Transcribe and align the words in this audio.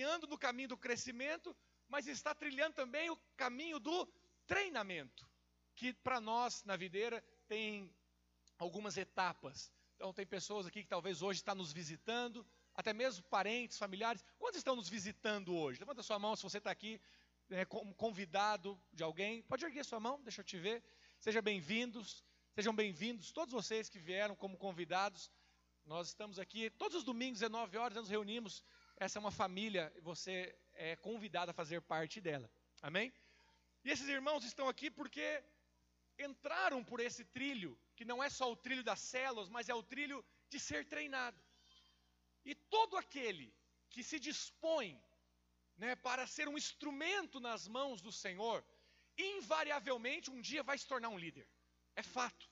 caminhando 0.00 0.26
no 0.26 0.38
caminho 0.38 0.68
do 0.68 0.78
crescimento, 0.78 1.54
mas 1.86 2.06
está 2.06 2.34
trilhando 2.34 2.74
também 2.74 3.10
o 3.10 3.16
caminho 3.36 3.78
do 3.78 4.08
treinamento, 4.46 5.28
que 5.74 5.92
para 5.92 6.18
nós 6.18 6.64
na 6.64 6.74
videira 6.74 7.22
tem 7.46 7.94
algumas 8.58 8.96
etapas. 8.96 9.70
Então 9.96 10.10
tem 10.14 10.24
pessoas 10.24 10.66
aqui 10.66 10.82
que 10.82 10.88
talvez 10.88 11.20
hoje 11.20 11.40
estão 11.40 11.54
nos 11.54 11.70
visitando, 11.70 12.46
até 12.74 12.94
mesmo 12.94 13.22
parentes, 13.24 13.76
familiares. 13.76 14.24
Quantos 14.38 14.56
estão 14.56 14.74
nos 14.74 14.88
visitando 14.88 15.54
hoje? 15.54 15.80
Levanta 15.80 16.02
sua 16.02 16.18
mão 16.18 16.34
se 16.34 16.44
você 16.44 16.56
está 16.56 16.70
aqui 16.70 16.98
é, 17.50 17.66
como 17.66 17.94
convidado 17.94 18.80
de 18.94 19.02
alguém. 19.02 19.42
Pode 19.42 19.66
erguer 19.66 19.84
sua 19.84 20.00
mão, 20.00 20.18
deixa 20.22 20.40
eu 20.40 20.44
te 20.44 20.56
ver. 20.56 20.82
Sejam 21.20 21.42
bem-vindos, 21.42 22.24
sejam 22.54 22.74
bem-vindos 22.74 23.32
todos 23.32 23.52
vocês 23.52 23.90
que 23.90 23.98
vieram 23.98 24.34
como 24.34 24.56
convidados. 24.56 25.30
Nós 25.84 26.08
estamos 26.08 26.38
aqui 26.38 26.70
todos 26.70 26.96
os 26.96 27.04
domingos, 27.04 27.40
19 27.40 27.76
horas, 27.76 27.96
nos 27.96 28.08
reunimos. 28.08 28.64
Essa 29.04 29.18
é 29.18 29.20
uma 29.20 29.30
família 29.30 29.90
e 29.96 30.00
você 30.02 30.54
é 30.74 30.94
convidado 30.94 31.50
a 31.50 31.54
fazer 31.54 31.80
parte 31.80 32.20
dela. 32.20 32.48
Amém? 32.82 33.10
E 33.82 33.90
esses 33.90 34.06
irmãos 34.16 34.44
estão 34.44 34.68
aqui 34.68 34.90
porque 34.90 35.42
entraram 36.18 36.84
por 36.84 37.00
esse 37.00 37.24
trilho, 37.24 37.72
que 37.96 38.04
não 38.04 38.22
é 38.22 38.28
só 38.28 38.46
o 38.52 38.60
trilho 38.64 38.84
das 38.84 39.00
células, 39.00 39.48
mas 39.48 39.70
é 39.70 39.74
o 39.74 39.82
trilho 39.82 40.22
de 40.50 40.60
ser 40.60 40.84
treinado. 40.84 41.40
E 42.44 42.54
todo 42.54 42.98
aquele 42.98 43.48
que 43.88 44.02
se 44.02 44.20
dispõe 44.20 45.02
né, 45.78 45.96
para 45.96 46.26
ser 46.26 46.46
um 46.46 46.58
instrumento 46.58 47.40
nas 47.40 47.66
mãos 47.66 48.02
do 48.02 48.12
Senhor, 48.12 48.62
invariavelmente 49.16 50.30
um 50.30 50.42
dia 50.42 50.62
vai 50.62 50.76
se 50.76 50.86
tornar 50.86 51.08
um 51.08 51.22
líder. 51.24 51.48
É 51.96 52.02
fato. 52.02 52.46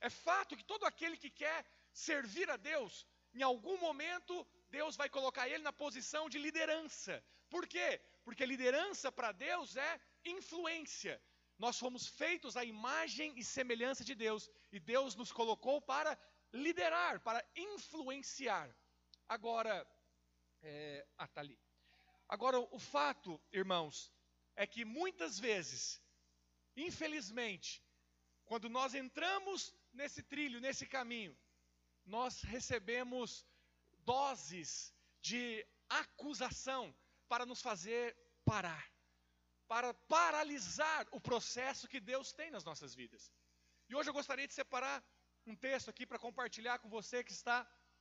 É 0.00 0.08
fato 0.08 0.56
que 0.56 0.62
todo 0.62 0.84
aquele 0.84 1.16
que 1.16 1.28
quer 1.42 1.66
servir 1.92 2.48
a 2.48 2.56
Deus, 2.56 3.04
em 3.34 3.42
algum 3.42 3.76
momento 3.78 4.46
Deus 4.70 4.96
vai 4.96 5.08
colocar 5.08 5.48
ele 5.48 5.62
na 5.62 5.72
posição 5.72 6.28
de 6.28 6.38
liderança. 6.38 7.24
Por 7.48 7.66
quê? 7.66 8.00
Porque 8.24 8.44
liderança 8.44 9.10
para 9.10 9.32
Deus 9.32 9.76
é 9.76 10.00
influência. 10.24 11.20
Nós 11.58 11.78
fomos 11.78 12.06
feitos 12.06 12.56
à 12.56 12.64
imagem 12.64 13.32
e 13.36 13.42
semelhança 13.42 14.04
de 14.04 14.14
Deus, 14.14 14.48
e 14.70 14.78
Deus 14.78 15.14
nos 15.16 15.32
colocou 15.32 15.80
para 15.80 16.16
liderar, 16.52 17.20
para 17.20 17.44
influenciar. 17.56 18.74
Agora, 19.28 19.86
é, 20.62 21.06
ah, 21.16 21.26
tá 21.26 21.40
ali. 21.40 21.58
Agora, 22.28 22.58
o 22.60 22.78
fato, 22.78 23.40
irmãos, 23.52 24.12
é 24.54 24.66
que 24.66 24.84
muitas 24.84 25.38
vezes, 25.38 26.00
infelizmente, 26.76 27.82
quando 28.44 28.68
nós 28.68 28.94
entramos 28.94 29.74
nesse 29.92 30.22
trilho, 30.22 30.60
nesse 30.60 30.86
caminho, 30.86 31.36
nós 32.04 32.42
recebemos 32.42 33.44
doses 34.10 34.70
de 35.28 35.44
acusação 36.02 36.82
para 37.30 37.44
nos 37.50 37.60
fazer 37.68 38.04
parar, 38.50 38.84
para 39.72 39.92
paralisar 40.16 41.06
o 41.16 41.20
processo 41.28 41.90
que 41.92 42.00
Deus 42.12 42.32
tem 42.38 42.50
nas 42.50 42.64
nossas 42.68 42.94
vidas. 43.00 43.22
E 43.88 43.94
hoje 43.96 44.08
eu 44.08 44.18
gostaria 44.20 44.48
de 44.50 44.54
separar 44.60 44.98
um 45.50 45.56
texto 45.66 45.90
aqui 45.90 46.06
para 46.06 46.24
compartilhar 46.26 46.76
com 46.78 46.88
você 46.98 47.22
que 47.22 47.36
está 47.40 47.58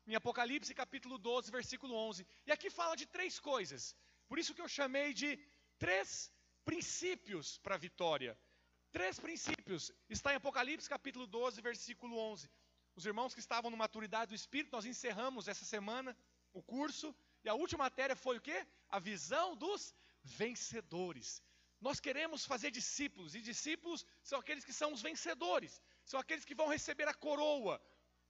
em 0.09 0.16
Apocalipse 0.16 0.73
capítulo 0.83 1.17
12, 1.17 1.52
versículo 1.52 1.94
11. 2.09 2.25
E 2.45 2.52
aqui 2.55 2.69
fala 2.69 2.95
de 3.02 3.05
três 3.05 3.38
coisas. 3.52 3.94
Por 4.30 4.39
isso 4.39 4.55
que 4.55 4.64
eu 4.66 4.69
chamei 4.77 5.14
de 5.21 5.30
três 5.77 6.09
princípios 6.64 7.58
para 7.64 7.75
a 7.75 7.83
vitória. 7.88 8.33
Três 8.97 9.19
princípios. 9.19 9.92
Está 10.09 10.31
em 10.31 10.38
Apocalipse 10.38 10.89
capítulo 10.95 11.27
12, 11.27 11.61
versículo 11.69 12.17
11. 12.17 12.49
Os 12.97 13.05
irmãos 13.05 13.33
que 13.35 13.39
estavam 13.39 13.69
no 13.69 13.77
maturidade 13.77 14.29
do 14.29 14.39
Espírito, 14.41 14.75
nós 14.75 14.85
encerramos 14.91 15.47
essa 15.47 15.63
semana 15.63 16.17
o 16.51 16.63
curso. 16.63 17.15
E 17.43 17.49
a 17.49 17.53
última 17.53 17.83
matéria 17.83 18.15
foi 18.15 18.37
o 18.37 18.41
quê? 18.41 18.65
A 18.89 18.97
visão 18.97 19.55
dos 19.55 19.93
vencedores. 20.23 21.43
Nós 21.79 21.99
queremos 21.99 22.43
fazer 22.43 22.71
discípulos, 22.71 23.36
e 23.36 23.41
discípulos 23.41 24.03
são 24.23 24.39
aqueles 24.39 24.65
que 24.65 24.73
são 24.73 24.91
os 24.93 25.02
vencedores, 25.07 25.80
são 26.03 26.19
aqueles 26.19 26.43
que 26.43 26.55
vão 26.55 26.67
receber 26.67 27.07
a 27.07 27.13
coroa, 27.13 27.80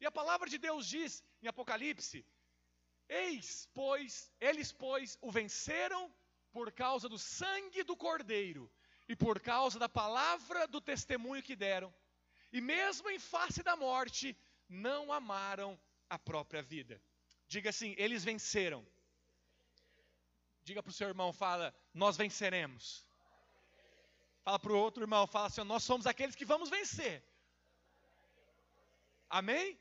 e 0.01 0.06
a 0.06 0.11
palavra 0.11 0.50
de 0.50 0.57
Deus 0.57 0.85
diz 0.85 1.23
em 1.41 1.47
Apocalipse: 1.47 2.25
Eis, 3.07 3.69
pois, 3.73 4.29
eles, 4.41 4.73
pois, 4.73 5.17
o 5.22 5.31
venceram 5.31 6.13
por 6.51 6.73
causa 6.73 7.07
do 7.07 7.17
sangue 7.17 7.83
do 7.83 7.95
Cordeiro 7.95 8.69
e 9.07 9.16
por 9.16 9.39
causa 9.39 9.79
da 9.79 9.88
palavra 9.88 10.67
do 10.67 10.81
testemunho 10.81 11.41
que 11.41 11.56
deram, 11.56 11.94
e 12.51 12.59
mesmo 12.59 13.09
em 13.09 13.17
face 13.17 13.63
da 13.63 13.77
morte, 13.77 14.38
não 14.69 15.11
amaram 15.11 15.79
a 16.09 16.17
própria 16.17 16.61
vida. 16.61 17.01
Diga 17.47 17.69
assim: 17.69 17.95
eles 17.97 18.23
venceram. 18.23 18.85
Diga 20.63 20.83
para 20.83 20.89
o 20.89 20.94
seu 20.94 21.07
irmão, 21.07 21.31
fala, 21.31 21.73
nós 21.94 22.17
venceremos. 22.17 23.06
Fala 24.44 24.59
para 24.59 24.73
o 24.73 24.77
outro 24.77 25.03
irmão, 25.03 25.25
fala 25.25 25.47
assim, 25.47 25.63
nós 25.63 25.83
somos 25.83 26.06
aqueles 26.06 26.35
que 26.35 26.45
vamos 26.45 26.69
vencer. 26.69 27.23
Amém? 29.29 29.79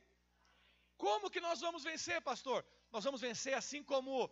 Como 0.96 1.30
que 1.30 1.40
nós 1.40 1.60
vamos 1.60 1.82
vencer, 1.82 2.20
pastor? 2.22 2.64
Nós 2.90 3.04
vamos 3.04 3.20
vencer 3.20 3.54
assim 3.54 3.82
como 3.82 4.30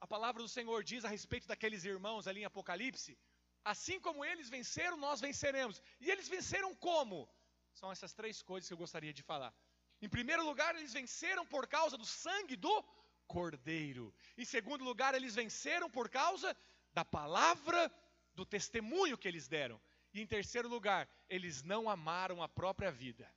a 0.00 0.06
palavra 0.06 0.42
do 0.42 0.48
Senhor 0.48 0.82
diz 0.82 1.04
a 1.04 1.08
respeito 1.08 1.46
daqueles 1.46 1.84
irmãos 1.84 2.26
ali 2.26 2.40
em 2.40 2.44
Apocalipse. 2.44 3.18
Assim 3.64 4.00
como 4.00 4.24
eles 4.24 4.48
venceram, 4.48 4.96
nós 4.96 5.20
venceremos. 5.20 5.80
E 6.00 6.10
eles 6.10 6.28
venceram 6.28 6.74
como? 6.74 7.28
São 7.72 7.92
essas 7.92 8.12
três 8.12 8.42
coisas 8.42 8.66
que 8.66 8.74
eu 8.74 8.84
gostaria 8.84 9.12
de 9.12 9.22
falar. 9.22 9.54
Em 10.02 10.08
primeiro 10.08 10.44
lugar, 10.44 10.74
eles 10.74 10.92
venceram 10.92 11.46
por 11.46 11.66
causa 11.68 11.96
do 11.96 12.04
sangue 12.04 12.56
do 12.56 12.84
Cordeiro. 13.28 14.12
Em 14.36 14.44
segundo 14.44 14.84
lugar, 14.84 15.14
eles 15.14 15.36
venceram 15.36 15.88
por 15.88 16.08
causa 16.10 16.56
da 16.92 17.04
palavra 17.04 17.90
do 18.34 18.44
testemunho 18.44 19.16
que 19.16 19.28
eles 19.28 19.46
deram. 19.46 19.80
E 20.12 20.20
em 20.20 20.26
terceiro 20.26 20.68
lugar, 20.68 21.08
eles 21.28 21.62
não 21.62 21.88
amaram 21.88 22.42
a 22.42 22.48
própria 22.48 22.90
vida, 22.90 23.32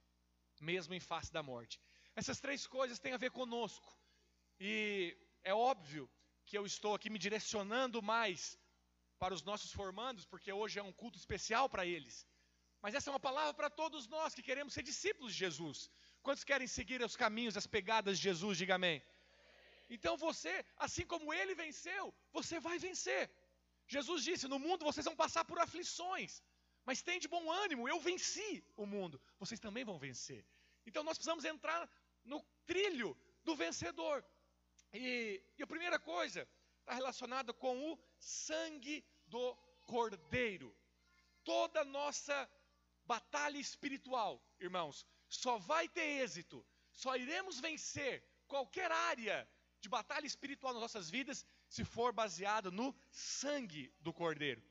mesmo 0.60 0.94
em 0.94 1.00
face 1.00 1.32
da 1.32 1.44
morte. 1.44 1.80
Essas 2.16 2.40
três 2.40 2.66
coisas 2.66 3.00
têm 3.00 3.14
a 3.14 3.18
ver 3.18 3.32
conosco. 3.32 3.88
E 4.60 5.16
é 5.44 5.54
óbvio 5.54 6.10
que 6.46 6.58
eu 6.58 6.66
estou 6.66 6.96
aqui 6.96 7.10
me 7.10 7.20
direcionando 7.20 8.02
mais 8.02 8.58
para 9.20 9.34
os 9.34 9.44
nossos 9.44 9.72
formandos, 9.72 10.26
porque 10.26 10.52
hoje 10.52 10.80
é 10.80 10.84
um 10.84 10.92
culto 10.92 11.18
especial 11.18 11.70
para 11.70 11.86
eles. 11.86 12.28
Mas 12.82 12.94
essa 12.94 13.10
é 13.10 13.14
uma 13.14 13.20
palavra 13.20 13.54
para 13.54 13.70
todos 13.70 14.08
nós 14.08 14.34
que 14.34 14.44
queremos 14.44 14.74
ser 14.74 14.84
discípulos 14.84 15.32
de 15.34 15.40
Jesus. 15.40 15.90
Quantos 16.26 16.44
querem 16.50 16.68
seguir 16.76 17.00
os 17.08 17.16
caminhos, 17.24 17.56
as 17.56 17.68
pegadas 17.68 18.18
de 18.18 18.24
Jesus? 18.30 18.58
Diga 18.58 18.76
amém. 18.76 18.98
Então 19.96 20.14
você, 20.18 20.54
assim 20.86 21.06
como 21.12 21.32
ele 21.32 21.54
venceu, 21.54 22.04
você 22.38 22.60
vai 22.68 22.78
vencer. 22.86 23.24
Jesus 23.96 24.24
disse: 24.24 24.48
No 24.48 24.58
mundo 24.58 24.88
vocês 24.90 25.06
vão 25.10 25.16
passar 25.16 25.44
por 25.46 25.60
aflições, 25.60 26.42
mas 26.84 27.04
tem 27.04 27.20
de 27.20 27.28
bom 27.28 27.52
ânimo, 27.64 27.88
eu 27.88 28.00
venci 28.00 28.52
o 28.76 28.88
mundo, 28.88 29.22
vocês 29.38 29.60
também 29.60 29.86
vão 29.90 30.00
vencer. 30.00 30.44
Então 30.88 31.04
nós 31.04 31.16
precisamos 31.20 31.46
entrar 31.46 31.88
no 32.24 32.42
trilho 32.66 33.16
do 33.44 33.56
vencedor. 33.56 34.26
E, 34.92 35.06
e 35.60 35.62
a 35.62 35.68
primeira 35.68 36.00
coisa 36.00 36.48
está 36.80 36.96
relacionada 36.96 37.54
com 37.54 37.92
o 37.92 38.00
sangue 38.18 39.06
do 39.28 39.46
cordeiro. 39.86 40.76
Toda 41.44 41.84
nossa 41.84 42.50
batalha 43.06 43.60
espiritual, 43.60 44.42
irmãos, 44.60 45.06
só 45.30 45.58
vai 45.58 45.88
ter 45.88 46.22
êxito, 46.24 46.66
só 46.94 47.16
iremos 47.16 47.60
vencer 47.60 48.24
qualquer 48.48 48.92
área 48.92 49.48
de 49.82 49.90
batalha 49.90 50.26
espiritual 50.26 50.74
nas 50.74 50.82
nossas 50.82 51.10
vidas 51.10 51.46
se 51.68 51.84
for 51.84 52.12
baseado 52.14 52.72
no 52.72 52.96
sangue 53.12 53.94
do 54.00 54.14
cordeiro. 54.14 54.64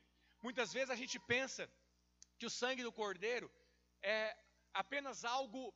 Muitas 0.43 0.73
vezes 0.73 0.91
a 0.91 0.97
gente 0.97 1.19
pensa 1.19 1.71
que 2.39 2.47
o 2.47 2.51
sangue 2.51 2.83
do 2.83 2.93
cordeiro 2.93 3.51
é 4.03 4.37
apenas 4.73 5.25
algo 5.25 5.75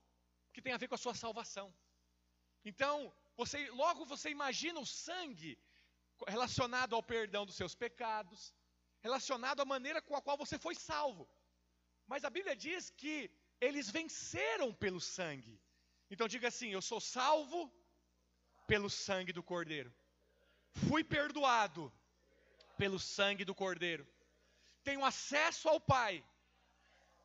que 0.52 0.62
tem 0.62 0.72
a 0.72 0.76
ver 0.76 0.88
com 0.88 0.94
a 0.94 1.04
sua 1.04 1.14
salvação. 1.14 1.72
Então, 2.64 3.14
você 3.36 3.70
logo 3.70 4.04
você 4.04 4.30
imagina 4.30 4.80
o 4.80 4.86
sangue 4.86 5.58
relacionado 6.26 6.94
ao 6.94 7.02
perdão 7.02 7.46
dos 7.46 7.54
seus 7.54 7.74
pecados, 7.74 8.52
relacionado 9.00 9.60
à 9.60 9.64
maneira 9.64 10.02
com 10.02 10.16
a 10.16 10.22
qual 10.22 10.36
você 10.36 10.58
foi 10.58 10.74
salvo. 10.74 11.28
Mas 12.06 12.24
a 12.24 12.30
Bíblia 12.30 12.56
diz 12.56 12.90
que 12.90 13.30
eles 13.60 13.90
venceram 13.90 14.72
pelo 14.72 15.00
sangue. 15.00 15.60
Então 16.10 16.28
diga 16.28 16.48
assim: 16.48 16.70
eu 16.70 16.82
sou 16.82 17.00
salvo 17.00 17.72
pelo 18.66 18.90
sangue 18.90 19.32
do 19.32 19.42
Cordeiro. 19.42 19.92
Fui 20.86 21.02
perdoado 21.02 21.92
pelo 22.76 22.98
sangue 22.98 23.44
do 23.44 23.54
Cordeiro. 23.54 24.06
Tenho 24.84 25.04
acesso 25.04 25.68
ao 25.68 25.80
Pai 25.80 26.24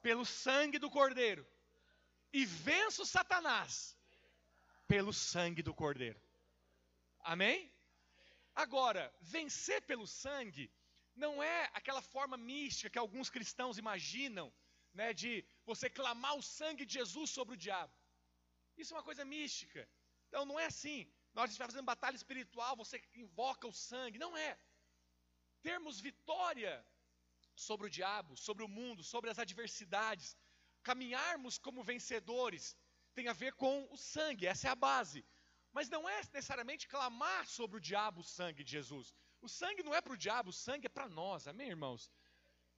pelo 0.02 0.26
sangue 0.26 0.80
do 0.80 0.90
Cordeiro 0.90 1.48
e 2.34 2.46
venço 2.46 3.06
Satanás 3.06 3.96
pelo 4.88 5.14
sangue 5.14 5.62
do 5.62 5.74
Cordeiro. 5.74 6.20
Amém? 7.20 7.72
Agora, 8.56 9.14
vencer 9.22 9.82
pelo 9.84 10.06
sangue 10.06 10.72
não 11.16 11.42
é 11.42 11.70
aquela 11.74 12.02
forma 12.02 12.36
mística 12.36 12.90
que 12.90 13.00
alguns 13.00 13.30
cristãos 13.30 13.78
imaginam, 13.78 14.52
né, 14.94 15.14
de 15.14 15.46
você 15.66 15.90
clamar 15.90 16.36
o 16.36 16.48
sangue 16.58 16.86
de 16.86 16.94
Jesus 17.00 17.30
sobre 17.30 17.56
o 17.56 17.62
diabo. 17.66 17.94
Isso 18.78 18.94
é 18.94 18.98
uma 18.98 19.10
coisa 19.10 19.24
mística. 19.26 19.82
Então 20.28 20.46
não 20.46 20.60
é 20.60 20.66
assim. 20.66 21.00
Você 21.34 21.58
vai 21.58 21.68
fazendo 21.68 21.86
batalha 21.86 22.16
espiritual, 22.16 22.76
você 22.76 23.02
invoca 23.16 23.68
o 23.68 23.74
sangue. 23.74 24.24
Não 24.26 24.36
é. 24.38 24.58
termos 25.62 26.00
vitória 26.00 26.74
sobre 27.56 27.88
o 27.88 27.90
diabo, 27.90 28.36
sobre 28.36 28.64
o 28.64 28.68
mundo, 28.68 29.04
sobre 29.04 29.30
as 29.30 29.40
adversidades, 29.40 30.38
caminharmos 30.90 31.58
como 31.58 31.84
vencedores, 31.84 32.76
tem 33.14 33.28
a 33.28 33.34
ver 33.34 33.54
com 33.54 33.88
o 33.92 33.98
sangue, 33.98 34.48
essa 34.48 34.68
é 34.68 34.72
a 34.72 34.76
base. 34.76 35.26
Mas 35.72 35.90
não 35.90 36.08
é 36.08 36.18
necessariamente 36.18 36.88
clamar 36.88 37.48
sobre 37.48 37.78
o 37.78 37.82
diabo 37.82 38.22
o 38.22 38.24
sangue 38.24 38.64
de 38.64 38.72
Jesus. 38.72 39.14
O 39.42 39.50
sangue 39.50 39.84
não 39.84 39.94
é 39.94 40.02
para 40.02 40.14
o 40.14 40.18
diabo, 40.18 40.50
o 40.50 40.60
sangue 40.66 40.88
é 40.88 40.90
para 40.90 41.08
nós, 41.10 41.48
amém, 41.48 41.70
irmãos? 41.70 42.12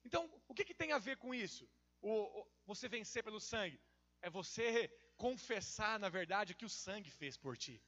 Então, 0.04 0.30
o 0.48 0.54
que, 0.54 0.64
que 0.64 0.74
tem 0.74 0.92
a 0.92 0.98
ver 0.98 1.16
com 1.16 1.34
isso? 1.34 1.68
O, 2.08 2.40
o, 2.40 2.46
você 2.64 2.88
vencer 2.88 3.24
pelo 3.24 3.40
sangue? 3.40 3.80
É 4.22 4.30
você 4.30 4.88
confessar, 5.16 5.98
na 5.98 6.08
verdade, 6.08 6.52
o 6.52 6.56
que 6.56 6.64
o 6.64 6.68
sangue 6.84 7.10
fez 7.10 7.36
por 7.36 7.56
ti. 7.56 7.82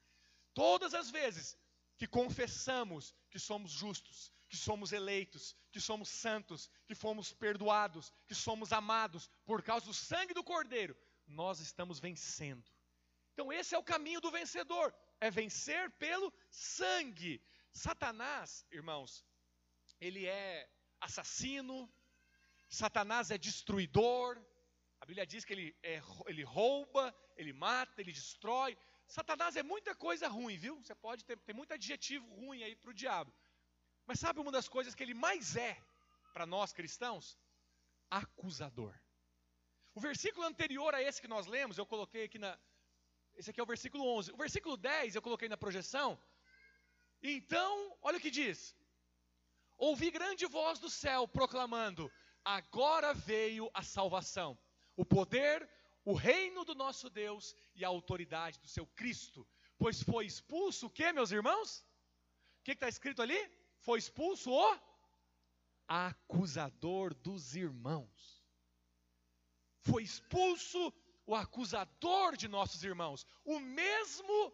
Todas 0.53 0.93
as 0.93 1.09
vezes 1.09 1.57
que 1.97 2.07
confessamos 2.07 3.15
que 3.31 3.39
somos 3.39 3.71
justos, 3.71 4.33
que 4.49 4.57
somos 4.57 4.93
eleitos, 4.93 5.55
que 5.71 5.81
somos 5.81 6.09
santos, 6.09 6.69
que 6.85 6.97
fomos 6.97 7.33
perdoados, 7.33 8.13
que 8.27 8.35
somos 8.35 8.73
amados 8.73 9.31
por 9.45 9.63
causa 9.63 9.87
do 9.87 9.95
sangue 9.95 10.35
do 10.35 10.43
Cordeiro, 10.43 10.97
nós 11.25 11.61
estamos 11.61 12.01
vencendo. 12.01 12.69
Então, 13.33 13.53
esse 13.53 13.73
é 13.77 13.79
o 13.79 13.85
caminho 13.85 14.21
do 14.21 14.33
vencedor: 14.33 14.93
é 15.21 15.31
vencer 15.31 15.93
pelo 15.93 16.33
sangue. 16.51 17.41
Satanás, 17.71 18.67
irmãos, 18.73 19.25
ele 20.01 20.27
é 20.27 20.69
assassino, 21.01 21.89
Satanás 22.69 23.31
é 23.31 23.39
destruidor, 23.39 24.39
a 25.01 25.07
Bíblia 25.07 25.27
diz 25.27 25.45
que 25.45 25.53
ele, 25.53 25.77
é, 25.83 26.01
ele 26.27 26.43
rouba, 26.43 27.15
ele 27.37 27.53
mata, 27.53 28.01
ele 28.01 28.13
destrói. 28.13 28.77
Satanás 29.07 29.57
é 29.57 29.63
muita 29.63 29.95
coisa 29.95 30.29
ruim, 30.29 30.57
viu? 30.57 30.77
Você 30.83 30.95
pode 30.95 31.25
ter, 31.25 31.39
ter 31.39 31.55
muito 31.55 31.73
adjetivo 31.73 32.27
ruim 32.35 32.63
aí 32.63 32.75
para 32.77 32.91
o 32.91 32.95
diabo. 32.95 33.33
Mas 34.07 34.21
sabe 34.21 34.41
uma 34.41 34.53
das 34.53 34.69
coisas 34.69 34.95
que 34.95 35.03
ele 35.03 35.15
mais 35.15 35.57
é 35.57 35.81
para 36.33 36.45
nós 36.47 36.73
cristãos? 36.73 37.39
Acusador. 38.11 38.95
O 39.95 40.01
versículo 40.01 40.47
anterior 40.47 40.95
a 40.95 41.03
esse 41.03 41.21
que 41.21 41.29
nós 41.29 41.47
lemos, 41.47 41.79
eu 41.79 41.87
coloquei 41.87 42.25
aqui 42.25 42.39
na. 42.39 42.59
Esse 43.35 43.51
aqui 43.51 43.61
é 43.61 43.63
o 43.63 43.67
versículo 43.67 44.05
11. 44.17 44.33
O 44.33 44.37
versículo 44.37 44.77
10 44.77 45.15
eu 45.15 45.23
coloquei 45.23 45.49
na 45.49 45.57
projeção. 45.57 46.21
Então, 47.23 47.97
olha 48.03 48.19
o 48.19 48.21
que 48.21 48.31
diz: 48.31 48.77
Ouvi 49.77 50.11
grande 50.11 50.45
voz 50.47 50.79
do 50.79 50.91
céu 50.91 51.27
proclamando: 51.27 52.11
Agora 52.49 53.13
veio 53.13 53.71
a 53.75 53.83
salvação 53.83 54.59
o 54.97 55.05
poder, 55.05 55.69
o 56.03 56.15
reino 56.15 56.65
do 56.65 56.75
nosso 56.75 57.11
Deus 57.11 57.55
e 57.75 57.85
a 57.85 57.89
autoridade 57.89 58.59
do 58.59 58.67
seu 58.67 58.87
Cristo. 58.87 59.47
Pois 59.77 60.03
foi 60.03 60.25
expulso 60.25 60.87
o 60.87 60.91
que, 60.91 61.13
meus 61.13 61.31
irmãos? 61.31 61.85
O 62.59 62.65
que 62.65 62.73
está 62.73 62.89
escrito 62.89 63.21
ali? 63.21 63.39
Foi 63.81 63.99
expulso 63.99 64.51
o 64.51 64.79
acusador 65.87 67.13
dos 67.13 67.55
irmãos. 67.55 68.43
Foi 69.83 70.03
expulso 70.03 70.93
o 71.27 71.35
acusador 71.35 72.35
de 72.35 72.49
nossos 72.49 72.83
irmãos, 72.83 73.27
o 73.45 73.61
mesmo 73.61 74.53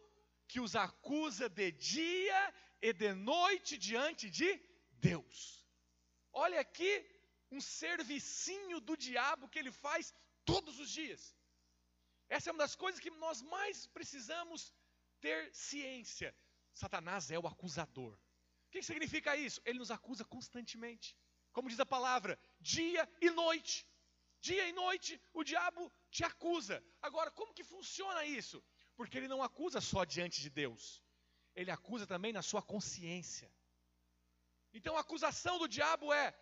que 0.48 0.58
os 0.58 0.74
acusa 0.74 1.48
de 1.48 1.70
dia 1.70 2.54
e 2.82 2.92
de 2.92 3.14
noite 3.14 3.78
diante 3.78 4.28
de 4.28 4.60
Deus. 4.90 5.64
Olha 6.32 6.60
aqui 6.60 7.13
um 7.54 7.60
servicinho 7.60 8.80
do 8.80 8.96
diabo 8.96 9.48
que 9.48 9.58
ele 9.58 9.72
faz 9.72 10.12
todos 10.44 10.78
os 10.78 10.90
dias. 10.90 11.22
Essa 12.28 12.50
é 12.50 12.52
uma 12.52 12.64
das 12.66 12.74
coisas 12.74 13.00
que 13.00 13.10
nós 13.24 13.40
mais 13.42 13.86
precisamos 13.86 14.72
ter 15.20 15.40
ciência. 15.54 16.34
Satanás 16.72 17.30
é 17.30 17.38
o 17.38 17.46
acusador. 17.46 18.14
O 18.66 18.70
que 18.72 18.82
significa 18.82 19.36
isso? 19.36 19.60
Ele 19.64 19.78
nos 19.78 19.90
acusa 19.90 20.24
constantemente. 20.24 21.16
Como 21.52 21.68
diz 21.68 21.78
a 21.78 21.86
palavra, 21.86 22.38
dia 22.60 23.08
e 23.20 23.30
noite. 23.30 23.86
Dia 24.40 24.68
e 24.68 24.72
noite 24.72 25.20
o 25.32 25.44
diabo 25.44 25.92
te 26.10 26.24
acusa. 26.24 26.82
Agora, 27.00 27.30
como 27.30 27.54
que 27.54 27.62
funciona 27.62 28.24
isso? 28.24 28.62
Porque 28.96 29.16
ele 29.16 29.28
não 29.28 29.42
acusa 29.42 29.80
só 29.80 30.04
diante 30.04 30.40
de 30.40 30.50
Deus. 30.50 31.02
Ele 31.54 31.70
acusa 31.70 32.06
também 32.06 32.32
na 32.32 32.42
sua 32.42 32.60
consciência. 32.60 33.50
Então 34.72 34.96
a 34.96 35.00
acusação 35.00 35.56
do 35.58 35.68
diabo 35.68 36.12
é: 36.12 36.34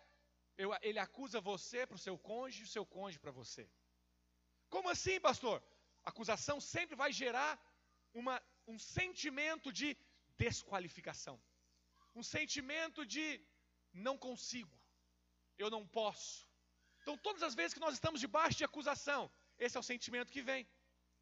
ele 0.81 0.99
acusa 0.99 1.41
você 1.41 1.85
para 1.85 1.95
o 1.95 1.99
seu 2.05 2.17
cônjuge 2.17 2.61
e 2.61 2.65
o 2.65 2.73
seu 2.75 2.85
cônjuge 2.85 3.19
para 3.19 3.31
você. 3.31 3.69
Como 4.69 4.89
assim, 4.89 5.19
pastor? 5.19 5.63
Acusação 6.03 6.59
sempre 6.59 6.95
vai 6.95 7.11
gerar 7.11 7.59
uma, 8.13 8.41
um 8.67 8.77
sentimento 8.77 9.71
de 9.71 9.97
desqualificação, 10.37 11.41
um 12.15 12.23
sentimento 12.23 13.05
de 13.05 13.25
não 13.93 14.17
consigo, 14.17 14.77
eu 15.57 15.69
não 15.69 15.87
posso. 15.87 16.47
Então, 17.01 17.17
todas 17.17 17.43
as 17.43 17.55
vezes 17.55 17.73
que 17.73 17.79
nós 17.79 17.93
estamos 17.93 18.19
debaixo 18.19 18.57
de 18.57 18.63
acusação, 18.63 19.31
esse 19.57 19.77
é 19.77 19.79
o 19.79 19.83
sentimento 19.83 20.31
que 20.31 20.41
vem. 20.41 20.67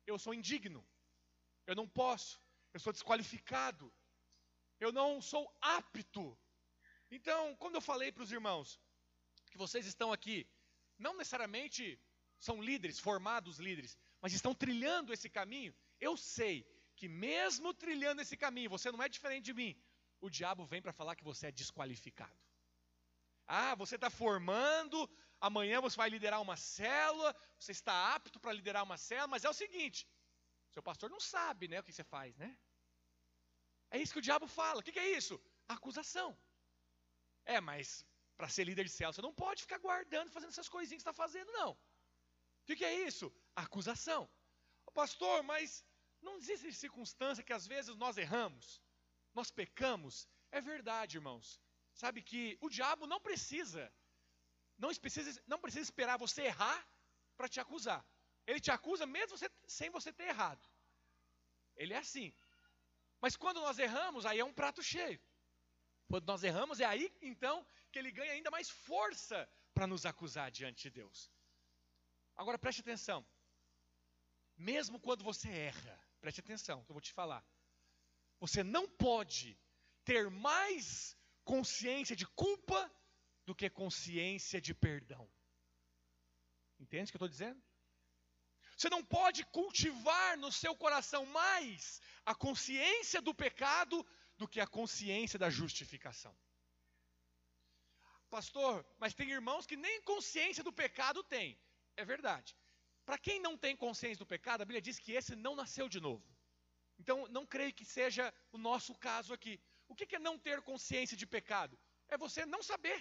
Eu 0.06 0.18
sou 0.18 0.34
indigno, 0.34 0.86
eu 1.66 1.76
não 1.76 1.88
posso, 1.88 2.42
eu 2.74 2.80
sou 2.80 2.94
desqualificado, 2.94 3.94
eu 4.80 4.92
não 4.92 5.22
sou 5.22 5.44
apto. 5.62 6.38
Então, 7.10 7.56
quando 7.58 7.76
eu 7.76 7.82
falei 7.82 8.12
para 8.12 8.24
os 8.24 8.32
irmãos 8.32 8.80
que 9.52 9.58
vocês 9.58 9.86
estão 9.86 10.12
aqui, 10.12 10.38
não 10.98 11.14
necessariamente 11.18 12.00
são 12.40 12.62
líderes, 12.62 13.00
formados 13.00 13.60
líderes, 13.60 13.98
mas 14.22 14.34
estão 14.34 14.54
trilhando 14.54 15.14
esse 15.14 15.30
caminho, 15.30 15.76
eu 16.00 16.16
sei 16.18 16.56
que 16.96 17.08
mesmo 17.08 17.74
trilhando 17.74 18.22
esse 18.22 18.36
caminho, 18.38 18.70
você 18.70 18.92
não 18.92 19.04
é 19.04 19.10
diferente 19.10 19.46
de 19.46 19.54
mim, 19.54 19.72
o 20.20 20.30
diabo 20.30 20.66
vem 20.66 20.82
para 20.82 20.94
falar 20.94 21.16
que 21.16 21.24
você 21.24 21.48
é 21.48 21.52
desqualificado. 21.52 22.40
Ah, 23.48 23.76
você 23.76 23.96
está 23.96 24.10
formando, 24.10 25.10
amanhã 25.40 25.82
você 25.82 25.98
vai 25.98 26.10
liderar 26.10 26.42
uma 26.42 26.56
célula, 26.56 27.36
você 27.60 27.72
está 27.72 28.16
apto 28.16 28.40
para 28.40 28.54
liderar 28.54 28.84
uma 28.84 28.98
célula, 28.98 29.28
mas 29.28 29.44
é 29.44 29.50
o 29.50 29.54
seguinte: 29.54 30.08
seu 30.72 30.82
pastor 30.82 31.10
não 31.10 31.20
sabe 31.20 31.68
né, 31.68 31.80
o 31.80 31.84
que 31.84 31.92
você 31.92 32.04
faz, 32.04 32.38
né? 32.38 32.58
É 33.90 33.98
isso 34.02 34.14
que 34.14 34.20
o 34.20 34.28
diabo 34.30 34.48
fala. 34.48 34.80
O 34.80 34.84
que, 34.84 34.94
que 34.94 35.00
é 35.00 35.18
isso? 35.18 35.42
Acusação. 35.68 36.38
É, 37.44 37.60
mas 37.60 38.06
para 38.38 38.50
ser 38.50 38.64
líder 38.64 38.86
de 38.86 38.92
célula, 38.92 39.14
você 39.14 39.22
não 39.22 39.34
pode 39.34 39.62
ficar 39.62 39.78
guardando, 39.78 40.32
fazendo 40.32 40.50
essas 40.50 40.70
coisinhas 40.70 41.04
que 41.04 41.10
está 41.10 41.14
fazendo, 41.24 41.52
não. 41.52 41.72
O 41.72 42.66
que, 42.66 42.76
que 42.76 42.86
é 42.86 42.94
isso? 43.08 43.32
Acusação. 43.56 44.30
Pastor, 44.94 45.42
mas 45.44 45.86
não 46.22 46.38
existe 46.38 46.74
circunstância 46.74 47.44
que 47.44 47.54
às 47.54 47.66
vezes 47.66 47.96
nós 47.96 48.18
erramos, 48.18 48.82
nós 49.34 49.50
pecamos? 49.50 50.28
É 50.52 50.60
verdade, 50.60 51.18
irmãos. 51.18 51.62
Sabe 51.94 52.22
que 52.22 52.58
o 52.62 52.70
diabo 52.70 53.08
não 53.08 53.20
precisa, 53.20 53.94
não 54.78 54.94
precisa, 54.96 55.44
não 55.48 55.60
precisa 55.60 55.84
esperar 55.84 56.18
você 56.18 56.44
errar 56.44 56.88
para 57.38 57.48
te 57.48 57.60
acusar. 57.60 58.06
Ele 58.46 58.60
te 58.60 58.72
acusa 58.72 59.06
mesmo 59.06 59.38
você, 59.38 59.50
sem 59.66 59.90
você 59.90 60.12
ter 60.12 60.28
errado. 60.28 60.66
Ele 61.76 61.94
é 61.94 61.98
assim. 61.98 62.34
Mas 63.20 63.36
quando 63.36 63.62
nós 63.62 63.78
erramos, 63.78 64.26
aí 64.26 64.40
é 64.40 64.46
um 64.46 64.54
prato 64.54 64.82
cheio. 64.82 65.22
Quando 66.12 66.28
nós 66.28 66.44
erramos, 66.44 66.82
é 66.82 66.86
aí 66.86 67.10
então 67.22 67.66
que 67.90 67.98
ele 67.98 68.12
ganha 68.12 68.34
ainda 68.34 68.52
mais 68.52 68.70
força 68.70 69.50
para 69.74 69.88
nos 69.88 70.06
acusar 70.06 70.52
diante 70.52 70.84
de 70.84 70.90
Deus. 70.90 71.32
Agora 72.36 72.60
preste 72.60 72.82
atenção. 72.82 73.26
Mesmo 74.58 75.00
quando 75.00 75.24
você 75.24 75.50
erra, 75.50 75.98
preste 76.20 76.42
atenção, 76.42 76.84
que 76.84 76.92
eu 76.92 76.94
vou 76.94 77.02
te 77.02 77.14
falar. 77.14 77.42
Você 78.42 78.62
não 78.62 78.90
pode 78.90 79.58
ter 80.04 80.30
mais 80.30 81.18
consciência 81.46 82.14
de 82.14 82.28
culpa 82.28 82.92
do 83.46 83.56
que 83.56 83.70
consciência 83.70 84.60
de 84.60 84.74
perdão. 84.74 85.32
Entende 86.78 87.10
o 87.10 87.12
que 87.14 87.16
eu 87.16 87.26
estou 87.26 87.30
dizendo? 87.30 87.64
Você 88.76 88.90
não 88.90 89.04
pode 89.06 89.46
cultivar 89.46 90.38
no 90.38 90.52
seu 90.52 90.76
coração 90.76 91.26
mais 91.28 92.02
a 92.26 92.36
consciência 92.36 93.22
do 93.22 93.34
pecado 93.34 94.06
do 94.42 94.48
que 94.54 94.60
a 94.60 94.72
consciência 94.80 95.38
da 95.44 95.50
justificação. 95.60 96.34
Pastor, 98.36 98.76
mas 99.02 99.14
tem 99.20 99.30
irmãos 99.40 99.68
que 99.70 99.78
nem 99.86 100.02
consciência 100.12 100.64
do 100.68 100.74
pecado 100.82 101.24
têm. 101.36 101.50
É 102.02 102.04
verdade. 102.14 102.56
Para 103.06 103.18
quem 103.26 103.38
não 103.46 103.56
tem 103.64 103.76
consciência 103.76 104.22
do 104.24 104.32
pecado, 104.36 104.62
a 104.62 104.66
Bíblia 104.66 104.86
diz 104.88 104.98
que 105.04 105.12
esse 105.20 105.36
não 105.36 105.54
nasceu 105.62 105.88
de 105.96 106.00
novo. 106.08 106.26
Então, 107.02 107.18
não 107.36 107.46
creio 107.46 107.74
que 107.80 107.86
seja 107.98 108.34
o 108.52 108.58
nosso 108.58 108.94
caso 109.08 109.34
aqui. 109.38 109.60
O 109.88 109.96
que 109.96 110.16
é 110.16 110.20
não 110.20 110.38
ter 110.48 110.62
consciência 110.62 111.18
de 111.22 111.28
pecado? 111.36 111.78
É 112.08 112.18
você 112.18 112.46
não 112.46 112.64
saber. 112.64 113.00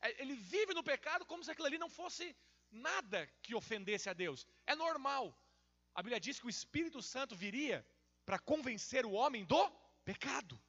É, 0.00 0.08
ele 0.22 0.34
vive 0.34 0.74
no 0.74 0.82
pecado 0.92 1.24
como 1.24 1.44
se 1.44 1.50
aquilo 1.52 1.68
ali 1.68 1.78
não 1.78 1.88
fosse 1.88 2.36
nada 2.70 3.20
que 3.42 3.54
ofendesse 3.54 4.08
a 4.10 4.14
Deus. 4.24 4.46
É 4.66 4.74
normal. 4.74 5.24
A 5.94 6.02
Bíblia 6.02 6.20
diz 6.26 6.38
que 6.40 6.46
o 6.46 6.54
Espírito 6.58 7.00
Santo 7.14 7.36
viria 7.36 7.86
para 8.26 8.38
convencer 8.38 9.04
o 9.06 9.12
homem 9.12 9.44
do 9.44 9.62
pecado, 10.04 10.60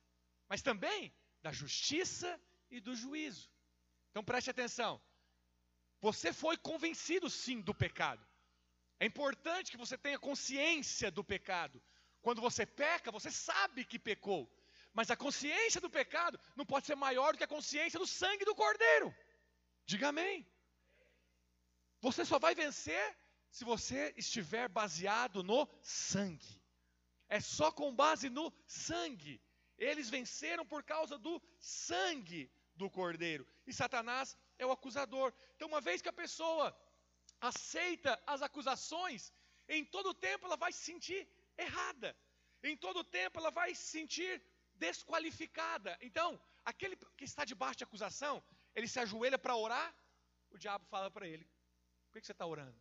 mas 0.54 0.62
também 0.62 1.12
da 1.42 1.52
justiça 1.52 2.40
e 2.70 2.80
do 2.80 2.96
juízo. 2.96 3.50
Então 4.12 4.24
preste 4.24 4.52
atenção. 4.52 5.02
Você 6.00 6.32
foi 6.32 6.56
convencido 6.58 7.28
sim 7.28 7.60
do 7.60 7.74
pecado. 7.74 8.24
É 9.00 9.06
importante 9.08 9.72
que 9.72 9.84
você 9.84 9.98
tenha 9.98 10.20
consciência 10.20 11.10
do 11.10 11.24
pecado. 11.24 11.82
Quando 12.22 12.40
você 12.40 12.68
peca, 12.68 13.10
você 13.10 13.32
sabe 13.32 13.84
que 13.84 13.98
pecou. 13.98 14.48
Mas 14.94 15.10
a 15.10 15.16
consciência 15.16 15.82
do 15.82 15.90
pecado 15.90 16.40
não 16.56 16.68
pode 16.68 16.86
ser 16.86 16.96
maior 16.96 17.32
do 17.32 17.40
que 17.40 17.44
a 17.46 17.56
consciência 17.56 17.98
do 17.98 18.06
sangue 18.06 18.46
do 18.46 18.54
cordeiro. 18.54 19.12
Diga 19.88 20.10
amém. 20.10 20.46
Você 22.00 22.24
só 22.24 22.38
vai 22.38 22.54
vencer 22.54 23.18
se 23.50 23.66
você 23.66 24.14
estiver 24.16 24.70
baseado 24.70 25.42
no 25.42 25.68
sangue. 25.82 26.62
É 27.28 27.40
só 27.40 27.72
com 27.72 27.96
base 27.96 28.30
no 28.30 28.54
sangue. 28.68 29.43
Eles 29.78 30.10
venceram 30.10 30.66
por 30.66 30.84
causa 30.84 31.18
do 31.18 31.42
sangue 31.60 32.52
do 32.76 32.90
cordeiro. 32.90 33.48
E 33.66 33.74
Satanás 33.74 34.38
é 34.58 34.66
o 34.66 34.72
acusador. 34.72 35.34
Então, 35.56 35.68
uma 35.68 35.82
vez 35.82 36.02
que 36.02 36.10
a 36.10 36.14
pessoa 36.14 36.76
aceita 37.40 38.22
as 38.26 38.42
acusações, 38.42 39.32
em 39.68 39.84
todo 39.86 40.14
tempo 40.14 40.46
ela 40.46 40.58
vai 40.58 40.72
se 40.72 40.84
sentir 40.84 41.28
errada. 41.58 42.16
Em 42.64 42.78
todo 42.78 43.04
tempo 43.04 43.40
ela 43.40 43.52
vai 43.52 43.76
se 43.76 43.84
sentir 43.84 44.42
desqualificada. 44.76 45.98
Então, 46.02 46.40
aquele 46.64 46.96
que 47.18 47.26
está 47.26 47.44
debaixo 47.46 47.78
de 47.78 47.84
acusação, 47.84 48.44
ele 48.76 48.88
se 48.88 49.00
ajoelha 49.00 49.38
para 49.38 49.56
orar, 49.56 49.94
o 50.50 50.58
diabo 50.58 50.86
fala 50.86 51.10
para 51.12 51.28
ele: 51.28 51.48
Por 52.12 52.20
que 52.20 52.26
você 52.26 52.32
está 52.32 52.46
orando? 52.46 52.80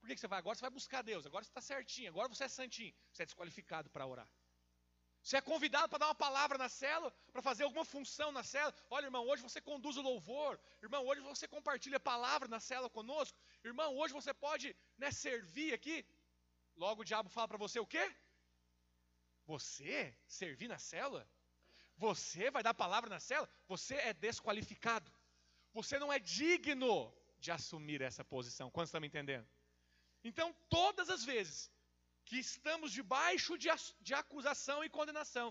Por 0.00 0.08
que 0.08 0.16
você 0.16 0.26
vai? 0.26 0.38
Agora 0.40 0.56
você 0.56 0.62
vai 0.62 0.70
buscar 0.70 1.02
Deus, 1.02 1.24
agora 1.24 1.44
você 1.44 1.50
está 1.50 1.60
certinho, 1.60 2.08
agora 2.08 2.28
você 2.28 2.44
é 2.44 2.48
santinho. 2.48 2.92
Você 3.12 3.22
é 3.22 3.26
desqualificado 3.26 3.88
para 3.90 4.06
orar. 4.06 4.28
Você 5.22 5.36
é 5.36 5.40
convidado 5.40 5.88
para 5.88 5.98
dar 5.98 6.08
uma 6.08 6.14
palavra 6.14 6.58
na 6.58 6.68
célula, 6.68 7.12
para 7.32 7.40
fazer 7.40 7.62
alguma 7.62 7.84
função 7.84 8.32
na 8.32 8.42
célula. 8.42 8.74
Olha, 8.90 9.06
irmão, 9.06 9.24
hoje 9.26 9.42
você 9.42 9.60
conduz 9.60 9.96
o 9.96 10.02
louvor. 10.02 10.58
Irmão, 10.82 11.06
hoje 11.06 11.20
você 11.20 11.46
compartilha 11.46 11.98
a 11.98 12.00
palavra 12.00 12.48
na 12.48 12.58
célula 12.58 12.90
conosco. 12.90 13.38
Irmão, 13.64 13.96
hoje 13.96 14.12
você 14.12 14.34
pode 14.34 14.74
né, 14.98 15.12
servir 15.12 15.72
aqui. 15.72 16.04
Logo 16.76 17.02
o 17.02 17.04
diabo 17.04 17.28
fala 17.28 17.46
para 17.46 17.56
você 17.56 17.78
o 17.78 17.86
quê? 17.86 18.04
Você 19.46 20.16
servir 20.26 20.66
na 20.66 20.78
célula? 20.78 21.28
Você 21.96 22.50
vai 22.50 22.62
dar 22.64 22.74
palavra 22.74 23.08
na 23.08 23.20
célula? 23.20 23.48
Você 23.68 23.94
é 23.94 24.12
desqualificado. 24.12 25.12
Você 25.72 26.00
não 26.00 26.12
é 26.12 26.18
digno 26.18 27.14
de 27.38 27.52
assumir 27.52 28.02
essa 28.02 28.24
posição. 28.24 28.70
Quantos 28.72 28.88
estão 28.88 29.00
me 29.00 29.06
entendendo? 29.06 29.48
Então, 30.24 30.54
todas 30.68 31.08
as 31.08 31.24
vezes 31.24 31.70
que 32.32 32.40
estamos 32.50 32.90
debaixo 32.98 33.52
de, 33.62 33.68
de 34.06 34.12
acusação 34.22 34.78
e 34.84 34.94
condenação, 34.98 35.46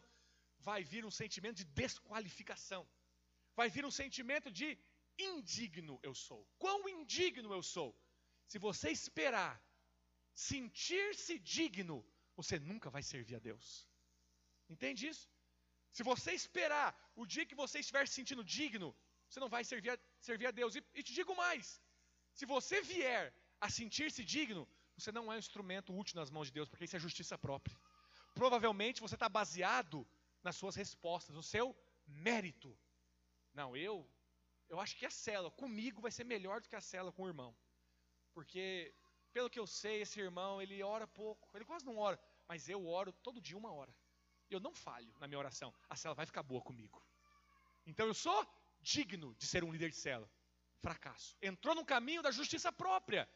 vai 0.68 0.80
vir 0.92 1.04
um 1.10 1.14
sentimento 1.22 1.58
de 1.62 1.68
desqualificação, 1.82 2.82
vai 3.60 3.68
vir 3.76 3.84
um 3.90 3.96
sentimento 4.02 4.48
de 4.60 4.70
indigno 5.30 5.96
eu 6.08 6.14
sou. 6.26 6.42
Quão 6.64 6.80
indigno 6.96 7.54
eu 7.58 7.62
sou? 7.74 7.90
Se 8.52 8.58
você 8.68 8.88
esperar 9.00 9.54
sentir-se 10.50 11.36
digno, 11.58 11.98
você 12.40 12.58
nunca 12.72 12.90
vai 12.96 13.04
servir 13.14 13.36
a 13.36 13.44
Deus. 13.50 13.68
Entende 14.74 15.08
isso? 15.12 15.28
Se 15.96 16.04
você 16.12 16.32
esperar 16.42 16.90
o 17.22 17.26
dia 17.34 17.46
que 17.50 17.62
você 17.64 17.78
estiver 17.84 18.06
se 18.08 18.16
sentindo 18.20 18.44
digno, 18.58 18.90
você 19.30 19.40
não 19.44 19.54
vai 19.56 19.64
servir 19.72 19.92
a, 19.96 20.00
servir 20.30 20.48
a 20.48 20.56
Deus. 20.60 20.76
E, 20.76 20.84
e 21.00 21.04
te 21.08 21.14
digo 21.20 21.36
mais: 21.46 21.80
se 22.40 22.46
você 22.56 22.78
vier 22.94 23.26
a 23.66 23.70
sentir-se 23.80 24.24
digno, 24.36 24.64
você 25.02 25.12
não 25.12 25.32
é 25.32 25.36
um 25.36 25.40
instrumento 25.40 25.96
útil 25.98 26.20
nas 26.20 26.30
mãos 26.30 26.48
de 26.48 26.54
Deus, 26.54 26.70
porque 26.70 26.86
isso 26.86 26.96
é 26.96 27.00
justiça 27.00 27.38
própria. 27.38 27.78
Provavelmente 28.34 29.02
você 29.02 29.16
está 29.16 29.28
baseado 29.28 30.08
nas 30.44 30.56
suas 30.56 30.76
respostas, 30.76 31.36
no 31.36 31.44
seu 31.44 31.76
mérito. 32.08 32.78
Não, 33.54 33.76
eu, 33.76 34.10
eu 34.70 34.80
acho 34.80 34.96
que 34.98 35.06
a 35.06 35.10
célula 35.10 35.52
comigo 35.52 36.02
vai 36.02 36.12
ser 36.12 36.24
melhor 36.24 36.62
do 36.62 36.70
que 36.70 36.76
a 36.76 36.82
célula 36.82 37.12
com 37.12 37.24
o 37.24 37.28
irmão. 37.28 37.56
Porque, 38.34 38.96
pelo 39.34 39.50
que 39.50 39.60
eu 39.60 39.68
sei, 39.68 40.02
esse 40.02 40.20
irmão, 40.20 40.62
ele 40.62 40.82
ora 40.82 41.08
pouco, 41.08 41.50
ele 41.56 41.66
quase 41.66 41.86
não 41.86 41.98
ora, 41.98 42.20
mas 42.48 42.70
eu 42.70 42.88
oro 42.88 43.12
todo 43.12 43.42
dia 43.42 43.58
uma 43.58 43.72
hora. 43.72 43.94
Eu 44.50 44.60
não 44.60 44.74
falho 44.74 45.14
na 45.20 45.28
minha 45.28 45.40
oração, 45.40 45.74
a 45.90 45.96
célula 45.96 46.16
vai 46.16 46.26
ficar 46.26 46.44
boa 46.44 46.62
comigo. 46.62 47.02
Então 47.86 48.06
eu 48.06 48.14
sou 48.14 48.48
digno 48.82 49.36
de 49.36 49.46
ser 49.46 49.64
um 49.64 49.72
líder 49.72 49.90
de 49.90 49.96
célula. 49.96 50.30
Fracasso. 50.80 51.38
Entrou 51.42 51.76
no 51.76 51.86
caminho 51.86 52.24
da 52.24 52.32
justiça 52.32 52.72
própria. 52.72 53.30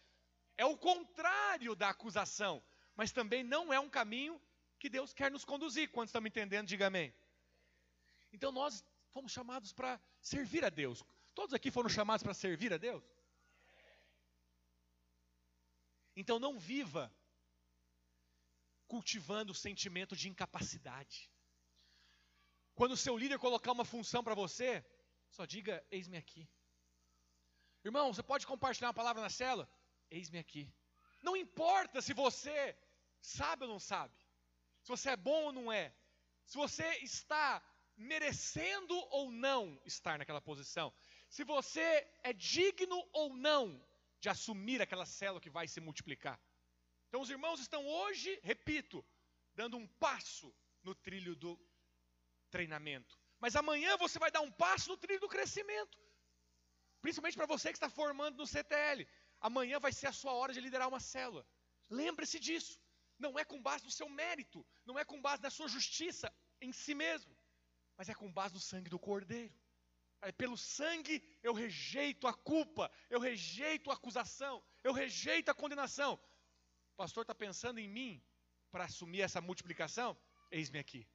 É 0.58 0.66
o 0.66 0.78
contrário 0.78 1.76
da 1.76 1.90
acusação, 1.90 2.64
mas 2.96 3.12
também 3.12 3.44
não 3.44 3.74
é 3.74 3.80
um 3.80 3.90
caminho 3.90 4.42
que 4.80 4.90
Deus 4.90 5.14
quer 5.14 5.32
nos 5.32 5.44
conduzir. 5.44 5.92
Quantos 5.92 6.10
estão 6.10 6.22
me 6.22 6.30
entendendo? 6.30 6.68
Diga 6.68 6.88
amém. 6.88 7.14
Então 8.32 8.52
nós 8.52 8.84
fomos 9.12 9.32
chamados 9.32 9.74
para 9.74 10.00
servir 10.22 10.64
a 10.64 10.70
Deus. 10.70 11.04
Todos 11.34 11.54
aqui 11.54 11.70
foram 11.72 11.90
chamados 11.90 12.24
para 12.24 12.34
servir 12.34 12.74
a 12.74 12.78
Deus? 12.78 13.04
Então 16.16 16.40
não 16.40 16.58
viva 16.58 17.14
cultivando 18.88 19.52
o 19.52 19.56
sentimento 19.56 20.16
de 20.16 20.30
incapacidade. 20.30 21.30
Quando 22.74 22.94
o 22.94 22.98
seu 22.98 23.18
líder 23.18 23.40
colocar 23.40 23.72
uma 23.72 23.86
função 23.86 24.24
para 24.24 24.36
você, 24.36 24.86
só 25.30 25.46
diga: 25.46 25.86
Eis-me 25.92 26.18
aqui. 26.18 26.48
Irmão, 27.84 28.14
você 28.14 28.24
pode 28.24 28.48
compartilhar 28.48 28.88
uma 28.88 28.94
palavra 28.94 29.22
na 29.22 29.30
cela? 29.30 29.70
Eis-me 30.10 30.40
aqui. 30.40 30.72
Não 31.22 31.36
importa 31.36 32.02
se 32.02 32.14
você 32.14 32.78
sabe 33.20 33.64
ou 33.64 33.70
não 33.70 33.80
sabe, 33.80 34.16
se 34.82 34.90
você 34.90 35.10
é 35.12 35.18
bom 35.18 35.46
ou 35.46 35.52
não 35.52 35.72
é, 35.72 35.94
se 36.46 36.56
você 36.56 36.88
está 36.98 37.62
merecendo 37.98 38.96
ou 39.10 39.32
não 39.32 39.82
estar 39.86 40.20
naquela 40.20 40.42
posição, 40.42 40.94
se 41.30 41.44
você 41.44 42.08
é 42.24 42.34
digno 42.34 43.08
ou 43.12 43.36
não 43.36 43.84
de 44.20 44.30
assumir 44.30 44.82
aquela 44.82 45.06
célula 45.06 45.42
que 45.42 45.50
vai 45.50 45.68
se 45.68 45.80
multiplicar. 45.80 46.40
Então 47.08 47.22
os 47.22 47.30
irmãos 47.30 47.60
estão 47.60 47.86
hoje, 47.88 48.40
repito, 48.44 49.04
dando 49.56 49.78
um 49.78 49.88
passo 49.88 50.54
no 50.84 50.94
trilho 50.94 51.36
do 51.36 51.60
treinamento. 52.50 53.20
Mas 53.40 53.56
amanhã 53.56 53.98
você 53.98 54.20
vai 54.20 54.32
dar 54.32 54.42
um 54.42 54.52
passo 54.52 54.90
no 54.90 54.98
trilho 54.98 55.20
do 55.20 55.30
crescimento. 55.30 55.98
Principalmente 57.02 57.38
para 57.38 57.46
você 57.46 57.70
que 57.70 57.78
está 57.78 57.90
formando 57.90 58.38
no 58.38 58.48
CTL. 58.48 59.08
Amanhã 59.48 59.78
vai 59.86 59.94
ser 59.94 60.08
a 60.08 60.18
sua 60.20 60.34
hora 60.34 60.52
de 60.56 60.62
liderar 60.66 60.88
uma 60.88 61.00
célula. 61.00 61.46
Lembre-se 62.02 62.40
disso. 62.40 62.76
Não 63.24 63.38
é 63.42 63.46
com 63.46 63.62
base 63.62 63.84
no 63.86 63.92
seu 63.92 64.08
mérito, 64.10 64.66
não 64.86 64.98
é 65.02 65.06
com 65.06 65.22
base 65.22 65.42
na 65.44 65.52
sua 65.58 65.68
justiça 65.68 66.28
em 66.60 66.72
si 66.74 66.94
mesmo, 66.94 67.34
mas 67.98 68.10
é 68.10 68.16
com 68.22 68.30
base 68.40 68.56
no 68.56 68.60
sangue 68.60 68.90
do 68.90 69.00
Cordeiro. 69.08 69.54
É 70.22 70.32
pelo 70.32 70.58
sangue 70.58 71.16
eu 71.44 71.54
rejeito 71.54 72.26
a 72.28 72.34
culpa, 72.34 72.92
eu 73.10 73.20
rejeito 73.20 73.92
a 73.92 73.94
acusação, 73.94 74.64
eu 74.84 74.92
rejeito 74.92 75.50
a 75.50 75.54
condenação. 75.54 76.14
O 76.94 76.96
pastor 76.98 77.22
está 77.22 77.36
pensando 77.36 77.80
em 77.80 77.88
mim 77.88 78.12
para 78.72 78.86
assumir 78.86 79.22
essa 79.22 79.40
multiplicação? 79.40 80.18
Eis-me 80.50 80.80
aqui. 80.80 81.08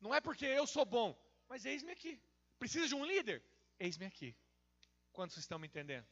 Não 0.00 0.14
é 0.14 0.20
porque 0.20 0.46
eu 0.46 0.66
sou 0.66 0.84
bom, 0.84 1.10
mas 1.48 1.64
eis-me 1.64 1.90
aqui. 1.90 2.22
Precisa 2.58 2.86
de 2.86 2.94
um 2.94 3.04
líder? 3.04 3.42
Eis-me 3.80 4.06
aqui. 4.06 4.36
Quantos 5.12 5.36
estão 5.36 5.58
me 5.58 5.66
entendendo? 5.66 6.06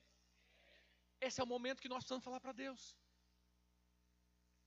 Esse 1.20 1.40
é 1.40 1.44
o 1.44 1.46
momento 1.46 1.82
que 1.82 1.88
nós 1.88 1.98
precisamos 1.98 2.24
falar 2.24 2.40
para 2.40 2.52
Deus. 2.52 2.96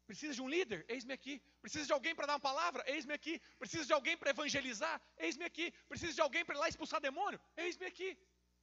Precisa 0.05 0.33
de 0.33 0.41
um 0.41 0.49
líder? 0.49 0.85
Eis-me 0.87 1.13
aqui. 1.13 1.41
Precisa 1.61 1.85
de 1.85 1.93
alguém 1.93 2.13
para 2.15 2.27
dar 2.27 2.33
uma 2.33 2.39
palavra? 2.39 2.83
Eis-me 2.87 3.13
aqui. 3.13 3.39
Precisa 3.57 3.85
de 3.85 3.93
alguém 3.93 4.17
para 4.17 4.31
evangelizar? 4.31 5.01
Eis-me 5.17 5.45
aqui. 5.45 5.71
Precisa 5.87 6.13
de 6.13 6.21
alguém 6.21 6.43
para 6.45 6.55
ir 6.55 6.59
lá 6.59 6.67
expulsar 6.69 6.99
demônio? 6.99 7.39
Eis-me 7.55 7.85
aqui. 7.85 8.17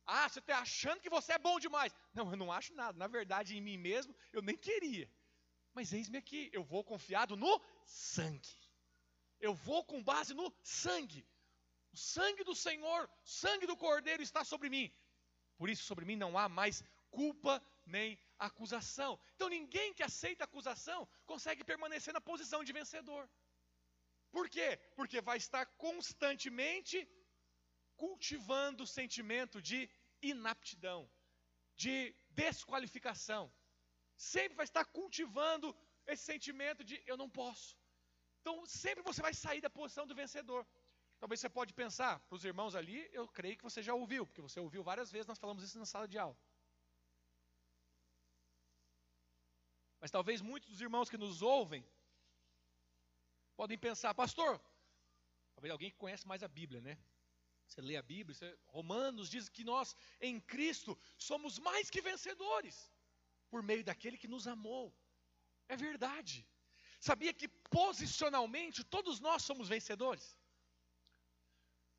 Ah, 0.06 0.28
você 0.28 0.38
está 0.38 0.59
achando 0.59 1.00
que 1.00 1.09
você 1.09 1.32
é 1.32 1.38
bom 1.38 1.59
demais. 1.59 1.94
Não, 2.12 2.30
eu 2.30 2.37
não 2.37 2.52
acho 2.52 2.75
nada. 2.75 2.97
Na 2.99 3.06
verdade, 3.06 3.56
em 3.56 3.61
mim 3.61 3.78
mesmo, 3.78 4.14
eu 4.32 4.42
nem 4.42 4.56
queria. 4.56 5.11
Mas 5.73 5.92
eis-me 5.92 6.18
aqui. 6.18 6.50
Eu 6.52 6.62
vou 6.62 6.85
confiado 6.85 7.37
no 7.37 7.61
sangue. 7.87 8.56
Eu 9.40 9.54
vou 9.54 9.82
com 9.85 10.02
base 10.02 10.35
no 10.35 10.52
sangue. 10.62 11.26
O 11.92 11.97
sangue 11.97 12.44
do 12.44 12.54
Senhor, 12.54 13.11
o 13.25 13.28
sangue 13.28 13.66
do 13.66 13.76
Cordeiro 13.76 14.23
está 14.23 14.44
sobre 14.44 14.68
mim. 14.68 14.92
Por 15.56 15.68
isso, 15.68 15.85
sobre 15.85 16.04
mim 16.04 16.16
não 16.16 16.37
há 16.38 16.49
mais 16.49 16.85
culpa 17.11 17.62
nem 17.97 18.18
acusação. 18.49 19.12
Então 19.35 19.49
ninguém 19.56 19.94
que 19.97 20.02
aceita 20.11 20.44
acusação 20.44 21.00
consegue 21.26 21.64
permanecer 21.70 22.12
na 22.14 22.20
posição 22.30 22.62
de 22.64 22.73
vencedor. 22.80 23.28
Por 24.37 24.49
quê? 24.54 24.68
Porque 24.99 25.20
vai 25.20 25.38
estar 25.44 25.64
constantemente 25.87 26.97
cultivando 27.97 28.85
o 28.85 28.92
sentimento 28.99 29.61
de 29.61 29.78
inaptidão, 30.23 31.00
de 31.76 31.97
desqualificação. 32.30 33.52
Sempre 34.16 34.56
vai 34.61 34.64
estar 34.70 34.85
cultivando 34.99 35.76
esse 36.06 36.25
sentimento 36.32 36.85
de 36.85 37.02
eu 37.06 37.16
não 37.23 37.28
posso. 37.28 37.76
Então 38.40 38.64
sempre 38.66 39.02
você 39.02 39.20
vai 39.20 39.35
sair 39.35 39.61
da 39.61 39.70
posição 39.78 40.06
do 40.06 40.14
vencedor. 40.14 40.66
Talvez 41.18 41.38
você 41.40 41.50
pode 41.50 41.75
pensar, 41.75 42.18
para 42.20 42.37
os 42.37 42.44
irmãos 42.50 42.75
ali, 42.75 42.99
eu 43.12 43.28
creio 43.28 43.56
que 43.59 43.62
você 43.62 43.82
já 43.82 43.94
ouviu, 43.94 44.26
porque 44.26 44.40
você 44.40 44.59
ouviu 44.59 44.82
várias 44.82 45.11
vezes, 45.12 45.26
nós 45.26 45.38
falamos 45.38 45.62
isso 45.62 45.78
na 45.78 45.85
sala 45.85 46.09
de 46.09 46.18
aula. 46.18 46.37
Mas 50.00 50.11
talvez 50.11 50.40
muitos 50.40 50.71
dos 50.71 50.80
irmãos 50.80 51.11
que 51.11 51.19
nos 51.19 51.42
ouvem 51.42 51.87
podem 53.57 53.78
pensar, 53.78 54.14
pastor, 54.14 54.61
talvez 55.54 55.71
alguém 55.71 55.90
que 55.90 55.97
conhece 55.97 56.26
mais 56.26 56.42
a 56.42 56.49
Bíblia, 56.49 56.80
né? 56.80 56.99
Você 57.66 57.80
lê 57.80 57.97
a 57.97 58.02
Bíblia, 58.02 58.35
você, 58.35 58.59
Romanos 58.66 59.28
diz 59.30 59.49
que 59.49 59.62
nós 59.62 59.95
em 60.21 60.40
Cristo 60.40 60.99
somos 61.16 61.59
mais 61.59 61.90
que 61.90 62.00
vencedores 62.00 62.90
por 63.49 63.62
meio 63.62 63.85
daquele 63.85 64.16
que 64.19 64.26
nos 64.26 64.49
amou. 64.49 64.92
É 65.69 65.76
verdade. 65.76 66.49
Sabia 66.99 67.33
que 67.33 67.49
posicionalmente 67.49 68.83
todos 68.83 69.21
nós 69.21 69.42
somos 69.42 69.69
vencedores? 69.69 70.37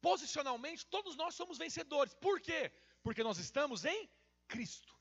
posicionalmente, 0.02 0.86
todos 0.88 1.16
nós 1.16 1.36
somos 1.36 1.58
vencedores. 1.58 2.14
Por 2.16 2.42
quê? 2.42 2.72
Porque 3.04 3.24
nós 3.24 3.38
estamos 3.38 3.86
em 3.86 4.10
Cristo. 4.48 4.94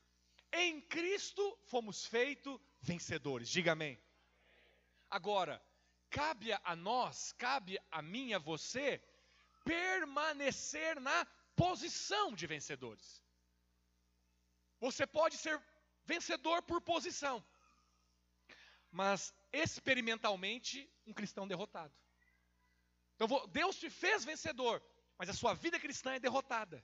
Em 0.53 0.81
Cristo 0.81 1.57
fomos 1.63 2.05
feitos 2.05 2.59
vencedores. 2.81 3.49
Diga 3.49 3.71
amém. 3.73 4.01
Agora, 5.09 5.61
cabe 6.09 6.51
a 6.53 6.75
nós, 6.75 7.31
cabe 7.33 7.79
a 7.89 8.01
mim 8.01 8.29
e 8.29 8.33
a 8.33 8.39
você, 8.39 9.01
permanecer 9.63 10.99
na 10.99 11.25
posição 11.55 12.33
de 12.33 12.47
vencedores. 12.47 13.21
Você 14.79 15.05
pode 15.05 15.37
ser 15.37 15.61
vencedor 16.05 16.63
por 16.63 16.81
posição, 16.81 17.45
mas 18.91 19.33
experimentalmente 19.53 20.91
um 21.05 21.13
cristão 21.13 21.47
derrotado. 21.47 21.93
Então 23.15 23.27
Deus 23.49 23.77
te 23.77 23.89
fez 23.89 24.25
vencedor, 24.25 24.81
mas 25.17 25.29
a 25.29 25.33
sua 25.33 25.53
vida 25.53 25.79
cristã 25.79 26.13
é 26.13 26.19
derrotada. 26.19 26.83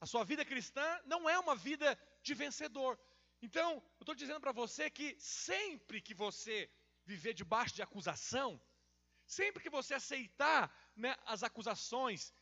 A 0.00 0.06
sua 0.06 0.24
vida 0.24 0.44
cristã 0.44 1.00
não 1.06 1.28
é 1.30 1.38
uma 1.38 1.56
vida 1.56 1.98
de 2.22 2.34
vencedor. 2.34 2.98
Então, 3.42 3.72
eu 3.72 4.02
estou 4.04 4.14
dizendo 4.14 4.40
para 4.40 4.52
você 4.52 4.88
que 4.88 5.16
sempre 5.18 6.00
que 6.00 6.14
você 6.14 6.70
viver 7.04 7.34
debaixo 7.34 7.74
de 7.74 7.82
acusação, 7.82 8.60
sempre 9.26 9.62
que 9.62 9.68
você 9.68 9.94
aceitar 9.94 10.72
né, 10.94 11.16
as 11.26 11.42
acusações, 11.42 12.32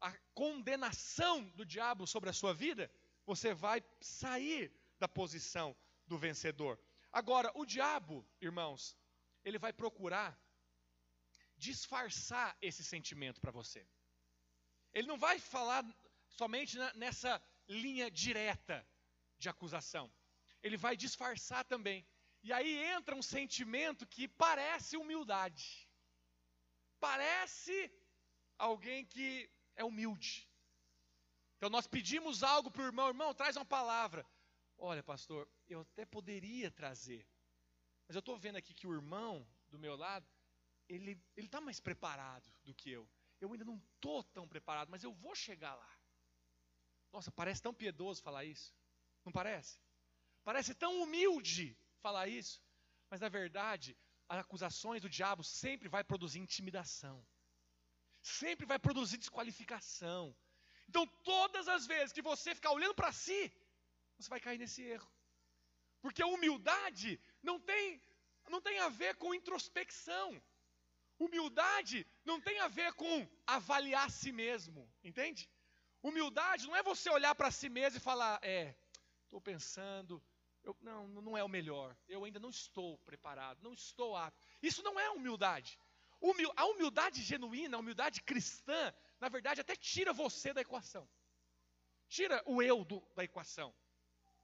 a 0.00 0.12
condenação 0.32 1.44
do 1.50 1.66
diabo 1.66 2.06
sobre 2.06 2.30
a 2.30 2.32
sua 2.32 2.54
vida, 2.54 2.90
você 3.26 3.52
vai 3.52 3.82
sair 4.00 4.72
da 4.98 5.08
posição 5.08 5.76
do 6.06 6.16
vencedor. 6.16 6.78
Agora, 7.10 7.50
o 7.54 7.66
diabo, 7.66 8.24
irmãos, 8.40 8.96
ele 9.44 9.58
vai 9.58 9.72
procurar 9.72 10.38
disfarçar 11.56 12.56
esse 12.60 12.84
sentimento 12.84 13.40
para 13.40 13.50
você. 13.50 13.86
Ele 14.92 15.08
não 15.08 15.18
vai 15.18 15.38
falar 15.40 15.84
somente 16.28 16.76
nessa 16.94 17.42
linha 17.68 18.10
direta 18.10 18.86
de 19.38 19.48
acusação. 19.48 20.12
Ele 20.64 20.78
vai 20.78 20.96
disfarçar 20.96 21.62
também. 21.64 22.04
E 22.42 22.52
aí 22.52 22.72
entra 22.96 23.14
um 23.14 23.22
sentimento 23.22 24.06
que 24.06 24.26
parece 24.26 24.96
humildade. 24.96 25.88
Parece 26.98 27.76
alguém 28.58 29.04
que 29.04 29.28
é 29.76 29.84
humilde. 29.84 30.48
Então 31.56 31.68
nós 31.68 31.86
pedimos 31.86 32.42
algo 32.42 32.70
para 32.70 32.82
o 32.82 32.86
irmão, 32.86 33.08
irmão, 33.08 33.34
traz 33.34 33.56
uma 33.56 33.64
palavra. 33.64 34.26
Olha, 34.78 35.02
pastor, 35.02 35.48
eu 35.68 35.80
até 35.80 36.04
poderia 36.04 36.70
trazer, 36.70 37.28
mas 38.08 38.16
eu 38.16 38.20
estou 38.20 38.36
vendo 38.36 38.56
aqui 38.56 38.74
que 38.74 38.86
o 38.86 38.92
irmão 38.92 39.46
do 39.68 39.78
meu 39.78 39.96
lado, 39.96 40.26
ele 40.88 41.22
está 41.36 41.60
mais 41.60 41.78
preparado 41.78 42.50
do 42.64 42.74
que 42.74 42.90
eu. 42.90 43.08
Eu 43.40 43.52
ainda 43.52 43.64
não 43.64 43.76
estou 43.76 44.22
tão 44.24 44.48
preparado, 44.48 44.88
mas 44.88 45.04
eu 45.04 45.12
vou 45.12 45.34
chegar 45.34 45.74
lá. 45.74 45.92
Nossa, 47.12 47.30
parece 47.30 47.62
tão 47.62 47.74
piedoso 47.74 48.22
falar 48.22 48.44
isso. 48.44 48.74
Não 49.24 49.32
parece? 49.32 49.78
Parece 50.44 50.74
tão 50.74 50.92
humilde 51.02 51.76
falar 52.04 52.28
isso. 52.28 52.62
Mas 53.10 53.20
na 53.20 53.28
verdade, 53.28 53.96
as 54.28 54.38
acusações 54.44 55.02
do 55.02 55.08
diabo 55.08 55.42
sempre 55.42 55.88
vai 55.88 56.02
produzir 56.04 56.40
intimidação. 56.40 57.16
Sempre 58.22 58.66
vai 58.66 58.78
produzir 58.78 59.18
desqualificação. 59.18 60.36
Então, 60.88 61.06
todas 61.32 61.66
as 61.68 61.86
vezes 61.86 62.12
que 62.12 62.22
você 62.22 62.54
ficar 62.54 62.72
olhando 62.72 62.94
para 62.94 63.12
si, 63.12 63.40
você 64.18 64.28
vai 64.28 64.40
cair 64.40 64.58
nesse 64.58 64.82
erro. 64.82 65.10
Porque 66.02 66.22
a 66.22 66.26
humildade 66.26 67.20
não 67.42 67.58
tem, 67.58 68.00
não 68.48 68.60
tem 68.60 68.78
a 68.80 68.88
ver 68.88 69.14
com 69.16 69.34
introspecção. 69.34 70.42
Humildade 71.18 72.06
não 72.24 72.40
tem 72.40 72.58
a 72.60 72.68
ver 72.68 72.92
com 72.94 73.28
avaliar 73.46 74.10
si 74.10 74.32
mesmo, 74.32 74.90
entende? 75.02 75.48
Humildade 76.02 76.66
não 76.66 76.76
é 76.76 76.82
você 76.82 77.08
olhar 77.08 77.34
para 77.34 77.50
si 77.50 77.68
mesmo 77.68 77.98
e 77.98 78.08
falar, 78.08 78.38
é, 78.42 78.74
estou 79.24 79.40
pensando, 79.40 80.22
eu, 80.64 80.76
não, 80.80 81.06
não 81.08 81.36
é 81.36 81.44
o 81.44 81.48
melhor, 81.48 81.96
eu 82.08 82.24
ainda 82.24 82.40
não 82.40 82.50
estou 82.50 82.98
preparado, 82.98 83.62
não 83.62 83.72
estou 83.72 84.16
apto. 84.16 84.44
Isso 84.62 84.82
não 84.82 84.98
é 84.98 85.10
humildade. 85.10 85.78
Humil, 86.20 86.50
a 86.56 86.64
humildade 86.66 87.22
genuína, 87.22 87.76
a 87.76 87.80
humildade 87.80 88.22
cristã, 88.22 88.94
na 89.20 89.28
verdade, 89.28 89.60
até 89.60 89.76
tira 89.76 90.12
você 90.12 90.54
da 90.54 90.62
equação. 90.62 91.08
Tira 92.08 92.42
o 92.46 92.62
eu 92.62 92.84
do, 92.84 93.00
da 93.14 93.24
equação. 93.24 93.74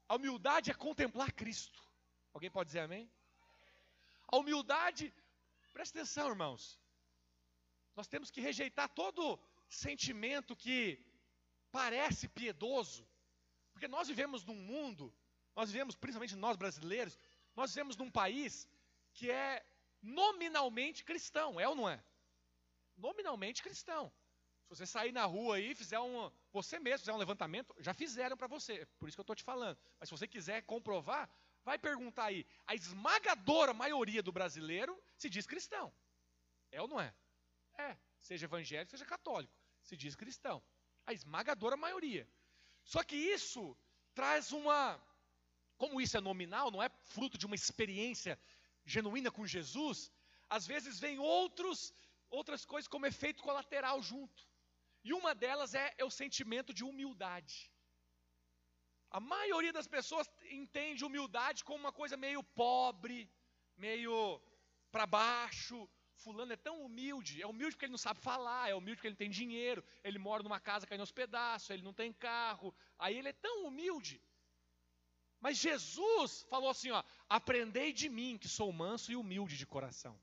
A 0.09 0.16
humildade 0.16 0.70
é 0.70 0.74
contemplar 0.74 1.33
Cristo. 1.33 1.83
Alguém 2.35 2.50
pode 2.50 2.68
dizer 2.68 2.80
amém? 2.80 3.11
A 4.28 4.37
humildade, 4.37 5.12
presta 5.72 5.98
atenção, 5.98 6.28
irmãos. 6.28 6.78
Nós 7.96 8.09
temos 8.09 8.30
que 8.30 8.40
rejeitar 8.40 8.88
todo 8.88 9.40
sentimento 9.68 10.54
que 10.54 11.02
parece 11.70 12.28
piedoso, 12.28 13.09
porque 13.72 13.88
nós 13.88 14.09
vivemos 14.09 14.44
num 14.44 14.54
mundo, 14.54 15.14
nós 15.54 15.70
vivemos, 15.70 15.94
principalmente 15.94 16.36
nós 16.36 16.56
brasileiros, 16.56 17.18
nós 17.54 17.70
vivemos 17.70 17.96
num 17.96 18.10
país 18.10 18.68
que 19.12 19.30
é 19.30 19.64
nominalmente 20.00 21.04
cristão, 21.04 21.60
é 21.60 21.68
ou 21.68 21.74
não 21.74 21.88
é? 21.88 22.02
Nominalmente 22.96 23.62
cristão. 23.62 24.12
Se 24.62 24.76
você 24.76 24.86
sair 24.86 25.12
na 25.12 25.24
rua 25.24 25.56
aí 25.56 25.74
fizer 25.74 25.98
um. 25.98 26.30
Você 26.52 26.78
mesmo 26.78 27.00
fizer 27.00 27.12
um 27.12 27.16
levantamento, 27.16 27.74
já 27.78 27.92
fizeram 27.92 28.36
para 28.36 28.46
você. 28.46 28.86
Por 28.98 29.08
isso 29.08 29.16
que 29.16 29.20
eu 29.20 29.22
estou 29.22 29.34
te 29.34 29.42
falando. 29.42 29.78
Mas 29.98 30.08
se 30.08 30.16
você 30.16 30.28
quiser 30.28 30.62
comprovar, 30.62 31.28
vai 31.64 31.78
perguntar 31.78 32.26
aí. 32.26 32.46
A 32.66 32.74
esmagadora 32.74 33.74
maioria 33.74 34.22
do 34.22 34.30
brasileiro 34.30 35.02
se 35.16 35.28
diz 35.28 35.46
cristão. 35.46 35.92
É 36.70 36.80
ou 36.80 36.86
não 36.86 37.00
é? 37.00 37.12
É. 37.78 37.96
Seja 38.20 38.46
evangélico, 38.46 38.90
seja 38.90 39.04
católico. 39.04 39.52
Se 39.82 39.96
diz 39.96 40.14
cristão. 40.14 40.62
A 41.06 41.12
esmagadora 41.12 41.76
maioria. 41.76 42.28
Só 42.84 43.02
que 43.02 43.16
isso 43.16 43.76
traz 44.14 44.52
uma. 44.52 45.00
Como 45.81 46.01
isso 46.05 46.16
é 46.19 46.21
nominal, 46.21 46.71
não 46.71 46.83
é 46.87 46.90
fruto 47.14 47.37
de 47.38 47.47
uma 47.49 47.59
experiência 47.61 48.33
genuína 48.95 49.31
com 49.37 49.47
Jesus, 49.55 49.99
às 50.57 50.66
vezes 50.73 51.01
vem 51.05 51.19
outros, 51.19 51.79
outras 52.38 52.64
coisas 52.73 52.88
como 52.95 53.07
efeito 53.12 53.43
colateral 53.43 54.03
junto. 54.03 54.40
E 55.03 55.14
uma 55.14 55.33
delas 55.35 55.75
é, 55.75 55.87
é 55.97 56.05
o 56.05 56.16
sentimento 56.23 56.75
de 56.79 56.85
humildade. 56.85 57.73
A 59.11 59.21
maioria 59.21 59.73
das 59.73 59.88
pessoas 59.97 60.29
entende 60.51 61.05
humildade 61.09 61.64
como 61.64 61.81
uma 61.85 61.95
coisa 62.01 62.16
meio 62.27 62.43
pobre, 62.64 63.19
meio 63.87 64.14
para 64.93 65.07
baixo. 65.07 65.88
Fulano 66.23 66.53
é 66.53 66.57
tão 66.57 66.77
humilde, 66.85 67.40
é 67.40 67.47
humilde 67.47 67.75
porque 67.75 67.87
ele 67.87 67.99
não 67.99 68.07
sabe 68.07 68.21
falar, 68.21 68.69
é 68.69 68.75
humilde 68.75 68.97
porque 68.97 69.09
ele 69.09 69.14
não 69.14 69.25
tem 69.25 69.31
dinheiro, 69.31 69.83
ele 70.05 70.19
mora 70.19 70.43
numa 70.43 70.61
casa 70.61 70.87
caindo 70.87 71.01
aos 71.01 71.19
pedaços, 71.21 71.71
ele 71.71 71.83
não 71.83 71.95
tem 71.95 72.12
carro. 72.12 72.75
Aí 72.99 73.16
ele 73.16 73.31
é 73.31 73.33
tão 73.33 73.64
humilde. 73.66 74.21
Mas 75.40 75.57
Jesus 75.57 76.46
falou 76.50 76.70
assim: 76.70 76.90
ó, 76.90 77.03
aprendei 77.29 77.92
de 77.92 78.09
mim, 78.09 78.38
que 78.38 78.48
sou 78.48 78.72
manso 78.72 79.11
e 79.11 79.16
humilde 79.16 79.57
de 79.57 79.66
coração. 79.66 80.20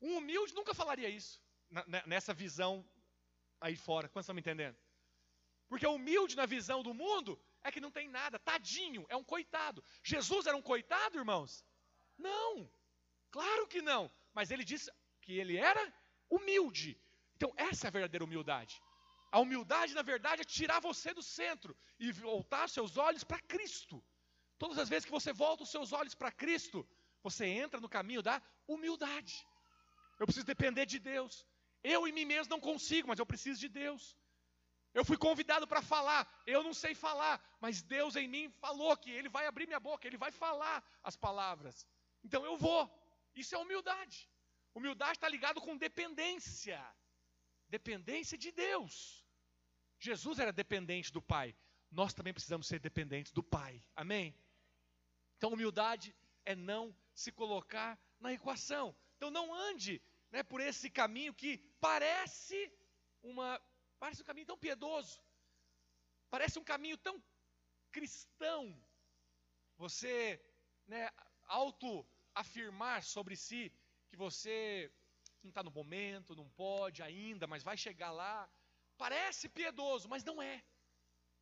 Um 0.00 0.18
humilde 0.18 0.54
nunca 0.54 0.74
falaria 0.74 1.08
isso 1.08 1.42
nessa 2.06 2.32
visão 2.34 2.86
aí 3.60 3.74
fora. 3.74 4.08
Quantos 4.08 4.26
estão 4.26 4.34
me 4.34 4.40
entendendo? 4.40 4.76
Porque 5.68 5.86
humilde 5.86 6.36
na 6.36 6.46
visão 6.46 6.82
do 6.82 6.92
mundo 6.92 7.40
é 7.62 7.72
que 7.72 7.80
não 7.80 7.90
tem 7.90 8.08
nada, 8.08 8.38
tadinho, 8.38 9.06
é 9.08 9.16
um 9.16 9.24
coitado. 9.24 9.82
Jesus 10.02 10.46
era 10.46 10.56
um 10.56 10.62
coitado, 10.62 11.16
irmãos? 11.16 11.64
Não, 12.18 12.70
claro 13.30 13.66
que 13.66 13.80
não. 13.80 14.10
Mas 14.34 14.50
ele 14.50 14.62
disse 14.62 14.92
que 15.22 15.38
ele 15.38 15.56
era 15.56 15.92
humilde. 16.28 17.00
Então, 17.34 17.52
essa 17.56 17.86
é 17.86 17.88
a 17.88 17.92
verdadeira 17.92 18.24
humildade. 18.24 18.80
A 19.34 19.40
humildade, 19.40 19.94
na 19.98 20.02
verdade, 20.02 20.42
é 20.42 20.44
tirar 20.44 20.78
você 20.88 21.12
do 21.12 21.20
centro 21.20 21.76
e 21.98 22.12
voltar 22.12 22.68
seus 22.68 22.96
olhos 22.96 23.24
para 23.24 23.40
Cristo. 23.52 23.96
Todas 24.62 24.78
as 24.78 24.88
vezes 24.88 25.06
que 25.06 25.16
você 25.18 25.32
volta 25.32 25.64
os 25.64 25.72
seus 25.72 25.92
olhos 25.92 26.14
para 26.14 26.30
Cristo, 26.42 26.78
você 27.20 27.44
entra 27.44 27.80
no 27.80 27.88
caminho 27.88 28.22
da 28.22 28.40
humildade. 28.68 29.34
Eu 30.20 30.26
preciso 30.26 30.46
depender 30.46 30.86
de 30.86 31.00
Deus. 31.00 31.44
Eu 31.82 32.06
em 32.06 32.12
mim 32.12 32.24
mesmo 32.24 32.52
não 32.52 32.60
consigo, 32.60 33.08
mas 33.08 33.18
eu 33.18 33.26
preciso 33.26 33.58
de 33.58 33.68
Deus. 33.68 34.16
Eu 34.98 35.04
fui 35.04 35.16
convidado 35.16 35.66
para 35.66 35.82
falar, 35.82 36.20
eu 36.46 36.62
não 36.62 36.72
sei 36.72 36.94
falar, 36.94 37.44
mas 37.60 37.82
Deus 37.82 38.14
em 38.14 38.28
mim 38.28 38.48
falou 38.60 38.96
que 38.96 39.10
Ele 39.10 39.28
vai 39.28 39.48
abrir 39.48 39.66
minha 39.66 39.80
boca, 39.80 40.06
Ele 40.06 40.16
vai 40.16 40.30
falar 40.30 40.76
as 41.02 41.16
palavras. 41.16 41.84
Então 42.22 42.44
eu 42.44 42.56
vou. 42.56 42.88
Isso 43.34 43.52
é 43.56 43.58
humildade. 43.58 44.30
Humildade 44.76 45.16
está 45.16 45.28
ligado 45.28 45.60
com 45.60 45.76
dependência. 45.76 46.80
Dependência 47.68 48.38
de 48.38 48.52
Deus. 48.52 49.23
Jesus 50.04 50.38
era 50.38 50.52
dependente 50.52 51.12
do 51.12 51.22
Pai. 51.22 51.54
Nós 51.90 52.12
também 52.12 52.32
precisamos 52.32 52.66
ser 52.66 52.78
dependentes 52.78 53.32
do 53.32 53.42
Pai. 53.42 53.82
Amém? 53.94 54.34
Então, 55.36 55.52
humildade 55.52 56.14
é 56.44 56.54
não 56.54 56.94
se 57.14 57.30
colocar 57.32 57.98
na 58.20 58.32
equação. 58.32 58.94
Então, 59.16 59.30
não 59.30 59.54
ande 59.54 60.02
né, 60.30 60.42
por 60.42 60.60
esse 60.60 60.90
caminho 60.90 61.32
que 61.32 61.58
parece 61.80 62.72
uma 63.22 63.60
parece 63.98 64.20
um 64.22 64.24
caminho 64.24 64.46
tão 64.46 64.58
piedoso, 64.58 65.18
parece 66.28 66.58
um 66.58 66.64
caminho 66.64 66.98
tão 66.98 67.22
cristão. 67.90 68.62
Você, 69.78 70.16
né, 70.86 71.08
auto 71.46 72.06
afirmar 72.34 73.02
sobre 73.02 73.36
si 73.36 73.72
que 74.08 74.16
você 74.16 74.92
não 75.42 75.50
está 75.50 75.62
no 75.62 75.70
momento, 75.70 76.36
não 76.36 76.48
pode 76.50 77.02
ainda, 77.02 77.46
mas 77.46 77.62
vai 77.62 77.76
chegar 77.76 78.10
lá. 78.10 78.50
Parece 78.96 79.48
piedoso, 79.48 80.08
mas 80.08 80.24
não 80.24 80.40
é. 80.40 80.62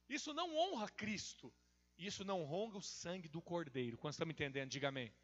Isso 0.09 0.33
não 0.33 0.55
honra 0.57 0.89
Cristo. 0.89 1.53
Isso 1.99 2.25
não 2.25 2.43
honra 2.43 2.79
o 2.79 2.83
sangue 2.83 3.29
do 3.29 3.41
Cordeiro. 3.41 3.99
Quando 3.99 4.13
estão 4.13 4.27
me 4.27 4.33
entendendo, 4.33 4.71
diga 4.71 4.89
amém. 4.89 5.15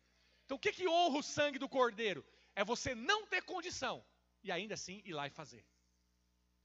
Então 0.44 0.56
o 0.56 0.60
que, 0.60 0.72
que 0.72 0.88
honra 0.88 1.18
o 1.18 1.22
sangue 1.22 1.58
do 1.58 1.68
Cordeiro? 1.68 2.24
É 2.54 2.64
você 2.64 2.94
não 2.94 3.26
ter 3.26 3.42
condição 3.42 4.04
e 4.42 4.50
ainda 4.50 4.74
assim 4.74 5.02
ir 5.04 5.12
lá 5.12 5.26
e 5.26 5.30
fazer. 5.30 5.64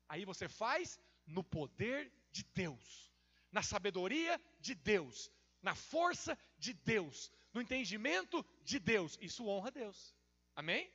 Aí 0.07 0.25
você 0.25 0.47
faz 0.47 0.99
no 1.25 1.43
poder 1.43 2.11
de 2.31 2.43
Deus, 2.43 3.11
na 3.51 3.63
sabedoria 3.63 4.39
de 4.59 4.75
Deus, 4.75 5.31
na 5.61 5.73
força 5.73 6.37
de 6.57 6.73
Deus, 6.73 7.31
no 7.53 7.61
entendimento 7.61 8.45
de 8.63 8.79
Deus. 8.79 9.17
Isso 9.21 9.47
honra 9.47 9.71
Deus. 9.71 10.15
Amém? 10.55 10.91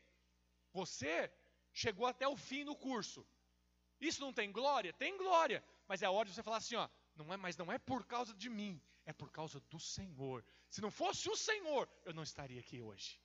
Você 0.72 1.32
chegou 1.72 2.06
até 2.06 2.26
o 2.28 2.36
fim 2.36 2.64
no 2.64 2.76
curso. 2.76 3.26
Isso 4.00 4.20
não 4.20 4.32
tem 4.32 4.52
glória? 4.52 4.92
Tem 4.92 5.16
glória. 5.16 5.64
Mas 5.86 6.02
é 6.02 6.08
hora 6.08 6.28
de 6.28 6.34
você 6.34 6.42
falar 6.42 6.58
assim, 6.58 6.76
ó, 6.76 6.88
não 7.16 7.32
é, 7.32 7.36
mas 7.36 7.56
não 7.56 7.72
é 7.72 7.78
por 7.78 8.04
causa 8.06 8.34
de 8.34 8.48
mim, 8.48 8.80
é 9.04 9.12
por 9.12 9.30
causa 9.30 9.60
do 9.60 9.80
Senhor. 9.80 10.44
Se 10.68 10.80
não 10.80 10.90
fosse 10.90 11.28
o 11.28 11.36
Senhor, 11.36 11.88
eu 12.04 12.14
não 12.14 12.22
estaria 12.22 12.60
aqui 12.60 12.80
hoje. 12.80 13.20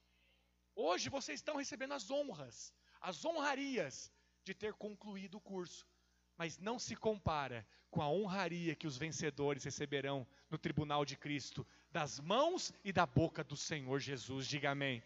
Hoje 0.76 1.10
vocês 1.10 1.40
estão 1.40 1.58
recebendo 1.58 1.94
as 1.94 2.10
honras, 2.10 2.74
as 3.00 3.24
honrarias 3.24 4.12
de 4.44 4.54
ter 4.54 4.74
concluído 4.74 5.36
o 5.36 5.42
curso. 5.42 5.88
Mas 6.36 6.58
não 6.58 6.80
se 6.80 6.96
compara 6.96 7.66
com 7.92 8.02
a 8.02 8.10
honraria 8.10 8.76
que 8.76 8.88
os 8.88 8.98
vencedores 8.98 9.64
receberão 9.64 10.28
no 10.50 10.58
tribunal 10.58 11.06
de 11.06 11.16
Cristo, 11.16 11.66
das 11.92 12.20
mãos 12.20 12.74
e 12.84 12.92
da 12.92 13.06
boca 13.06 13.44
do 13.44 13.56
Senhor 13.56 14.00
Jesus. 14.00 14.48
Diga 14.48 14.72
amém. 14.72 15.04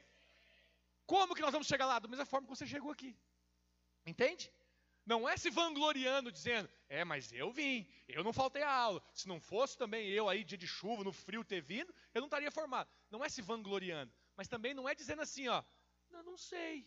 Como 1.06 1.36
que 1.36 1.42
nós 1.42 1.52
vamos 1.52 1.68
chegar 1.68 1.86
lá? 1.86 2.00
Da 2.00 2.08
mesma 2.08 2.26
forma 2.26 2.48
que 2.48 2.56
você 2.56 2.66
chegou 2.66 2.92
aqui. 2.92 3.14
Entende? 4.06 4.50
Não 5.08 5.28
é 5.28 5.38
se 5.38 5.50
vangloriando, 5.50 6.30
dizendo, 6.30 6.70
é, 6.90 7.06
mas 7.06 7.32
eu 7.32 7.50
vim, 7.50 7.88
eu 8.10 8.26
não 8.26 8.34
faltei 8.34 8.62
a 8.62 8.70
aula. 8.70 9.02
Se 9.14 9.26
não 9.26 9.40
fosse 9.40 9.78
também 9.78 10.10
eu 10.10 10.28
aí, 10.28 10.44
dia 10.44 10.58
de 10.58 10.68
chuva, 10.68 11.02
no 11.02 11.14
frio, 11.14 11.46
ter 11.46 11.62
vindo, 11.62 11.96
eu 12.14 12.20
não 12.20 12.28
estaria 12.28 12.52
formado. 12.52 12.90
Não 13.10 13.24
é 13.24 13.30
se 13.30 13.42
vangloriando, 13.42 14.14
mas 14.36 14.50
também 14.50 14.74
não 14.74 14.88
é 14.88 14.94
dizendo 14.94 15.22
assim, 15.22 15.48
ó, 15.48 15.64
não, 16.10 16.24
não 16.24 16.38
sei. 16.38 16.86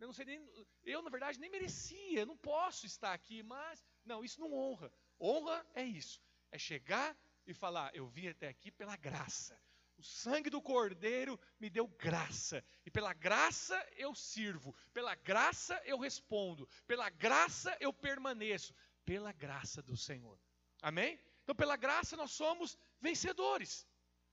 Eu 0.00 0.08
não 0.08 0.12
sei 0.12 0.24
nem, 0.24 0.44
eu 0.82 1.02
na 1.02 1.10
verdade 1.10 1.38
nem 1.38 1.48
merecia, 1.48 2.26
não 2.26 2.36
posso 2.36 2.84
estar 2.84 3.12
aqui, 3.12 3.44
mas 3.44 3.86
não, 4.04 4.24
isso 4.24 4.40
não 4.40 4.52
honra. 4.52 4.92
Honra 5.20 5.64
é 5.72 5.84
isso, 5.84 6.20
é 6.50 6.58
chegar 6.58 7.16
e 7.46 7.54
falar, 7.54 7.94
eu 7.94 8.08
vim 8.08 8.26
até 8.26 8.48
aqui 8.48 8.72
pela 8.72 8.96
graça. 8.96 9.56
O 10.00 10.02
sangue 10.02 10.48
do 10.48 10.62
Cordeiro 10.62 11.38
me 11.60 11.68
deu 11.68 11.86
graça, 11.86 12.64
e 12.86 12.90
pela 12.90 13.12
graça 13.12 13.76
eu 13.98 14.14
sirvo, 14.14 14.74
pela 14.94 15.14
graça 15.14 15.78
eu 15.84 15.98
respondo, 15.98 16.66
pela 16.86 17.10
graça 17.10 17.76
eu 17.78 17.92
permaneço, 17.92 18.74
pela 19.04 19.30
graça 19.30 19.82
do 19.82 19.98
Senhor. 19.98 20.40
Amém? 20.80 21.20
Então, 21.42 21.54
pela 21.54 21.76
graça 21.76 22.16
nós 22.16 22.30
somos 22.30 22.78
vencedores. 22.98 23.86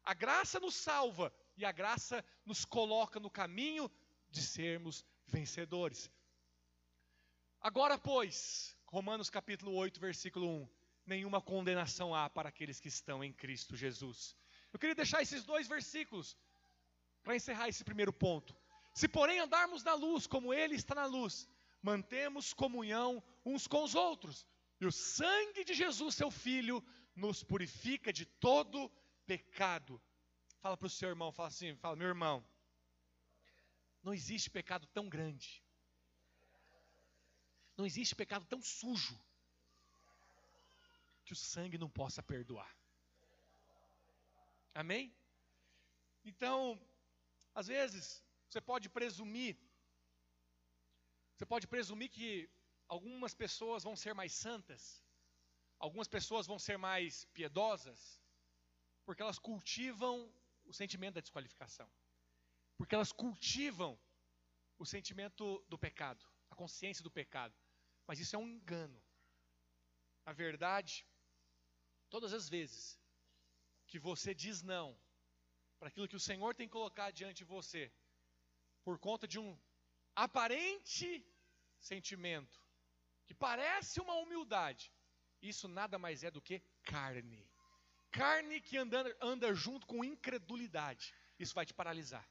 A 0.06 0.14
graça 0.14 0.58
nos 0.58 0.74
salva 0.74 1.34
e 1.58 1.66
a 1.66 1.72
graça 1.74 2.24
nos 2.46 2.64
coloca 2.64 3.20
no 3.20 3.30
caminho 3.30 3.92
de 4.30 4.42
sermos 4.42 5.06
vencedores. 5.26 6.10
Agora, 7.60 7.98
pois, 7.98 8.74
Romanos 8.86 9.30
capítulo 9.30 9.74
8, 9.74 10.00
versículo 10.00 10.48
1: 10.48 10.70
nenhuma 11.06 11.42
condenação 11.42 12.16
há 12.16 12.30
para 12.30 12.48
aqueles 12.48 12.80
que 12.80 12.88
estão 12.88 13.22
em 13.22 13.34
Cristo 13.34 13.76
Jesus. 13.76 14.34
Eu 14.78 14.80
queria 14.80 14.94
deixar 14.94 15.24
esses 15.24 15.44
dois 15.44 15.68
versículos 15.68 16.38
para 17.24 17.36
encerrar 17.36 17.68
esse 17.68 17.84
primeiro 17.84 18.14
ponto. 18.14 18.56
Se, 18.94 19.08
porém, 19.08 19.40
andarmos 19.40 19.84
na 19.84 19.96
luz, 19.96 20.28
como 20.28 20.54
Ele 20.54 20.76
está 20.76 20.94
na 20.94 21.06
luz, 21.06 21.50
mantemos 21.82 22.54
comunhão 22.54 23.24
uns 23.44 23.66
com 23.66 23.84
os 23.84 23.96
outros, 23.96 24.46
e 24.80 24.86
o 24.86 24.92
sangue 24.92 25.64
de 25.64 25.74
Jesus, 25.74 26.14
seu 26.14 26.30
Filho, 26.30 26.86
nos 27.16 27.44
purifica 27.44 28.14
de 28.14 28.24
todo 28.24 28.88
pecado. 29.26 30.00
Fala 30.60 30.78
para 30.78 30.86
o 30.86 30.92
seu 30.92 31.10
irmão, 31.10 31.32
fala 31.32 31.48
assim, 31.48 31.76
fala, 31.78 31.96
meu 31.96 32.10
irmão, 32.10 32.48
não 34.04 34.14
existe 34.14 34.48
pecado 34.48 34.86
tão 34.94 35.10
grande, 35.10 35.64
não 37.76 37.84
existe 37.84 38.16
pecado 38.16 38.46
tão 38.46 38.62
sujo, 38.62 39.20
que 41.26 41.34
o 41.34 41.36
sangue 41.36 41.80
não 41.80 41.90
possa 41.90 42.22
perdoar. 42.22 42.72
Amém? 44.82 45.06
Então, 46.24 46.80
às 47.60 47.66
vezes, 47.66 48.24
você 48.48 48.62
pode 48.62 48.88
presumir, 48.98 49.58
você 51.36 51.48
pode 51.48 51.66
presumir 51.66 52.10
que 52.12 52.48
algumas 52.88 53.34
pessoas 53.34 53.84
vão 53.88 53.96
ser 53.96 54.14
mais 54.14 54.34
santas, 54.34 55.04
algumas 55.80 56.08
pessoas 56.08 56.46
vão 56.46 56.60
ser 56.60 56.78
mais 56.78 57.26
piedosas, 57.38 58.22
porque 59.04 59.24
elas 59.24 59.40
cultivam 59.40 60.32
o 60.64 60.72
sentimento 60.72 61.16
da 61.16 61.22
desqualificação, 61.22 61.90
porque 62.78 62.94
elas 62.94 63.12
cultivam 63.12 64.00
o 64.78 64.86
sentimento 64.86 65.66
do 65.68 65.80
pecado, 65.80 66.24
a 66.52 66.56
consciência 66.56 67.04
do 67.04 67.10
pecado. 67.10 67.58
Mas 68.06 68.20
isso 68.20 68.36
é 68.36 68.40
um 68.40 68.48
engano. 68.48 69.02
A 70.24 70.34
verdade, 70.34 71.04
todas 72.12 72.32
as 72.32 72.48
vezes 72.48 73.00
que 73.88 74.00
você 74.00 74.34
diz 74.34 74.62
não 74.62 74.88
para 75.80 75.90
aquilo 75.90 76.08
que 76.08 76.16
o 76.16 76.26
Senhor 76.28 76.54
tem 76.56 76.68
colocado 76.68 77.14
diante 77.14 77.38
de 77.38 77.44
você, 77.46 77.92
por 78.84 78.98
conta 79.00 79.28
de 79.28 79.40
um 79.40 79.58
aparente 80.16 81.10
sentimento, 81.80 82.60
que 83.26 83.34
parece 83.34 84.00
uma 84.00 84.16
humildade, 84.16 84.92
isso 85.42 85.68
nada 85.68 85.98
mais 86.00 86.24
é 86.24 86.32
do 86.32 86.42
que 86.42 86.60
carne. 86.84 87.48
Carne 88.12 88.60
que 88.62 88.78
anda, 88.78 89.00
anda 89.22 89.54
junto 89.54 89.86
com 89.86 90.04
incredulidade. 90.04 91.14
Isso 91.38 91.54
vai 91.54 91.66
te 91.66 91.74
paralisar. 91.74 92.28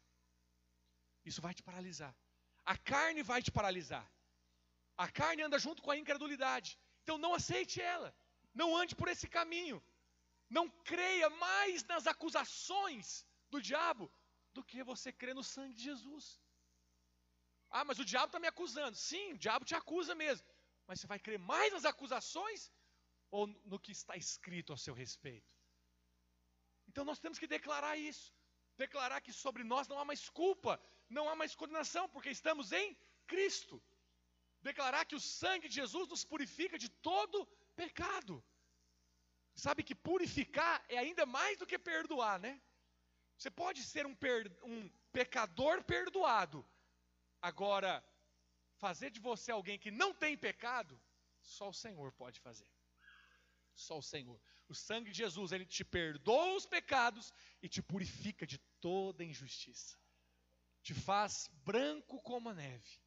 Isso 1.24 1.40
vai 1.40 1.54
te 1.54 1.62
paralisar. 1.62 2.14
A 2.64 2.76
carne 2.76 3.22
vai 3.22 3.40
te 3.42 3.52
paralisar. 3.52 4.06
A 4.96 5.08
carne 5.08 5.42
anda 5.42 5.58
junto 5.58 5.82
com 5.82 5.90
a 5.90 5.96
incredulidade. 5.96 6.78
Então 7.02 7.18
não 7.18 7.34
aceite 7.34 7.80
ela. 7.80 8.16
Não 8.54 8.76
ande 8.76 8.96
por 8.96 9.08
esse 9.08 9.28
caminho. 9.28 9.82
Não 10.48 10.68
creia 10.84 11.28
mais 11.30 11.84
nas 11.84 12.06
acusações 12.06 13.26
do 13.50 13.60
diabo 13.60 14.10
do 14.52 14.64
que 14.64 14.82
você 14.82 15.12
crê 15.12 15.34
no 15.34 15.44
sangue 15.44 15.74
de 15.74 15.82
Jesus. 15.82 16.40
Ah, 17.70 17.84
mas 17.84 17.98
o 17.98 18.04
diabo 18.04 18.26
está 18.26 18.38
me 18.38 18.46
acusando. 18.46 18.96
Sim, 18.96 19.32
o 19.32 19.38
diabo 19.38 19.64
te 19.64 19.74
acusa 19.74 20.14
mesmo. 20.14 20.46
Mas 20.86 21.00
você 21.00 21.06
vai 21.06 21.18
crer 21.18 21.38
mais 21.38 21.72
nas 21.72 21.84
acusações 21.84 22.72
ou 23.30 23.46
no 23.64 23.78
que 23.78 23.92
está 23.92 24.16
escrito 24.16 24.72
a 24.72 24.76
seu 24.76 24.94
respeito? 24.94 25.52
Então 26.88 27.04
nós 27.04 27.18
temos 27.18 27.38
que 27.38 27.46
declarar 27.46 27.96
isso. 27.96 28.32
Declarar 28.76 29.20
que 29.20 29.32
sobre 29.32 29.64
nós 29.64 29.88
não 29.88 29.98
há 29.98 30.04
mais 30.04 30.28
culpa, 30.28 30.80
não 31.08 31.28
há 31.28 31.34
mais 31.34 31.54
condenação, 31.54 32.08
porque 32.08 32.30
estamos 32.30 32.72
em 32.72 32.96
Cristo. 33.26 33.82
Declarar 34.62 35.04
que 35.04 35.14
o 35.14 35.20
sangue 35.20 35.68
de 35.68 35.74
Jesus 35.74 36.08
nos 36.08 36.24
purifica 36.24 36.78
de 36.78 36.88
todo 36.88 37.46
pecado. 37.74 38.44
Sabe 39.56 39.82
que 39.82 39.94
purificar 39.94 40.84
é 40.86 40.98
ainda 40.98 41.24
mais 41.24 41.58
do 41.58 41.66
que 41.66 41.78
perdoar, 41.78 42.38
né? 42.38 42.60
Você 43.38 43.50
pode 43.50 43.82
ser 43.82 44.04
um, 44.04 44.14
per, 44.14 44.54
um 44.62 44.88
pecador 45.12 45.82
perdoado. 45.82 46.64
Agora, 47.40 48.04
fazer 48.76 49.10
de 49.10 49.18
você 49.18 49.50
alguém 49.50 49.78
que 49.78 49.90
não 49.90 50.12
tem 50.12 50.36
pecado, 50.36 51.00
só 51.40 51.70
o 51.70 51.72
Senhor 51.72 52.12
pode 52.12 52.38
fazer. 52.40 52.70
Só 53.74 53.98
o 53.98 54.02
Senhor. 54.02 54.38
O 54.68 54.74
sangue 54.74 55.10
de 55.10 55.18
Jesus, 55.18 55.52
ele 55.52 55.64
te 55.64 55.84
perdoa 55.84 56.54
os 56.54 56.66
pecados 56.66 57.32
e 57.62 57.68
te 57.68 57.82
purifica 57.82 58.46
de 58.46 58.58
toda 58.80 59.24
injustiça. 59.24 59.98
Te 60.82 60.92
faz 60.92 61.48
branco 61.64 62.20
como 62.20 62.50
a 62.50 62.54
neve. 62.54 63.00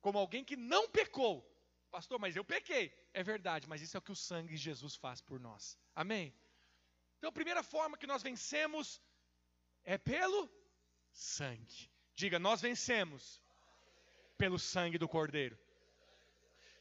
Como 0.00 0.18
alguém 0.18 0.44
que 0.44 0.56
não 0.56 0.88
pecou, 0.88 1.53
Pastor, 1.94 2.18
mas 2.18 2.34
eu 2.34 2.44
pequei. 2.44 2.92
É 3.12 3.22
verdade, 3.22 3.68
mas 3.68 3.80
isso 3.80 3.96
é 3.96 4.00
o 4.00 4.02
que 4.06 4.10
o 4.10 4.16
sangue 4.16 4.54
de 4.54 4.56
Jesus 4.56 4.96
faz 4.96 5.20
por 5.20 5.38
nós. 5.38 5.78
Amém? 5.94 6.34
Então, 7.16 7.30
a 7.30 7.38
primeira 7.38 7.62
forma 7.62 7.96
que 7.96 8.08
nós 8.12 8.20
vencemos 8.20 9.00
é 9.84 9.96
pelo 9.96 10.40
sangue. 11.12 11.88
Diga, 12.16 12.40
nós 12.40 12.60
vencemos 12.60 13.40
pelo 14.36 14.58
sangue 14.58 14.98
do 14.98 15.08
Cordeiro. 15.08 15.56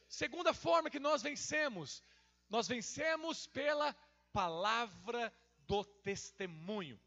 Segunda 0.10 0.52
forma 0.52 0.89
que 0.89 0.99
nós 0.99 1.21
vencemos, 1.21 2.04
nós 2.49 2.67
vencemos 2.67 3.45
pela 3.45 3.95
palavra 4.41 5.32
do 5.67 5.86
testemunho. 5.86 6.99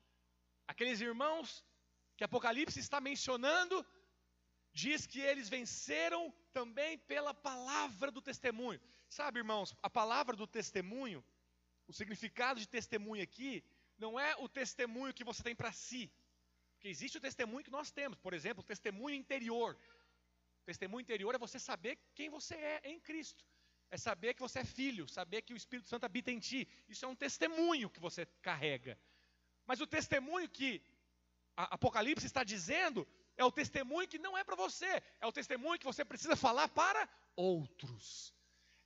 Aqueles 0.68 1.00
irmãos 1.00 1.64
que 2.16 2.22
Apocalipse 2.22 2.78
está 2.78 3.00
mencionando, 3.00 3.84
diz 4.72 5.08
que 5.08 5.20
eles 5.20 5.48
venceram 5.48 6.32
também 6.58 6.96
pela 7.12 7.34
palavra 7.34 8.10
do 8.10 8.22
testemunho. 8.28 8.80
Sabe, 9.10 9.40
irmãos, 9.40 9.74
a 9.82 9.90
palavra 9.90 10.34
do 10.34 10.46
testemunho, 10.46 11.22
o 11.86 11.92
significado 11.92 12.58
de 12.58 12.68
testemunho 12.76 13.22
aqui, 13.22 13.62
não 13.98 14.18
é 14.18 14.34
o 14.36 14.48
testemunho 14.48 15.12
que 15.12 15.28
você 15.30 15.42
tem 15.42 15.54
para 15.54 15.70
si. 15.70 16.10
Porque 16.72 16.88
existe 16.88 17.18
o 17.18 17.20
testemunho 17.20 17.66
que 17.66 17.76
nós 17.78 17.90
temos, 17.90 18.18
por 18.18 18.32
exemplo, 18.32 18.62
o 18.62 18.70
testemunho 18.72 19.14
interior. 19.14 19.76
Testemunho 20.64 21.02
interior 21.02 21.34
é 21.34 21.38
você 21.46 21.58
saber 21.58 21.98
quem 22.14 22.30
você 22.30 22.54
é 22.54 22.80
em 22.84 22.98
Cristo. 23.00 23.44
É 23.90 23.98
saber 23.98 24.32
que 24.32 24.40
você 24.40 24.60
é 24.60 24.64
filho, 24.64 25.06
saber 25.06 25.42
que 25.42 25.52
o 25.52 25.60
Espírito 25.62 25.90
Santo 25.90 26.04
habita 26.04 26.30
em 26.32 26.38
ti. 26.38 26.66
Isso 26.88 27.04
é 27.04 27.08
um 27.08 27.14
testemunho 27.26 27.90
que 27.90 28.00
você 28.00 28.24
carrega. 28.40 28.98
Mas 29.66 29.82
o 29.82 29.86
testemunho 29.86 30.48
que 30.48 30.82
Apocalipse 31.54 32.26
está 32.26 32.42
dizendo 32.42 33.06
é 33.36 33.44
o 33.44 33.52
testemunho 33.52 34.08
que 34.08 34.18
não 34.18 34.36
é 34.36 34.42
para 34.42 34.56
você, 34.56 35.02
é 35.20 35.26
o 35.26 35.32
testemunho 35.32 35.78
que 35.78 35.84
você 35.84 36.04
precisa 36.04 36.36
falar 36.36 36.68
para 36.68 37.08
outros. 37.34 38.34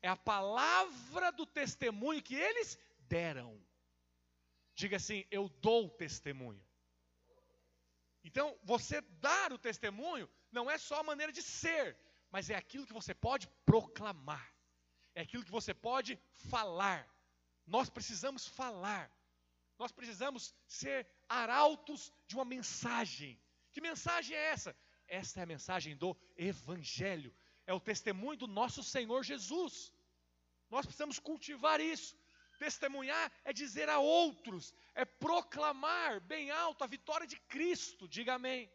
É 0.03 0.09
a 0.09 0.17
palavra 0.17 1.31
do 1.31 1.47
testemunho 1.47 2.23
que 2.23 2.35
eles 2.35 2.79
deram. 3.01 3.61
Diga 4.75 4.97
assim: 4.97 5.25
eu 5.31 5.49
dou 5.49 5.89
testemunho. 5.91 6.65
Então, 8.25 8.59
você 8.63 9.01
dar 9.01 9.53
o 9.53 9.59
testemunho 9.59 10.29
não 10.51 10.71
é 10.71 10.77
só 10.79 11.01
a 11.01 11.03
maneira 11.03 11.33
de 11.33 11.43
ser, 11.43 11.97
mas 12.31 12.51
é 12.51 12.55
aquilo 12.55 12.87
que 12.87 12.93
você 12.93 13.15
pode 13.15 13.47
proclamar, 13.65 14.55
é 15.15 15.23
aquilo 15.23 15.45
que 15.45 15.51
você 15.51 15.73
pode 15.73 16.19
falar. 16.51 17.09
Nós 17.67 17.89
precisamos 17.89 18.47
falar, 18.47 19.11
nós 19.79 19.93
precisamos 19.93 20.55
ser 20.67 21.07
arautos 21.29 22.13
de 22.27 22.35
uma 22.35 22.45
mensagem. 22.45 23.41
Que 23.73 23.81
mensagem 23.81 24.37
é 24.37 24.51
essa? 24.51 24.77
Esta 25.07 25.41
é 25.41 25.43
a 25.43 25.47
mensagem 25.47 25.97
do 25.97 26.17
Evangelho, 26.37 27.35
é 27.67 27.73
o 27.73 27.81
testemunho 27.81 28.39
do 28.39 28.47
nosso 28.47 28.83
Senhor 28.83 29.23
Jesus. 29.25 29.93
Nós 30.71 30.87
precisamos 30.87 31.19
cultivar 31.19 31.81
isso. 31.81 32.17
Testemunhar 32.59 33.33
é 33.43 33.53
dizer 33.53 33.89
a 33.89 33.99
outros, 33.99 34.75
é 34.95 35.05
proclamar 35.05 36.21
bem 36.21 36.51
alto 36.51 36.85
a 36.85 36.87
vitória 36.87 37.27
de 37.27 37.39
Cristo. 37.55 38.07
Diga 38.07 38.35
amém. 38.35 38.71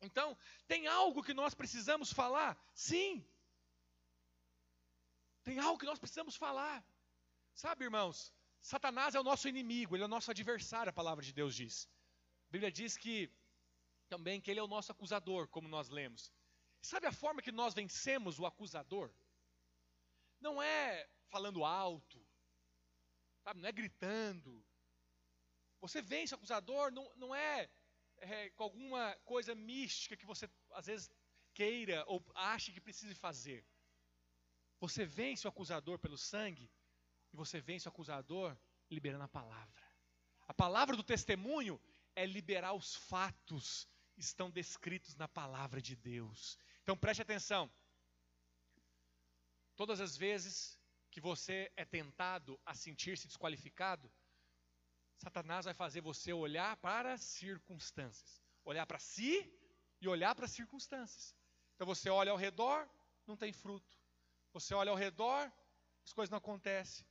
Então, 0.00 0.36
tem 0.66 0.86
algo 0.86 1.22
que 1.22 1.34
nós 1.34 1.54
precisamos 1.54 2.12
falar? 2.12 2.58
Sim. 2.74 3.24
Tem 5.44 5.58
algo 5.58 5.78
que 5.78 5.86
nós 5.86 5.98
precisamos 5.98 6.36
falar. 6.36 6.84
Sabe, 7.54 7.84
irmãos, 7.84 8.32
Satanás 8.60 9.14
é 9.14 9.20
o 9.20 9.24
nosso 9.24 9.48
inimigo, 9.48 9.94
ele 9.94 10.02
é 10.02 10.06
o 10.06 10.14
nosso 10.16 10.30
adversário, 10.30 10.90
a 10.90 10.92
palavra 11.00 11.24
de 11.24 11.32
Deus 11.32 11.54
diz. 11.54 11.88
A 12.48 12.52
Bíblia 12.52 12.70
diz 12.70 12.96
que 12.96 13.30
também 14.06 14.40
que 14.40 14.50
ele 14.50 14.60
é 14.60 14.62
o 14.62 14.68
nosso 14.68 14.92
acusador, 14.92 15.48
como 15.48 15.68
nós 15.68 15.88
lemos. 15.88 16.32
Sabe 16.80 17.06
a 17.06 17.12
forma 17.12 17.42
que 17.42 17.52
nós 17.52 17.74
vencemos 17.74 18.38
o 18.38 18.46
acusador? 18.46 19.12
Não 20.40 20.62
é 20.62 21.08
falando 21.28 21.64
alto, 21.64 22.24
sabe? 23.42 23.60
Não 23.60 23.68
é 23.68 23.72
gritando. 23.72 24.64
Você 25.80 26.00
vence 26.00 26.34
o 26.34 26.36
acusador, 26.36 26.90
não, 26.92 27.12
não 27.16 27.34
é, 27.34 27.68
é 28.18 28.50
com 28.50 28.62
alguma 28.62 29.14
coisa 29.24 29.54
mística 29.54 30.16
que 30.16 30.26
você 30.26 30.48
às 30.72 30.86
vezes 30.86 31.10
queira 31.54 32.04
ou 32.06 32.24
ache 32.34 32.72
que 32.72 32.80
precise 32.80 33.14
fazer. 33.14 33.66
Você 34.78 35.04
vence 35.04 35.46
o 35.46 35.50
acusador 35.50 35.98
pelo 35.98 36.18
sangue 36.18 36.70
e 37.32 37.36
você 37.36 37.60
vence 37.60 37.88
o 37.88 37.90
acusador 37.90 38.56
liberando 38.90 39.24
a 39.24 39.28
palavra. 39.28 39.82
A 40.46 40.54
palavra 40.54 40.96
do 40.96 41.02
testemunho 41.02 41.80
é 42.14 42.24
liberar 42.24 42.74
os 42.74 42.94
fatos 42.94 43.88
estão 44.16 44.50
descritos 44.50 45.14
na 45.16 45.28
palavra 45.28 45.80
de 45.80 45.94
Deus. 45.94 46.58
Então 46.82 46.96
preste 46.96 47.22
atenção. 47.22 47.70
Todas 49.74 50.00
as 50.00 50.16
vezes 50.16 50.78
que 51.10 51.20
você 51.20 51.70
é 51.76 51.84
tentado 51.84 52.58
a 52.64 52.74
sentir-se 52.74 53.26
desqualificado, 53.26 54.10
Satanás 55.18 55.64
vai 55.64 55.74
fazer 55.74 56.00
você 56.00 56.32
olhar 56.32 56.76
para 56.76 57.14
as 57.14 57.22
circunstâncias, 57.22 58.42
olhar 58.64 58.86
para 58.86 58.98
si 58.98 59.50
e 60.00 60.08
olhar 60.08 60.34
para 60.34 60.44
as 60.44 60.52
circunstâncias. 60.52 61.34
Então 61.74 61.86
você 61.86 62.08
olha 62.08 62.32
ao 62.32 62.36
redor, 62.36 62.88
não 63.26 63.36
tem 63.36 63.52
fruto. 63.52 63.96
Você 64.52 64.74
olha 64.74 64.90
ao 64.90 64.96
redor, 64.96 65.50
as 66.04 66.12
coisas 66.12 66.30
não 66.30 66.38
acontecem. 66.38 67.06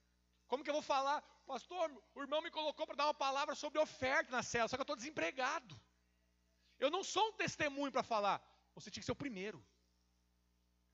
Como 0.48 0.64
que 0.64 0.70
eu 0.70 0.74
vou 0.74 0.82
falar? 0.82 1.22
Pastor, 1.46 1.92
o 2.16 2.22
irmão 2.22 2.42
me 2.42 2.50
colocou 2.50 2.86
para 2.88 2.96
dar 2.96 3.06
uma 3.06 3.14
palavra 3.14 3.54
sobre 3.56 3.80
oferta 3.80 4.32
na 4.32 4.42
cela, 4.42 4.68
só 4.68 4.76
que 4.76 4.82
eu 4.82 4.84
estou 4.84 4.96
desempregado. 4.96 5.80
Eu 6.80 6.90
não 6.90 7.04
sou 7.04 7.30
um 7.30 7.34
testemunho 7.34 7.92
para 7.92 8.04
falar. 8.04 8.42
Você 8.74 8.92
tinha 8.92 9.02
que 9.02 9.06
ser 9.06 9.12
o 9.12 9.16
primeiro 9.16 9.66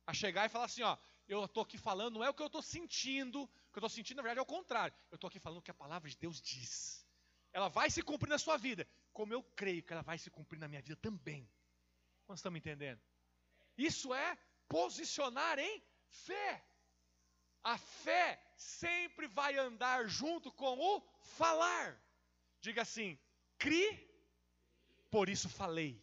a 0.05 0.13
chegar 0.13 0.45
e 0.45 0.49
falar 0.49 0.65
assim: 0.65 0.83
ó, 0.83 0.97
eu 1.27 1.45
estou 1.45 1.63
aqui 1.63 1.77
falando, 1.77 2.15
não 2.15 2.23
é 2.23 2.29
o 2.29 2.33
que 2.33 2.41
eu 2.41 2.47
estou 2.47 2.61
sentindo, 2.61 3.43
o 3.43 3.47
que 3.47 3.77
eu 3.77 3.79
estou 3.79 3.89
sentindo, 3.89 4.17
na 4.17 4.23
verdade, 4.23 4.39
é 4.39 4.41
o 4.43 4.45
contrário. 4.45 4.95
Eu 5.09 5.15
estou 5.15 5.27
aqui 5.27 5.39
falando 5.39 5.59
o 5.59 5.61
que 5.61 5.71
a 5.71 5.73
palavra 5.73 6.09
de 6.09 6.17
Deus 6.17 6.41
diz. 6.41 7.05
Ela 7.53 7.67
vai 7.67 7.89
se 7.89 8.01
cumprir 8.01 8.29
na 8.29 8.37
sua 8.37 8.57
vida, 8.57 8.87
como 9.11 9.33
eu 9.33 9.43
creio 9.43 9.83
que 9.83 9.93
ela 9.93 10.01
vai 10.01 10.17
se 10.17 10.29
cumprir 10.29 10.59
na 10.59 10.67
minha 10.67 10.81
vida 10.81 10.95
também. 10.95 11.49
Nós 12.27 12.39
estamos 12.39 12.57
entendendo? 12.57 13.01
Isso 13.77 14.13
é 14.13 14.37
posicionar 14.67 15.59
em 15.59 15.83
fé. 16.09 16.65
A 17.63 17.77
fé 17.77 18.41
sempre 18.55 19.27
vai 19.27 19.57
andar 19.57 20.07
junto 20.07 20.51
com 20.51 20.79
o 20.79 21.01
falar. 21.21 22.01
Diga 22.59 22.81
assim: 22.81 23.19
cri, 23.57 24.10
por 25.11 25.29
isso 25.29 25.49
falei. 25.49 26.01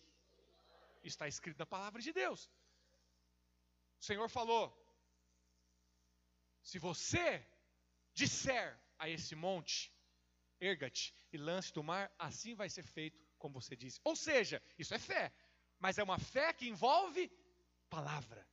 Está 1.02 1.26
escrito 1.26 1.58
na 1.58 1.66
palavra 1.66 2.00
de 2.00 2.12
Deus. 2.12 2.50
O 4.00 4.04
Senhor 4.04 4.28
falou: 4.28 4.64
se 6.62 6.78
você 6.78 7.44
disser 8.12 8.78
a 8.98 9.08
esse 9.08 9.34
monte, 9.34 9.92
erga-te 10.60 11.14
e 11.32 11.38
lance 11.38 11.72
do 11.72 11.82
mar, 11.82 12.12
assim 12.18 12.54
vai 12.54 12.68
ser 12.68 12.84
feito 12.84 13.18
como 13.38 13.60
você 13.60 13.74
disse. 13.74 14.00
Ou 14.04 14.14
seja, 14.14 14.62
isso 14.78 14.94
é 14.94 14.98
fé, 14.98 15.32
mas 15.78 15.98
é 15.98 16.02
uma 16.02 16.18
fé 16.18 16.52
que 16.52 16.68
envolve 16.68 17.30
palavra. 17.88 18.46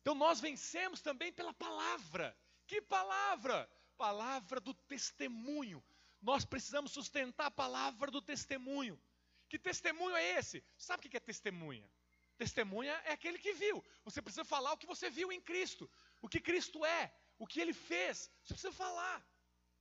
Então 0.00 0.14
nós 0.14 0.40
vencemos 0.40 1.00
também 1.00 1.32
pela 1.32 1.54
palavra. 1.54 2.36
Que 2.66 2.82
palavra? 2.82 3.70
Palavra 3.96 4.60
do 4.60 4.74
testemunho. 4.74 5.84
Nós 6.20 6.44
precisamos 6.44 6.92
sustentar 6.92 7.46
a 7.46 7.50
palavra 7.50 8.10
do 8.10 8.20
testemunho. 8.20 9.00
Que 9.48 9.58
testemunho 9.58 10.16
é 10.16 10.38
esse? 10.38 10.62
Sabe 10.76 11.06
o 11.06 11.10
que 11.10 11.16
é 11.16 11.20
testemunha? 11.20 11.88
Testemunha 12.36 12.92
é 13.04 13.12
aquele 13.12 13.38
que 13.38 13.52
viu. 13.52 13.84
Você 14.04 14.22
precisa 14.22 14.44
falar 14.44 14.72
o 14.72 14.78
que 14.78 14.86
você 14.86 15.10
viu 15.10 15.32
em 15.32 15.40
Cristo, 15.40 15.90
o 16.22 16.28
que 16.28 16.40
Cristo 16.40 16.84
é, 16.84 17.12
o 17.38 17.46
que 17.46 17.60
ele 17.60 17.72
fez. 17.72 18.30
Você 18.44 18.54
precisa 18.54 18.72
falar. 18.72 19.26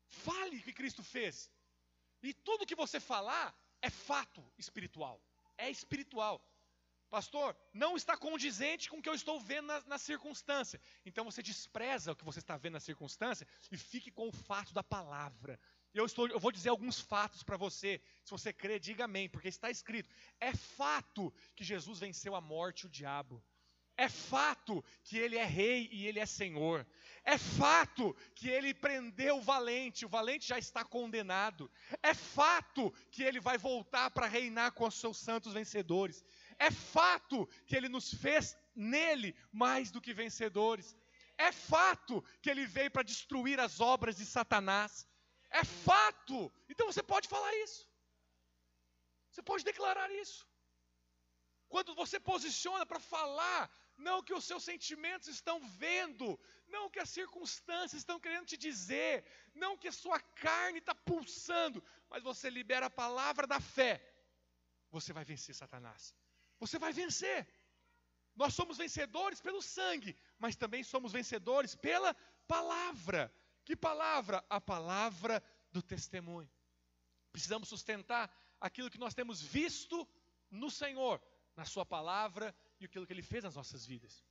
Fale 0.07 0.57
o 0.57 0.63
que 0.63 0.73
Cristo 0.73 1.03
fez. 1.03 1.51
E 2.23 2.33
tudo 2.33 2.65
que 2.65 2.75
você 2.75 2.99
falar 2.99 3.55
é 3.81 3.89
fato 3.89 4.43
espiritual. 4.57 5.21
É 5.57 5.69
espiritual. 5.69 6.43
Pastor, 7.09 7.55
não 7.73 7.95
está 7.95 8.17
condizente 8.17 8.89
com 8.89 8.97
o 8.97 9.01
que 9.01 9.07
eu 9.07 9.13
estou 9.13 9.39
vendo 9.39 9.67
na, 9.67 9.79
na, 9.81 9.97
circunstância. 9.97 10.79
Então 11.05 11.23
você 11.23 11.41
despreza 11.41 12.11
o 12.11 12.15
que 12.15 12.25
você 12.25 12.39
está 12.39 12.57
vendo 12.57 12.73
na 12.73 12.81
circunstância 12.81 13.47
e 13.71 13.77
fique 13.77 14.11
com 14.11 14.27
o 14.27 14.31
fato 14.31 14.73
da 14.73 14.83
palavra. 14.83 15.57
Eu, 15.93 16.05
estou, 16.05 16.27
eu 16.27 16.39
vou 16.39 16.51
dizer 16.51 16.69
alguns 16.69 16.99
fatos 16.99 17.43
para 17.43 17.57
você. 17.57 18.01
Se 18.23 18.31
você 18.31 18.53
crê, 18.53 18.79
diga 18.79 19.05
amém, 19.05 19.29
porque 19.29 19.47
está 19.47 19.69
escrito. 19.69 20.09
É 20.39 20.53
fato 20.55 21.33
que 21.55 21.63
Jesus 21.63 21.99
venceu 21.99 22.35
a 22.35 22.41
morte 22.41 22.81
e 22.81 22.85
o 22.87 22.89
diabo. 22.89 23.43
É 23.97 24.07
fato 24.07 24.85
que 25.03 25.17
ele 25.17 25.37
é 25.37 25.43
rei 25.43 25.89
e 25.91 26.05
ele 26.05 26.19
é 26.19 26.25
senhor. 26.25 26.85
É 27.23 27.35
fato 27.35 28.15
que 28.35 28.47
ele 28.47 28.71
prendeu 28.71 29.37
o 29.37 29.41
valente, 29.41 30.05
o 30.05 30.09
valente 30.09 30.47
já 30.47 30.59
está 30.59 30.85
condenado. 30.85 31.69
É 32.03 32.13
fato 32.13 32.93
que 33.09 33.23
ele 33.23 33.39
vai 33.39 33.57
voltar 33.57 34.11
para 34.11 34.27
reinar 34.27 34.71
com 34.73 34.85
os 34.85 34.95
seus 34.95 35.17
santos 35.17 35.53
vencedores. 35.53 36.23
É 36.59 36.69
fato 36.69 37.49
que 37.65 37.75
ele 37.75 37.89
nos 37.89 38.13
fez 38.13 38.55
nele 38.75 39.35
mais 39.51 39.89
do 39.89 39.99
que 39.99 40.13
vencedores. 40.13 40.95
É 41.35 41.51
fato 41.51 42.23
que 42.39 42.51
ele 42.51 42.67
veio 42.67 42.91
para 42.91 43.01
destruir 43.01 43.59
as 43.59 43.79
obras 43.79 44.17
de 44.17 44.25
Satanás. 44.25 45.07
É 45.49 45.63
fato. 45.63 46.51
Então 46.69 46.87
você 46.91 47.03
pode 47.03 47.27
falar 47.27 47.53
isso. 47.65 47.87
Você 49.31 49.41
pode 49.41 49.63
declarar 49.63 50.09
isso. 50.11 50.47
Quando 51.69 51.93
você 51.95 52.19
posiciona 52.19 52.85
para 52.85 52.99
falar 52.99 53.69
não 53.97 54.21
que 54.21 54.33
os 54.33 54.45
seus 54.45 54.63
sentimentos 54.63 55.27
estão 55.27 55.59
vendo, 55.83 56.39
não 56.67 56.89
que 56.89 56.99
as 56.99 57.09
circunstâncias 57.09 57.99
estão 58.01 58.19
querendo 58.19 58.45
te 58.45 58.57
dizer, 58.57 59.25
não 59.55 59.77
que 59.77 59.87
a 59.87 59.91
sua 59.91 60.19
carne 60.19 60.79
está 60.79 60.93
pulsando, 60.93 61.83
mas 62.09 62.21
você 62.21 62.49
libera 62.49 62.85
a 62.85 62.97
palavra 63.03 63.47
da 63.47 63.59
fé, 63.59 63.93
você 64.91 65.11
vai 65.11 65.25
vencer 65.25 65.55
Satanás. 65.55 66.15
Você 66.59 66.77
vai 66.79 66.93
vencer. 66.93 67.47
Nós 68.35 68.53
somos 68.53 68.77
vencedores 68.77 69.41
pelo 69.41 69.61
sangue, 69.61 70.15
mas 70.37 70.55
também 70.55 70.83
somos 70.83 71.11
vencedores 71.11 71.75
pela 71.75 72.13
palavra. 72.47 73.33
Que 73.67 73.75
palavra? 73.75 74.37
A 74.49 74.61
palavra 74.61 75.43
do 75.73 75.81
testemunho. 75.81 76.49
Precisamos 77.33 77.67
sustentar 77.67 78.33
aquilo 78.61 78.89
que 78.89 78.97
nós 78.97 79.13
temos 79.13 79.41
visto 79.41 80.07
no 80.49 80.71
Senhor, 80.71 81.21
na 81.53 81.65
Sua 81.65 81.85
palavra 81.85 82.55
e 82.79 82.85
aquilo 82.85 83.05
que 83.05 83.11
Ele 83.11 83.21
fez 83.21 83.43
nas 83.43 83.55
nossas 83.55 83.85
vidas. 83.85 84.23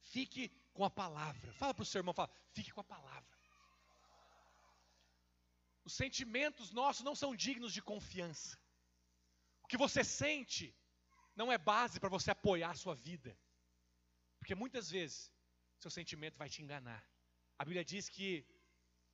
Fique 0.00 0.48
com 0.72 0.84
a 0.84 0.90
palavra. 1.02 1.52
Fala 1.54 1.74
para 1.74 1.82
o 1.82 1.86
seu 1.86 1.98
irmão, 1.98 2.14
fala, 2.14 2.30
fique 2.52 2.70
com 2.70 2.82
a 2.82 2.84
palavra. 2.96 3.36
Os 5.84 5.94
sentimentos 5.94 6.70
nossos 6.70 7.02
não 7.02 7.16
são 7.16 7.34
dignos 7.34 7.72
de 7.72 7.82
confiança. 7.82 8.56
O 9.64 9.66
que 9.66 9.76
você 9.76 10.04
sente 10.04 10.72
não 11.34 11.50
é 11.50 11.58
base 11.58 11.98
para 11.98 12.08
você 12.08 12.30
apoiar 12.30 12.70
a 12.70 12.76
sua 12.84 12.94
vida. 12.94 13.36
Porque 14.38 14.54
muitas 14.54 14.88
vezes 14.88 15.36
seu 15.78 15.90
sentimento 15.90 16.36
vai 16.36 16.48
te 16.48 16.62
enganar. 16.62 17.04
A 17.58 17.64
Bíblia 17.64 17.84
diz 17.84 18.08
que 18.08 18.46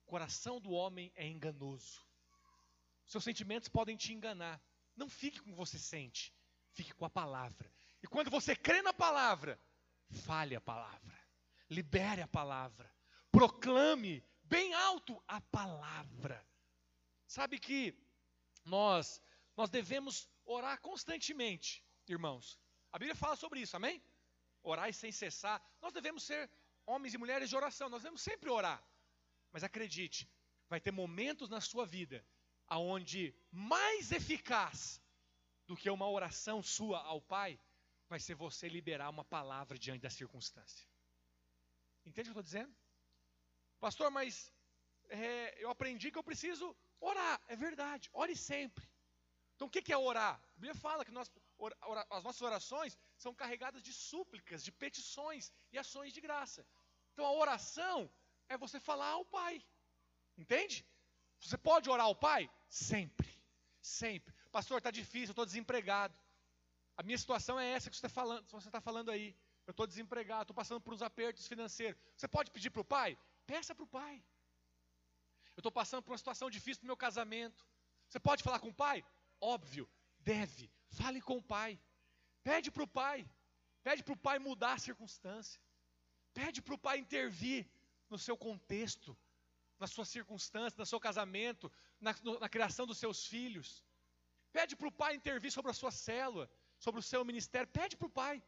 o 0.03 0.05
coração 0.05 0.59
do 0.59 0.71
homem 0.71 1.11
é 1.15 1.27
enganoso. 1.27 2.03
Seus 3.05 3.23
sentimentos 3.23 3.69
podem 3.69 3.95
te 3.95 4.13
enganar. 4.13 4.61
Não 4.95 5.09
fique 5.09 5.39
com 5.39 5.49
o 5.49 5.53
que 5.53 5.57
você 5.57 5.77
sente, 5.77 6.33
fique 6.71 6.93
com 6.93 7.05
a 7.05 7.09
palavra. 7.09 7.71
E 8.01 8.07
quando 8.07 8.29
você 8.29 8.55
crê 8.55 8.81
na 8.81 8.93
palavra, 8.93 9.59
fale 10.09 10.55
a 10.55 10.61
palavra, 10.61 11.19
libere 11.69 12.21
a 12.21 12.27
palavra, 12.27 12.91
proclame 13.31 14.23
bem 14.43 14.73
alto 14.73 15.21
a 15.27 15.41
palavra. 15.41 16.45
Sabe 17.27 17.59
que 17.59 17.93
nós 18.63 19.21
nós 19.57 19.69
devemos 19.69 20.29
orar 20.43 20.79
constantemente, 20.81 21.83
irmãos. 22.07 22.59
A 22.91 22.99
Bíblia 22.99 23.15
fala 23.15 23.35
sobre 23.35 23.61
isso, 23.61 23.75
amém? 23.75 24.03
Orar 24.65 24.91
sem 24.93 25.11
cessar. 25.11 25.57
Nós 25.81 25.93
devemos 25.93 26.23
ser 26.23 26.49
homens 26.85 27.13
e 27.13 27.17
mulheres 27.17 27.49
de 27.49 27.55
oração, 27.55 27.89
nós 27.89 28.01
devemos 28.01 28.21
sempre 28.21 28.49
orar. 28.49 28.83
Mas 29.51 29.63
acredite, 29.63 30.29
vai 30.67 30.79
ter 30.79 30.91
momentos 30.91 31.49
na 31.49 31.61
sua 31.61 31.85
vida 31.85 32.25
aonde 32.67 33.33
mais 33.51 34.11
eficaz 34.11 35.01
do 35.67 35.75
que 35.75 35.89
uma 35.89 36.09
oração 36.09 36.61
sua 36.61 36.99
ao 37.01 37.21
Pai 37.21 37.59
vai 38.07 38.19
ser 38.19 38.35
você 38.35 38.67
liberar 38.67 39.09
uma 39.09 39.25
palavra 39.25 39.77
diante 39.77 40.01
da 40.01 40.09
circunstância. 40.09 40.87
Entende 42.05 42.29
o 42.29 42.33
que 42.33 42.37
eu 42.37 42.41
estou 42.41 42.43
dizendo? 42.43 42.75
Pastor, 43.79 44.11
mas 44.11 44.53
é, 45.09 45.63
eu 45.63 45.69
aprendi 45.69 46.11
que 46.11 46.17
eu 46.17 46.23
preciso 46.23 46.75
orar. 46.99 47.41
É 47.47 47.55
verdade, 47.55 48.09
ore 48.13 48.35
sempre. 48.35 48.87
Então 49.55 49.67
o 49.67 49.71
que 49.71 49.91
é 49.91 49.97
orar? 49.97 50.35
A 50.35 50.59
Bíblia 50.59 50.75
fala 50.75 51.05
que 51.05 51.11
nós, 51.11 51.31
as 52.09 52.23
nossas 52.23 52.41
orações 52.41 52.97
são 53.17 53.33
carregadas 53.33 53.81
de 53.81 53.93
súplicas, 53.93 54.63
de 54.63 54.71
petições 54.71 55.51
e 55.71 55.77
ações 55.77 56.13
de 56.13 56.21
graça. 56.21 56.65
Então 57.13 57.25
a 57.25 57.31
oração 57.31 58.11
é 58.49 58.57
você 58.57 58.79
falar 58.79 59.09
ao 59.09 59.25
Pai. 59.25 59.63
Entende? 60.37 60.85
Você 61.39 61.57
pode 61.57 61.89
orar 61.89 62.05
ao 62.05 62.15
Pai? 62.15 62.49
Sempre. 62.69 63.29
Sempre. 63.81 64.33
Pastor, 64.51 64.79
está 64.79 64.91
difícil, 64.91 65.29
eu 65.29 65.31
estou 65.31 65.45
desempregado. 65.45 66.17
A 66.97 67.03
minha 67.03 67.17
situação 67.17 67.59
é 67.59 67.69
essa 67.69 67.89
que 67.89 67.95
você 67.95 68.05
está 68.05 68.09
falando, 68.09 68.45
você 68.49 68.67
está 68.67 68.81
falando 68.81 69.11
aí. 69.11 69.35
Eu 69.67 69.71
estou 69.71 69.87
desempregado, 69.87 70.43
estou 70.43 70.55
passando 70.55 70.81
por 70.81 70.93
uns 70.93 71.01
apertos 71.01 71.47
financeiros. 71.47 71.99
Você 72.15 72.27
pode 72.27 72.51
pedir 72.51 72.69
para 72.69 72.81
o 72.81 72.85
pai? 72.85 73.17
Peça 73.47 73.73
para 73.73 73.83
o 73.83 73.87
pai. 73.87 74.23
Eu 75.55 75.61
estou 75.61 75.71
passando 75.71 76.03
por 76.03 76.11
uma 76.11 76.17
situação 76.17 76.49
difícil 76.49 76.83
no 76.83 76.87
meu 76.87 76.97
casamento. 76.97 77.65
Você 78.09 78.19
pode 78.19 78.43
falar 78.43 78.59
com 78.59 78.69
o 78.69 78.73
pai? 78.73 79.03
Óbvio, 79.41 79.89
deve. 80.19 80.71
Fale 80.89 81.21
com 81.21 81.37
o 81.37 81.43
pai. 81.43 81.79
Pede 82.43 82.71
para 82.71 82.83
o 82.83 82.87
pai. 82.87 83.27
Pede 83.83 84.03
para 84.03 84.13
o 84.13 84.17
pai 84.17 84.39
mudar 84.39 84.73
a 84.73 84.79
circunstância. 84.79 85.61
Pede 86.33 86.61
para 86.61 86.75
o 86.75 86.77
pai 86.77 86.97
intervir 86.97 87.67
no 88.09 88.17
seu 88.17 88.37
contexto, 88.37 89.17
na 89.79 89.87
sua 89.87 90.05
circunstância, 90.05 90.77
no 90.77 90.85
seu 90.85 90.99
casamento, 90.99 91.71
na, 91.99 92.13
na 92.39 92.49
criação 92.49 92.85
dos 92.85 92.97
seus 92.97 93.25
filhos. 93.25 93.83
Pede 94.51 94.75
para 94.75 94.87
o 94.87 94.91
pai 94.91 95.15
intervir 95.15 95.51
sobre 95.51 95.71
a 95.71 95.73
sua 95.73 95.91
célula, 95.91 96.49
sobre 96.77 96.99
o 96.99 97.03
seu 97.03 97.23
ministério. 97.25 97.67
Pede 97.67 97.97
para 97.97 98.07
o 98.07 98.09
pai. 98.09 98.43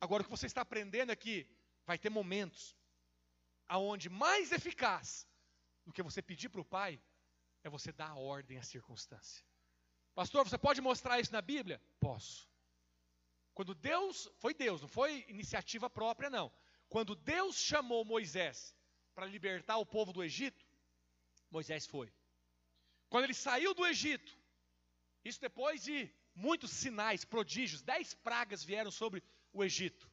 Agora, 0.00 0.22
o 0.22 0.24
que 0.24 0.30
você 0.30 0.46
está 0.46 0.60
aprendendo 0.60 1.10
é 1.12 1.16
que 1.16 1.46
vai 1.86 1.98
ter 1.98 2.10
momentos 2.10 2.76
aonde 3.66 4.08
mais 4.08 4.52
eficaz 4.52 5.26
do 5.84 5.92
que 5.92 6.02
você 6.02 6.20
pedir 6.22 6.48
para 6.48 6.60
o 6.60 6.64
pai 6.64 7.00
é 7.62 7.68
você 7.70 7.90
dar 7.92 8.10
a 8.10 8.16
ordem 8.16 8.58
à 8.58 8.62
circunstância. 8.62 9.44
Pastor, 10.14 10.48
você 10.48 10.56
pode 10.56 10.80
mostrar 10.80 11.18
isso 11.20 11.32
na 11.32 11.42
Bíblia? 11.42 11.80
Posso. 11.98 12.48
Quando 13.52 13.74
Deus, 13.74 14.28
foi 14.38 14.54
Deus, 14.54 14.80
não 14.80 14.88
foi 14.88 15.24
iniciativa 15.28 15.90
própria, 15.90 16.30
não. 16.30 16.52
Quando 16.88 17.14
Deus 17.14 17.56
chamou 17.56 18.04
Moisés 18.04 18.74
para 19.14 19.26
libertar 19.26 19.76
o 19.78 19.86
povo 19.86 20.12
do 20.12 20.22
Egito, 20.22 20.64
Moisés 21.50 21.86
foi. 21.86 22.12
Quando 23.08 23.24
ele 23.24 23.34
saiu 23.34 23.74
do 23.74 23.86
Egito, 23.86 24.36
isso 25.24 25.40
depois 25.40 25.82
de 25.82 26.10
muitos 26.34 26.70
sinais, 26.70 27.24
prodígios, 27.24 27.82
dez 27.82 28.14
pragas 28.14 28.64
vieram 28.64 28.90
sobre 28.90 29.22
o 29.52 29.64
Egito. 29.64 30.10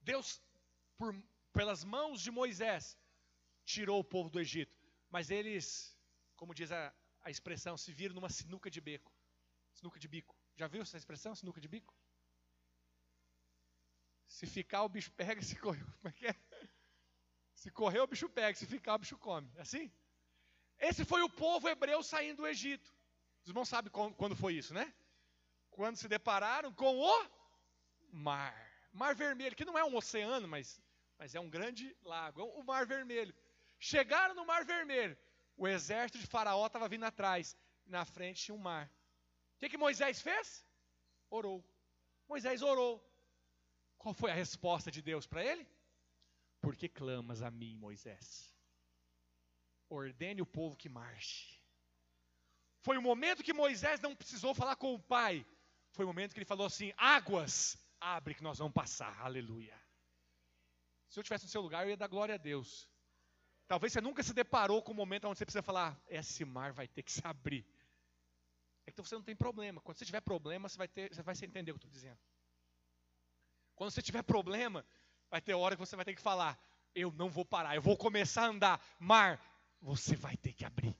Deus, 0.00 0.40
por, 0.96 1.14
pelas 1.52 1.84
mãos 1.84 2.20
de 2.22 2.30
Moisés, 2.30 2.98
tirou 3.64 4.00
o 4.00 4.04
povo 4.04 4.30
do 4.30 4.40
Egito. 4.40 4.76
Mas 5.10 5.30
eles, 5.30 5.96
como 6.36 6.54
diz 6.54 6.72
a, 6.72 6.92
a 7.22 7.30
expressão, 7.30 7.76
se 7.76 7.92
viram 7.92 8.14
numa 8.14 8.28
sinuca 8.28 8.70
de 8.70 8.80
beco. 8.80 9.12
Sinuca 9.72 9.98
de 9.98 10.08
bico. 10.08 10.36
Já 10.56 10.66
viu 10.66 10.82
essa 10.82 10.96
expressão, 10.96 11.34
sinuca 11.34 11.60
de 11.60 11.68
bico? 11.68 11.94
Se 14.26 14.46
ficar, 14.46 14.82
o 14.82 14.88
bicho 14.88 15.10
pega, 15.12 15.42
se 15.42 15.56
correr. 15.56 15.84
Como 15.84 16.08
é 16.08 16.12
que 16.12 16.26
é? 16.26 16.34
Se 17.54 17.70
correr, 17.70 18.00
o 18.00 18.06
bicho 18.06 18.28
pega, 18.28 18.56
se 18.56 18.66
ficar, 18.66 18.94
o 18.94 18.98
bicho 18.98 19.18
come. 19.18 19.50
É 19.56 19.62
assim? 19.62 19.92
Esse 20.78 21.04
foi 21.04 21.22
o 21.22 21.28
povo 21.28 21.68
hebreu 21.68 22.02
saindo 22.02 22.38
do 22.38 22.46
Egito. 22.46 22.90
Os 23.42 23.48
irmãos 23.48 23.68
sabem 23.68 23.92
quando 23.92 24.34
foi 24.36 24.54
isso, 24.54 24.72
né? 24.72 24.92
Quando 25.70 25.96
se 25.96 26.08
depararam 26.08 26.72
com 26.72 26.96
o 26.96 27.30
mar. 28.12 28.54
Mar 28.92 29.14
Vermelho, 29.14 29.54
que 29.54 29.64
não 29.64 29.78
é 29.78 29.84
um 29.84 29.94
oceano, 29.94 30.48
mas, 30.48 30.80
mas 31.18 31.34
é 31.34 31.40
um 31.40 31.50
grande 31.50 31.96
lago. 32.02 32.40
É 32.40 32.44
o 32.44 32.62
Mar 32.64 32.86
Vermelho. 32.86 33.34
Chegaram 33.78 34.34
no 34.34 34.44
Mar 34.44 34.64
Vermelho. 34.64 35.16
O 35.62 35.68
exército 35.68 36.18
de 36.18 36.26
Faraó 36.26 36.66
estava 36.66 36.88
vindo 36.88 37.04
atrás. 37.04 37.54
Na 37.84 38.06
frente 38.06 38.42
tinha 38.44 38.54
um 38.54 38.66
mar. 38.70 38.86
O 39.56 39.58
que, 39.58 39.68
que 39.68 39.76
Moisés 39.76 40.22
fez? 40.22 40.66
Orou. 41.28 41.62
Moisés 42.26 42.62
orou. 42.62 42.94
Qual 43.98 44.14
foi 44.14 44.30
a 44.30 44.34
resposta 44.34 44.90
de 44.90 45.02
Deus 45.02 45.26
para 45.26 45.44
ele? 45.44 45.68
Por 46.62 46.74
que 46.74 46.88
clamas 46.88 47.42
a 47.42 47.50
mim, 47.50 47.76
Moisés? 47.76 48.56
Ordene 49.90 50.40
o 50.40 50.46
povo 50.46 50.74
que 50.74 50.88
marche. 50.88 51.62
Foi 52.78 52.96
o 52.96 53.02
momento 53.02 53.44
que 53.44 53.52
Moisés 53.52 54.00
não 54.00 54.16
precisou 54.16 54.54
falar 54.54 54.76
com 54.76 54.94
o 54.94 55.02
pai. 55.16 55.46
Foi 55.90 56.06
o 56.06 56.08
momento 56.08 56.32
que 56.32 56.38
ele 56.38 56.46
falou 56.54 56.66
assim: 56.66 56.90
águas, 56.96 57.76
abre 58.00 58.34
que 58.34 58.42
nós 58.42 58.56
vamos 58.56 58.72
passar. 58.72 59.14
Aleluia. 59.20 59.78
Se 61.10 61.20
eu 61.20 61.22
tivesse 61.22 61.44
no 61.44 61.50
seu 61.50 61.60
lugar, 61.60 61.84
eu 61.84 61.90
ia 61.90 61.98
dar 61.98 62.08
glória 62.08 62.36
a 62.36 62.38
Deus. 62.38 62.89
Talvez 63.70 63.92
você 63.92 64.00
nunca 64.00 64.20
se 64.20 64.34
deparou 64.34 64.82
com 64.82 64.90
um 64.90 64.96
momento 64.96 65.28
onde 65.28 65.38
você 65.38 65.46
precisa 65.46 65.62
falar: 65.62 65.96
esse 66.08 66.44
mar 66.44 66.72
vai 66.72 66.88
ter 66.88 67.04
que 67.04 67.12
se 67.12 67.24
abrir. 67.24 67.64
Então 68.84 69.04
você 69.04 69.14
não 69.14 69.22
tem 69.22 69.36
problema. 69.36 69.80
Quando 69.80 69.96
você 69.96 70.04
tiver 70.04 70.20
problema, 70.20 70.68
você 70.68 70.76
vai, 70.76 70.88
ter, 70.88 71.14
você 71.14 71.22
vai 71.22 71.36
entender 71.40 71.70
o 71.70 71.74
que 71.74 71.86
eu 71.86 71.88
estou 71.88 71.90
dizendo. 71.92 72.18
Quando 73.76 73.92
você 73.92 74.02
tiver 74.02 74.22
problema, 74.22 74.84
vai 75.30 75.40
ter 75.40 75.54
hora 75.54 75.76
que 75.76 75.84
você 75.86 75.94
vai 75.94 76.04
ter 76.04 76.16
que 76.16 76.20
falar: 76.20 76.60
eu 76.96 77.12
não 77.12 77.30
vou 77.30 77.44
parar, 77.44 77.76
eu 77.76 77.80
vou 77.80 77.96
começar 77.96 78.42
a 78.42 78.48
andar. 78.48 78.84
Mar, 78.98 79.40
você 79.80 80.16
vai 80.16 80.36
ter 80.36 80.52
que 80.52 80.64
abrir. 80.64 80.96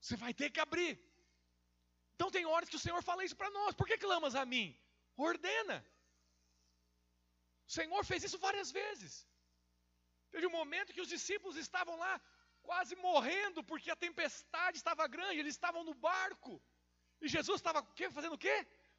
Você 0.00 0.16
vai 0.16 0.34
ter 0.34 0.50
que 0.50 0.58
abrir. 0.58 0.98
Então 2.16 2.32
tem 2.32 2.46
horas 2.46 2.68
que 2.68 2.74
o 2.74 2.80
Senhor 2.80 3.00
fala 3.00 3.24
isso 3.24 3.36
para 3.36 3.50
nós. 3.50 3.76
Por 3.76 3.86
que 3.86 3.96
clamas 3.96 4.34
a 4.34 4.44
mim? 4.44 4.76
Ordena. 5.16 5.86
O 7.68 7.72
Senhor 7.78 8.04
fez 8.04 8.24
isso 8.24 8.40
várias 8.40 8.72
vezes. 8.72 9.24
Teve 10.36 10.48
um 10.48 10.58
momento 10.60 10.92
que 10.94 11.04
os 11.04 11.12
discípulos 11.16 11.56
estavam 11.56 11.94
lá 12.04 12.14
quase 12.68 12.94
morrendo 13.04 13.60
porque 13.68 13.90
a 13.90 14.02
tempestade 14.06 14.76
estava 14.76 15.04
grande, 15.14 15.38
eles 15.42 15.54
estavam 15.54 15.82
no 15.88 15.94
barco. 16.08 16.52
E 17.22 17.26
Jesus 17.34 17.58
estava 17.58 17.80
fazendo 18.16 18.34
o 18.34 18.42
quê? 18.44 18.56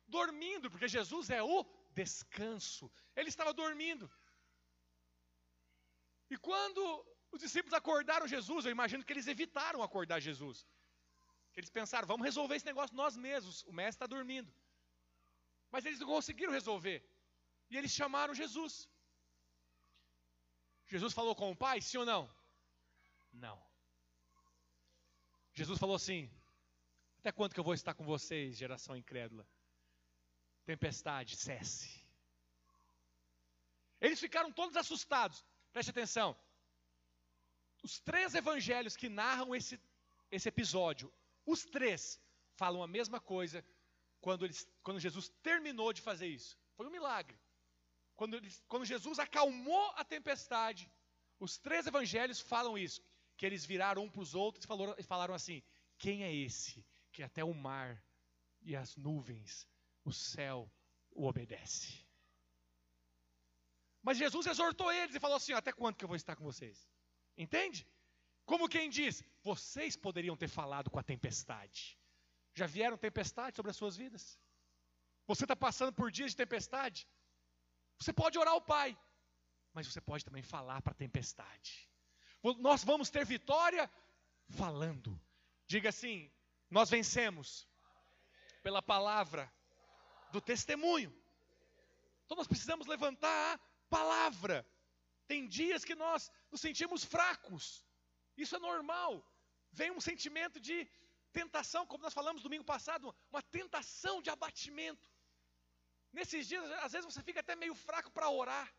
Dormindo, 0.07 0.71
porque 0.71 0.87
Jesus 0.87 1.29
é 1.29 1.43
o 1.43 1.57
descanso. 1.99 2.85
Ele 3.15 3.29
estava 3.33 3.53
dormindo. 3.61 4.05
E 6.33 6.37
quando 6.47 6.81
os 7.35 7.39
discípulos 7.45 7.77
acordaram 7.81 8.33
Jesus, 8.35 8.65
eu 8.65 8.75
imagino 8.77 9.05
que 9.05 9.13
eles 9.13 9.27
evitaram 9.35 9.83
acordar 9.83 10.19
Jesus. 10.29 10.65
Eles 11.55 11.69
pensaram, 11.69 12.07
vamos 12.13 12.25
resolver 12.29 12.55
esse 12.55 12.71
negócio 12.71 13.01
nós 13.03 13.15
mesmos. 13.29 13.63
O 13.71 13.73
mestre 13.81 13.97
está 13.97 14.07
dormindo. 14.07 14.51
Mas 15.69 15.85
eles 15.85 15.99
não 15.99 16.07
conseguiram 16.15 16.57
resolver. 16.59 16.99
E 17.69 17.77
eles 17.77 17.91
chamaram 17.91 18.33
Jesus. 18.43 18.89
Jesus 20.87 21.13
falou 21.13 21.35
com 21.35 21.51
o 21.51 21.55
pai, 21.55 21.81
sim 21.81 21.97
ou 21.97 22.05
não? 22.05 22.29
Não. 23.33 23.61
Jesus 25.53 25.77
falou 25.79 25.95
assim: 25.95 26.29
Até 27.19 27.31
quando 27.31 27.53
que 27.53 27.59
eu 27.59 27.63
vou 27.63 27.73
estar 27.73 27.93
com 27.93 28.05
vocês, 28.05 28.57
geração 28.57 28.95
incrédula? 28.95 29.47
Tempestade, 30.65 31.35
cesse. 31.35 32.05
Eles 33.99 34.19
ficaram 34.19 34.51
todos 34.51 34.77
assustados. 34.77 35.43
Preste 35.73 35.89
atenção. 35.89 36.37
Os 37.83 37.99
três 37.99 38.35
evangelhos 38.35 38.95
que 38.95 39.09
narram 39.09 39.55
esse, 39.55 39.79
esse 40.31 40.47
episódio, 40.47 41.11
os 41.45 41.63
três 41.65 42.19
falam 42.55 42.83
a 42.83 42.87
mesma 42.87 43.19
coisa 43.19 43.63
quando, 44.19 44.45
eles, 44.45 44.67
quando 44.83 44.99
Jesus 44.99 45.29
terminou 45.41 45.93
de 45.93 46.01
fazer 46.01 46.27
isso. 46.27 46.57
Foi 46.75 46.87
um 46.87 46.91
milagre. 46.91 47.37
Quando, 48.17 48.41
quando 48.67 48.83
Jesus 48.83 49.19
acalmou 49.19 49.91
a 49.95 50.03
tempestade, 50.03 50.91
os 51.39 51.57
três 51.57 51.85
evangelhos 51.85 52.39
falam 52.39 52.77
isso. 52.77 53.01
Que 53.37 53.45
eles 53.45 53.63
viraram 53.63 54.03
um 54.03 54.09
para 54.09 54.23
os 54.23 54.33
outros 54.33 54.65
e 54.65 54.67
falaram, 54.67 55.03
falaram 55.03 55.33
assim: 55.35 55.61
Quem 55.99 56.23
é 56.23 56.33
esse 56.33 56.83
que 57.11 57.21
até 57.21 57.43
o 57.43 57.53
mar 57.53 58.03
e 58.63 58.75
as 58.75 58.95
nuvens, 58.95 59.67
o 60.03 60.11
céu 60.11 60.69
o 61.11 61.25
obedece. 61.25 62.05
Mas 64.01 64.17
Jesus 64.17 64.47
exortou 64.47 64.91
eles 64.91 65.15
e 65.15 65.19
falou 65.19 65.37
assim: 65.37 65.53
Até 65.53 65.71
quando 65.71 65.95
que 65.95 66.03
eu 66.03 66.07
vou 66.07 66.17
estar 66.17 66.35
com 66.35 66.43
vocês? 66.43 66.89
Entende? 67.37 67.87
Como 68.45 68.67
quem 68.67 68.89
diz: 68.89 69.23
Vocês 69.43 69.95
poderiam 69.95 70.35
ter 70.35 70.47
falado 70.47 70.89
com 70.89 70.97
a 70.97 71.03
tempestade. 71.03 71.99
Já 72.55 72.65
vieram 72.65 72.97
tempestades 72.97 73.55
sobre 73.55 73.69
as 73.69 73.77
suas 73.77 73.95
vidas? 73.95 74.39
Você 75.27 75.43
está 75.43 75.55
passando 75.55 75.93
por 75.93 76.09
dias 76.09 76.31
de 76.31 76.37
tempestade? 76.37 77.07
Você 77.99 78.13
pode 78.13 78.37
orar 78.37 78.53
ao 78.53 78.61
Pai, 78.61 78.97
mas 79.73 79.87
você 79.87 80.01
pode 80.01 80.23
também 80.23 80.43
falar 80.43 80.81
para 80.81 80.91
a 80.91 80.95
tempestade. 80.95 81.89
Nós 82.59 82.83
vamos 82.83 83.09
ter 83.09 83.25
vitória 83.25 83.89
falando. 84.49 85.19
Diga 85.65 85.89
assim: 85.89 86.31
Nós 86.69 86.89
vencemos 86.89 87.67
pela 88.61 88.81
palavra 88.81 89.51
do 90.31 90.41
testemunho. 90.41 91.11
Então 92.25 92.37
nós 92.37 92.47
precisamos 92.47 92.87
levantar 92.87 93.55
a 93.55 93.59
palavra. 93.89 94.65
Tem 95.27 95.47
dias 95.47 95.83
que 95.83 95.95
nós 95.95 96.31
nos 96.51 96.61
sentimos 96.61 97.03
fracos. 97.03 97.85
Isso 98.35 98.55
é 98.55 98.59
normal. 98.59 99.25
Vem 99.71 99.91
um 99.91 99.99
sentimento 99.99 100.59
de 100.59 100.87
tentação, 101.31 101.85
como 101.85 102.03
nós 102.03 102.13
falamos 102.13 102.41
domingo 102.41 102.63
passado, 102.63 103.13
uma 103.29 103.41
tentação 103.41 104.21
de 104.21 104.29
abatimento. 104.29 105.09
Nesses 106.11 106.47
dias, 106.47 106.63
às 106.85 106.91
vezes 106.91 107.05
você 107.11 107.21
fica 107.21 107.39
até 107.41 107.55
meio 107.55 107.75
fraco 107.75 108.11
para 108.11 108.29
orar. 108.29 108.73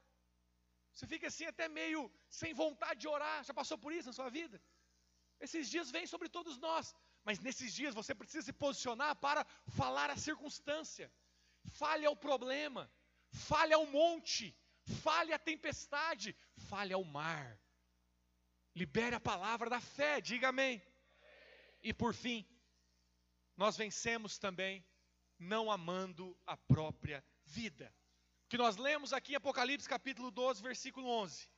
Você 0.92 1.06
fica 1.06 1.28
assim 1.28 1.44
até 1.44 1.68
meio 1.68 2.10
sem 2.28 2.52
vontade 2.52 3.00
de 3.00 3.08
orar. 3.08 3.44
Já 3.44 3.54
passou 3.54 3.78
por 3.78 3.92
isso 3.92 4.08
na 4.08 4.12
sua 4.12 4.30
vida? 4.30 4.60
Esses 5.40 5.68
dias 5.70 5.90
vêm 5.90 6.06
sobre 6.06 6.28
todos 6.28 6.58
nós. 6.58 6.94
Mas 7.24 7.38
nesses 7.38 7.72
dias 7.72 7.94
você 7.94 8.14
precisa 8.14 8.44
se 8.44 8.52
posicionar 8.52 9.14
para 9.16 9.46
falar 9.76 10.10
a 10.10 10.16
circunstância. 10.16 11.12
Fale 11.80 12.06
ao 12.06 12.16
problema. 12.16 12.90
Fale 13.30 13.74
ao 13.74 13.86
monte. 13.86 14.56
Fale 15.02 15.32
à 15.32 15.38
tempestade. 15.38 16.36
Fale 16.68 16.92
ao 16.92 17.04
mar. 17.04 17.60
Libere 18.74 19.14
a 19.14 19.20
palavra 19.20 19.68
da 19.70 19.80
fé. 19.80 20.20
Diga 20.20 20.48
amém. 20.48 20.82
E 21.82 21.92
por 21.92 22.12
fim, 22.14 22.44
nós 23.56 23.76
vencemos 23.76 24.38
também 24.38 24.84
não 25.38 25.70
amando 25.70 26.36
a 26.46 26.56
própria 26.56 27.24
vida. 27.44 27.94
Que 28.48 28.58
nós 28.58 28.76
lemos 28.76 29.12
aqui 29.12 29.32
em 29.32 29.36
Apocalipse 29.36 29.88
capítulo 29.88 30.30
12, 30.30 30.62
versículo 30.62 31.08
11. 31.08 31.48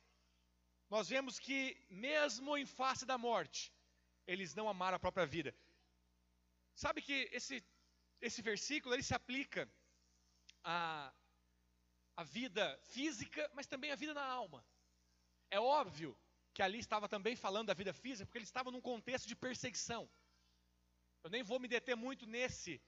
Nós 0.89 1.07
vemos 1.07 1.39
que 1.39 1.77
mesmo 1.89 2.57
em 2.57 2.65
face 2.65 3.05
da 3.05 3.17
morte, 3.17 3.73
eles 4.27 4.53
não 4.53 4.67
amaram 4.67 4.97
a 4.97 4.99
própria 4.99 5.25
vida. 5.25 5.55
Sabe 6.75 7.01
que 7.01 7.29
esse, 7.31 7.63
esse 8.19 8.41
versículo 8.41 8.93
ele 8.93 9.03
se 9.03 9.13
aplica 9.13 9.69
à, 10.63 11.13
à 12.15 12.23
vida 12.23 12.77
física, 12.83 13.49
mas 13.53 13.67
também 13.67 13.91
à 13.91 13.95
vida 13.95 14.13
na 14.13 14.23
alma. 14.23 14.65
É 15.49 15.59
óbvio 15.59 16.17
que 16.53 16.61
ali 16.61 16.79
estava 16.79 17.07
também 17.07 17.35
falando 17.35 17.67
da 17.67 17.73
vida 17.73 17.93
física, 17.93 18.25
porque 18.25 18.37
ele 18.37 18.45
estava 18.45 18.71
num 18.71 18.81
contexto 18.81 19.27
de 19.27 19.35
perseguição. 19.35 20.09
Eu 21.23 21.29
nem 21.29 21.43
vou 21.43 21.59
me 21.59 21.67
deter 21.67 21.95
muito 21.95 22.25
nesse, 22.25 22.81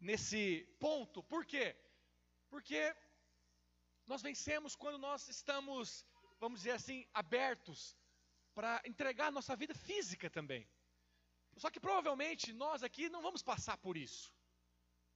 nesse 0.00 0.66
ponto. 0.78 1.22
Por 1.22 1.44
quê? 1.44 1.76
Porque 2.48 2.94
nós 4.06 4.22
vencemos 4.22 4.74
quando 4.74 4.98
nós 4.98 5.28
estamos, 5.28 6.06
vamos 6.40 6.60
dizer 6.60 6.72
assim, 6.72 7.06
abertos 7.12 7.96
para 8.54 8.82
entregar 8.84 9.30
nossa 9.30 9.54
vida 9.54 9.74
física 9.74 10.28
também. 10.30 10.68
Só 11.56 11.70
que 11.70 11.80
provavelmente 11.80 12.52
nós 12.52 12.82
aqui 12.82 13.08
não 13.08 13.20
vamos 13.20 13.42
passar 13.42 13.76
por 13.78 13.96
isso. 13.96 14.32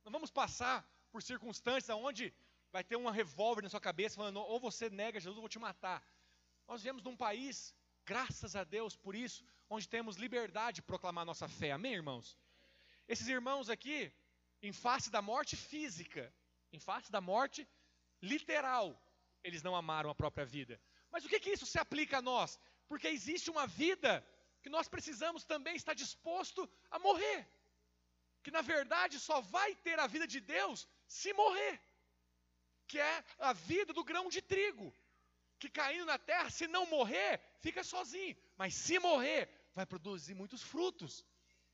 Não 0.05 0.11
vamos 0.11 0.30
passar 0.30 0.87
por 1.11 1.22
circunstâncias 1.22 1.97
onde 1.97 2.35
vai 2.72 2.83
ter 2.83 2.97
uma 2.97 3.12
revólver 3.12 3.62
na 3.62 3.68
sua 3.68 3.80
cabeça 3.80 4.16
falando, 4.16 4.41
ou 4.41 4.59
você 4.59 4.91
nega 4.91 5.20
Jesus, 5.20 5.37
eu 5.37 5.43
vou 5.43 5.49
te 5.49 5.59
matar. 5.59 6.03
Nós 6.66 6.80
vivemos 6.80 7.03
num 7.03 7.16
país, 7.16 7.74
graças 8.05 8.57
a 8.57 8.64
Deus 8.64 8.97
por 8.97 9.14
isso, 9.14 9.45
onde 9.68 9.89
temos 9.89 10.16
liberdade 10.16 10.76
de 10.76 10.83
proclamar 10.83 11.24
nossa 11.24 11.49
fé. 11.49 11.72
Amém, 11.72 11.95
irmãos? 11.95 12.39
Esses 13.07 13.28
irmãos 13.28 13.68
aqui, 13.68 14.12
em 14.63 14.73
face 14.73 15.11
da 15.11 15.21
morte 15.21 15.57
física, 15.57 16.33
em 16.73 16.79
face 16.79 17.11
da 17.11 17.21
morte 17.21 17.69
literal, 18.21 18.87
eles 19.43 19.63
não 19.63 19.75
amaram 19.75 20.09
a 20.09 20.15
própria 20.15 20.47
vida. 20.47 20.81
Mas 21.11 21.25
o 21.25 21.29
que, 21.29 21.41
que 21.41 21.51
isso 21.51 21.67
se 21.67 21.79
aplica 21.79 22.19
a 22.19 22.23
nós? 22.23 22.59
Porque 22.89 23.09
existe 23.09 23.51
uma 23.51 23.67
vida 23.67 24.25
que 24.63 24.71
nós 24.71 24.89
precisamos 24.89 25.45
também 25.45 25.75
estar 25.75 25.95
disposto 25.95 26.71
a 26.91 26.99
morrer. 26.99 27.47
Que 28.43 28.51
na 28.51 28.63
verdade 28.63 29.19
só 29.19 29.41
vai 29.41 29.75
ter 29.75 29.99
a 29.99 30.07
vida 30.07 30.27
de 30.27 30.41
Deus 30.41 30.89
se 31.07 31.33
morrer. 31.33 31.81
Que 32.87 32.99
é 32.99 33.25
a 33.39 33.53
vida 33.53 33.93
do 33.93 34.05
grão 34.05 34.29
de 34.29 34.41
trigo. 34.41 34.95
Que 35.59 35.69
caindo 35.69 36.07
na 36.07 36.19
terra, 36.19 36.51
se 36.51 36.67
não 36.67 36.87
morrer, 36.87 37.41
fica 37.61 37.83
sozinho. 37.83 38.37
Mas 38.57 38.75
se 38.75 38.99
morrer, 38.99 39.49
vai 39.75 39.87
produzir 39.87 40.35
muitos 40.35 40.63
frutos. 40.63 41.25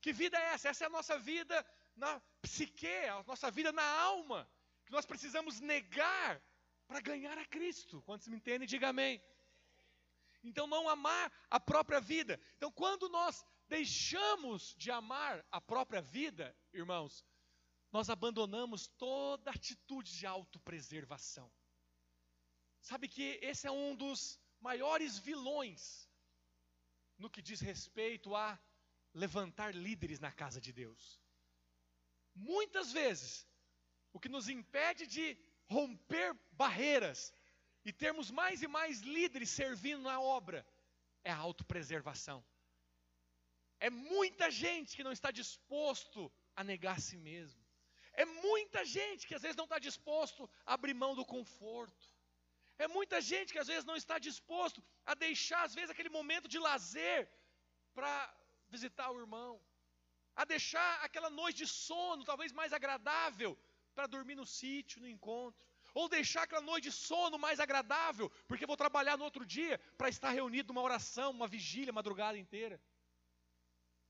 Que 0.01 0.11
vida 0.11 0.37
é 0.37 0.53
essa? 0.53 0.69
Essa 0.69 0.85
é 0.85 0.87
a 0.87 0.91
nossa 0.97 1.17
vida 1.17 1.65
na 1.99 2.19
psique, 2.41 2.87
a 2.87 3.23
nossa 3.23 3.51
vida 3.51 3.71
na 3.71 3.83
alma, 3.83 4.49
que 4.85 4.91
nós 4.91 5.05
precisamos 5.05 5.59
negar 5.59 6.41
para 6.87 7.01
ganhar 7.01 7.37
a 7.37 7.45
Cristo. 7.45 8.01
Quando 8.01 8.21
se 8.21 8.29
me 8.29 8.37
entende, 8.37 8.65
diga 8.65 8.89
amém. 8.89 9.21
Então, 10.43 10.65
não 10.65 10.87
amar 10.89 11.31
a 11.49 11.59
própria 11.59 11.99
vida. 11.99 12.39
Então, 12.55 12.71
quando 12.71 13.09
nós 13.09 13.45
deixamos 13.67 14.73
de 14.75 14.89
amar 14.89 15.45
a 15.51 15.61
própria 15.61 16.01
vida, 16.01 16.55
irmãos, 16.73 17.25
nós 17.91 18.09
abandonamos 18.09 18.87
toda 18.87 19.51
atitude 19.51 20.11
de 20.17 20.25
autopreservação. 20.25 21.51
Sabe 22.81 23.07
que 23.07 23.39
esse 23.41 23.67
é 23.67 23.71
um 23.71 23.95
dos 23.95 24.39
maiores 24.61 25.17
vilões 25.19 26.09
no 27.17 27.29
que 27.29 27.41
diz 27.41 27.59
respeito 27.59 28.35
a 28.35 28.57
levantar 29.13 29.75
líderes 29.75 30.19
na 30.19 30.31
casa 30.31 30.61
de 30.61 30.71
Deus. 30.71 31.19
Muitas 32.35 32.91
vezes, 32.91 33.47
o 34.13 34.19
que 34.19 34.29
nos 34.29 34.49
impede 34.49 35.05
de 35.07 35.37
romper 35.67 36.35
barreiras 36.51 37.33
e 37.85 37.91
termos 37.91 38.31
mais 38.31 38.61
e 38.61 38.67
mais 38.67 38.99
líderes 39.01 39.49
servindo 39.49 40.03
na 40.03 40.19
obra 40.19 40.65
é 41.23 41.31
a 41.31 41.37
autopreservação. 41.37 42.43
É 43.79 43.89
muita 43.89 44.51
gente 44.51 44.95
que 44.95 45.03
não 45.03 45.11
está 45.11 45.31
disposto 45.31 46.31
a 46.55 46.63
negar 46.63 46.97
a 46.97 47.01
si 47.01 47.17
mesmo. 47.17 47.61
É 48.13 48.25
muita 48.25 48.83
gente 48.83 49.25
que 49.27 49.35
às 49.35 49.41
vezes 49.41 49.55
não 49.55 49.63
está 49.65 49.79
disposto 49.79 50.49
a 50.65 50.73
abrir 50.73 50.93
mão 50.93 51.15
do 51.15 51.25
conforto. 51.25 52.05
É 52.77 52.87
muita 52.87 53.21
gente 53.21 53.51
que 53.53 53.59
às 53.59 53.67
vezes 53.67 53.85
não 53.85 53.95
está 53.95 54.17
disposto 54.17 54.83
a 55.05 55.13
deixar, 55.13 55.63
às 55.63 55.75
vezes, 55.75 55.89
aquele 55.89 56.09
momento 56.09 56.47
de 56.47 56.59
lazer 56.59 57.29
para 57.93 58.13
visitar 58.69 59.09
o 59.11 59.19
irmão, 59.19 59.61
a 60.35 60.45
deixar 60.45 61.03
aquela 61.03 61.29
noite 61.29 61.57
de 61.57 61.67
sono, 61.67 62.23
talvez 62.23 62.51
mais 62.51 62.73
agradável, 62.73 63.57
para 63.93 64.07
dormir 64.07 64.35
no 64.35 64.45
sítio, 64.45 65.01
no 65.01 65.07
encontro, 65.07 65.65
ou 65.93 66.07
deixar 66.07 66.43
aquela 66.43 66.61
noite 66.61 66.85
de 66.85 66.91
sono 66.91 67.37
mais 67.37 67.59
agradável, 67.59 68.29
porque 68.47 68.65
vou 68.65 68.77
trabalhar 68.77 69.17
no 69.17 69.23
outro 69.23 69.45
dia 69.45 69.79
para 69.97 70.09
estar 70.09 70.29
reunido 70.31 70.71
numa 70.71 70.81
oração, 70.81 71.31
uma 71.31 71.47
vigília, 71.47 71.91
madrugada 71.91 72.37
inteira. 72.37 72.81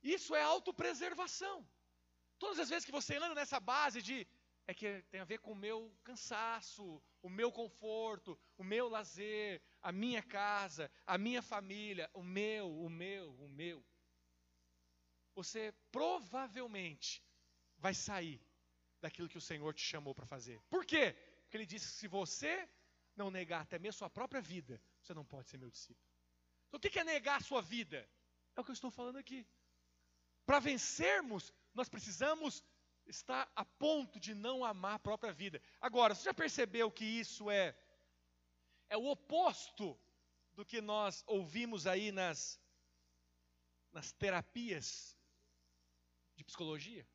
Isso 0.01 0.35
é 0.35 0.41
autopreservação. 0.41 1.67
Todas 2.37 2.59
as 2.59 2.69
vezes 2.69 2.85
que 2.85 2.91
você 2.91 3.17
anda 3.17 3.35
nessa 3.35 3.59
base 3.59 4.01
de 4.01 4.27
é 4.67 4.73
que 4.73 5.03
tem 5.09 5.19
a 5.19 5.25
ver 5.25 5.39
com 5.39 5.53
o 5.53 5.55
meu 5.55 5.91
cansaço, 6.03 7.01
o 7.23 7.29
meu 7.29 7.51
conforto, 7.51 8.39
o 8.55 8.63
meu 8.63 8.87
lazer, 8.87 9.59
a 9.81 9.91
minha 9.91 10.21
casa, 10.21 10.91
a 11.07 11.17
minha 11.17 11.41
família, 11.41 12.07
o 12.13 12.21
meu, 12.21 12.71
o 12.85 12.87
meu, 12.87 13.33
o 13.39 13.49
meu 13.49 13.83
você 15.39 15.63
provavelmente 15.97 17.09
vai 17.77 17.93
sair 17.93 18.37
daquilo 19.03 19.29
que 19.31 19.37
o 19.41 19.47
Senhor 19.49 19.73
te 19.73 19.85
chamou 19.91 20.13
para 20.13 20.25
fazer. 20.25 20.57
Por 20.73 20.83
quê? 20.91 21.05
Porque 21.41 21.57
ele 21.57 21.65
disse 21.73 21.87
que 21.87 21.99
se 22.01 22.07
você 22.07 22.53
não 23.15 23.29
negar 23.31 23.61
até 23.61 23.77
mesmo 23.79 23.99
sua 23.99 24.09
própria 24.09 24.41
vida, 24.41 24.81
você 25.01 25.13
não 25.13 25.25
pode 25.33 25.47
ser 25.49 25.57
meu 25.57 25.71
discípulo. 25.77 26.07
Então 26.67 26.77
o 26.77 26.81
que 26.81 26.99
é 26.99 27.03
negar 27.03 27.37
a 27.37 27.47
sua 27.49 27.61
vida? 27.61 27.99
É 28.55 28.59
o 28.59 28.63
que 28.63 28.71
eu 28.71 28.79
estou 28.79 28.91
falando 28.91 29.17
aqui. 29.17 29.47
Para 30.45 30.59
vencermos, 30.59 31.53
nós 31.73 31.87
precisamos 31.87 32.63
estar 33.05 33.51
a 33.55 33.65
ponto 33.65 34.19
de 34.19 34.33
não 34.35 34.65
amar 34.65 34.95
a 34.95 35.05
própria 35.07 35.31
vida. 35.31 35.61
Agora, 35.79 36.13
você 36.13 36.23
já 36.25 36.33
percebeu 36.33 36.91
que 36.91 37.05
isso 37.05 37.49
é 37.49 37.75
é 38.89 38.97
o 38.97 39.05
oposto 39.05 39.97
do 40.53 40.65
que 40.65 40.81
nós 40.81 41.23
ouvimos 41.27 41.85
aí 41.85 42.11
nas 42.11 42.59
nas 43.91 44.11
terapias 44.11 45.18
de 46.39 46.43
psicologia. 46.45 47.05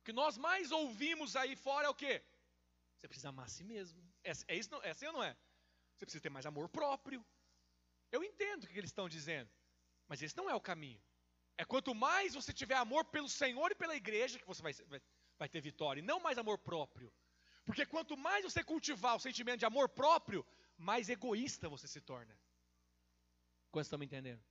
O 0.00 0.04
que 0.04 0.12
nós 0.12 0.38
mais 0.38 0.70
ouvimos 0.70 1.34
aí 1.36 1.54
fora 1.56 1.86
é 1.86 1.90
o 1.90 1.94
quê? 2.02 2.14
Você 2.96 3.08
precisa 3.08 3.28
amar 3.28 3.46
a 3.46 3.48
si 3.48 3.64
mesmo. 3.64 4.00
É, 4.24 4.32
é 4.52 4.56
isso, 4.56 4.70
não, 4.70 4.82
é 4.82 4.90
assim 4.90 5.06
ou 5.06 5.12
não 5.12 5.22
é? 5.22 5.36
Você 5.94 6.06
precisa 6.06 6.22
ter 6.22 6.30
mais 6.30 6.46
amor 6.46 6.68
próprio. 6.68 7.24
Eu 8.10 8.22
entendo 8.22 8.64
o 8.64 8.68
que 8.68 8.78
eles 8.78 8.90
estão 8.90 9.08
dizendo, 9.08 9.50
mas 10.06 10.22
esse 10.22 10.36
não 10.36 10.48
é 10.48 10.54
o 10.54 10.60
caminho. 10.60 11.02
É 11.56 11.64
quanto 11.64 11.92
mais 11.94 12.34
você 12.34 12.52
tiver 12.52 12.76
amor 12.76 13.04
pelo 13.06 13.28
Senhor 13.28 13.72
e 13.72 13.74
pela 13.74 13.96
igreja 13.96 14.38
que 14.38 14.46
você 14.46 14.62
vai, 14.62 14.72
vai, 14.72 15.02
vai 15.36 15.48
ter 15.48 15.60
vitória, 15.60 16.00
e 16.00 16.08
não 16.10 16.20
mais 16.20 16.38
amor 16.38 16.58
próprio. 16.58 17.12
Porque 17.64 17.84
quanto 17.84 18.16
mais 18.16 18.44
você 18.44 18.62
cultivar 18.62 19.16
o 19.16 19.20
sentimento 19.20 19.58
de 19.58 19.66
amor 19.66 19.88
próprio, 19.88 20.46
mais 20.76 21.08
egoísta 21.08 21.68
você 21.68 21.88
se 21.88 22.00
torna. 22.00 22.34
Quantos 23.70 23.88
estão 23.88 23.98
me 23.98 24.06
entendendo? 24.06 24.42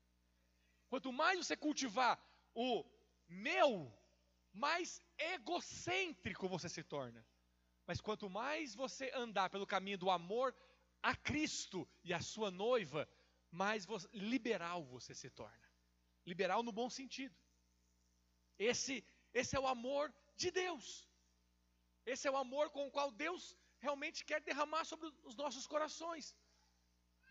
Quanto 0.89 1.11
mais 1.11 1.37
você 1.39 1.55
cultivar 1.55 2.19
o 2.53 2.83
meu, 3.27 3.91
mais 4.53 5.01
egocêntrico 5.17 6.47
você 6.47 6.69
se 6.69 6.83
torna. 6.83 7.25
Mas 7.85 8.01
quanto 8.01 8.29
mais 8.29 8.75
você 8.75 9.11
andar 9.13 9.49
pelo 9.49 9.67
caminho 9.67 9.97
do 9.97 10.09
amor 10.09 10.55
a 11.01 11.15
Cristo 11.15 11.87
e 12.03 12.13
a 12.13 12.21
sua 12.21 12.49
noiva, 12.51 13.07
mais 13.51 13.85
liberal 14.13 14.83
você 14.85 15.13
se 15.13 15.29
torna. 15.29 15.67
Liberal 16.25 16.63
no 16.63 16.71
bom 16.71 16.89
sentido. 16.89 17.35
Esse, 18.59 19.05
esse 19.33 19.55
é 19.55 19.59
o 19.59 19.67
amor 19.67 20.13
de 20.35 20.51
Deus. 20.51 21.07
Esse 22.05 22.27
é 22.27 22.31
o 22.31 22.37
amor 22.37 22.69
com 22.71 22.87
o 22.87 22.91
qual 22.91 23.11
Deus 23.11 23.55
realmente 23.79 24.25
quer 24.25 24.41
derramar 24.41 24.83
sobre 24.85 25.07
os 25.23 25.35
nossos 25.35 25.67
corações. 25.67 26.35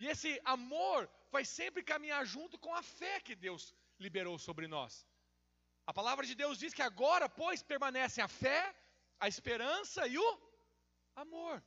E 0.00 0.06
esse 0.06 0.40
amor 0.44 1.10
vai 1.30 1.44
sempre 1.44 1.82
caminhar 1.82 2.24
junto 2.24 2.58
com 2.58 2.74
a 2.74 2.82
fé 2.82 3.20
que 3.20 3.34
Deus 3.34 3.74
liberou 3.98 4.38
sobre 4.38 4.66
nós. 4.66 5.06
A 5.86 5.92
palavra 5.92 6.26
de 6.26 6.34
Deus 6.34 6.58
diz 6.58 6.74
que 6.74 6.82
agora, 6.82 7.28
pois, 7.28 7.62
permanecem 7.62 8.22
a 8.22 8.28
fé, 8.28 8.74
a 9.20 9.28
esperança 9.28 10.06
e 10.06 10.18
o 10.18 10.40
amor. 11.14 11.62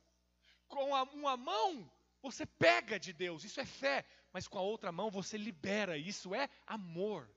Com 0.68 0.90
uma 1.14 1.36
mão 1.36 1.90
você 2.22 2.44
pega 2.44 2.98
de 2.98 3.12
Deus, 3.12 3.44
isso 3.44 3.60
é 3.60 3.66
fé, 3.66 4.04
mas 4.32 4.46
com 4.46 4.58
a 4.58 4.62
outra 4.62 4.92
mão 4.92 5.10
você 5.10 5.36
libera, 5.36 5.96
isso 5.96 6.34
é 6.34 6.48
amor. 6.66 7.28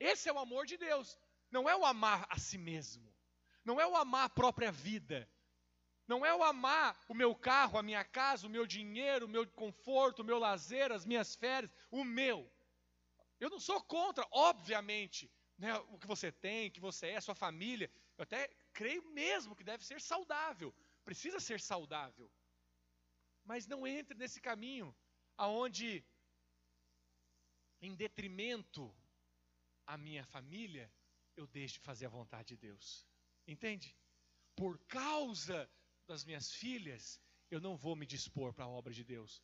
Esse 0.00 0.28
é 0.28 0.32
o 0.32 0.38
amor 0.38 0.66
de 0.66 0.76
Deus, 0.76 1.18
não 1.50 1.68
é 1.68 1.76
o 1.76 1.84
amar 1.84 2.26
a 2.28 2.38
si 2.38 2.58
mesmo, 2.58 3.06
não 3.64 3.80
é 3.80 3.86
o 3.86 3.94
amar 3.94 4.24
a 4.24 4.30
própria 4.30 4.72
vida, 4.72 5.28
não 6.06 6.24
é 6.26 6.34
o 6.34 6.42
amar 6.42 6.98
o 7.08 7.14
meu 7.14 7.34
carro, 7.34 7.78
a 7.78 7.82
minha 7.82 8.04
casa, 8.04 8.46
o 8.46 8.50
meu 8.50 8.66
dinheiro, 8.66 9.26
o 9.26 9.28
meu 9.28 9.46
conforto, 9.46 10.20
o 10.20 10.24
meu 10.24 10.38
lazer, 10.38 10.90
as 10.92 11.04
minhas 11.04 11.34
férias, 11.34 11.70
o 11.90 12.04
meu. 12.04 12.50
Eu 13.38 13.50
não 13.50 13.60
sou 13.60 13.82
contra, 13.82 14.26
obviamente, 14.30 15.30
né, 15.58 15.74
o 15.90 15.98
que 15.98 16.06
você 16.06 16.30
tem, 16.30 16.70
que 16.70 16.80
você 16.80 17.08
é, 17.08 17.16
a 17.16 17.20
sua 17.20 17.34
família. 17.34 17.90
Eu 18.16 18.22
até 18.22 18.48
creio 18.72 19.02
mesmo 19.10 19.56
que 19.56 19.64
deve 19.64 19.84
ser 19.84 20.00
saudável, 20.00 20.74
precisa 21.04 21.40
ser 21.40 21.60
saudável. 21.60 22.30
Mas 23.44 23.66
não 23.66 23.86
entre 23.86 24.16
nesse 24.16 24.40
caminho 24.40 24.94
aonde, 25.36 26.04
em 27.80 27.94
detrimento 27.94 28.94
à 29.86 29.96
minha 29.96 30.24
família, 30.24 30.92
eu 31.36 31.46
deixo 31.46 31.74
de 31.74 31.80
fazer 31.80 32.06
a 32.06 32.10
vontade 32.10 32.48
de 32.48 32.56
Deus. 32.56 33.06
Entende? 33.46 33.96
Por 34.54 34.78
causa 34.86 35.68
das 36.06 36.24
minhas 36.24 36.52
filhas, 36.52 37.20
eu 37.50 37.60
não 37.60 37.76
vou 37.76 37.94
me 37.94 38.06
dispor 38.06 38.52
para 38.52 38.64
a 38.64 38.68
obra 38.68 38.92
de 38.92 39.04
Deus. 39.04 39.42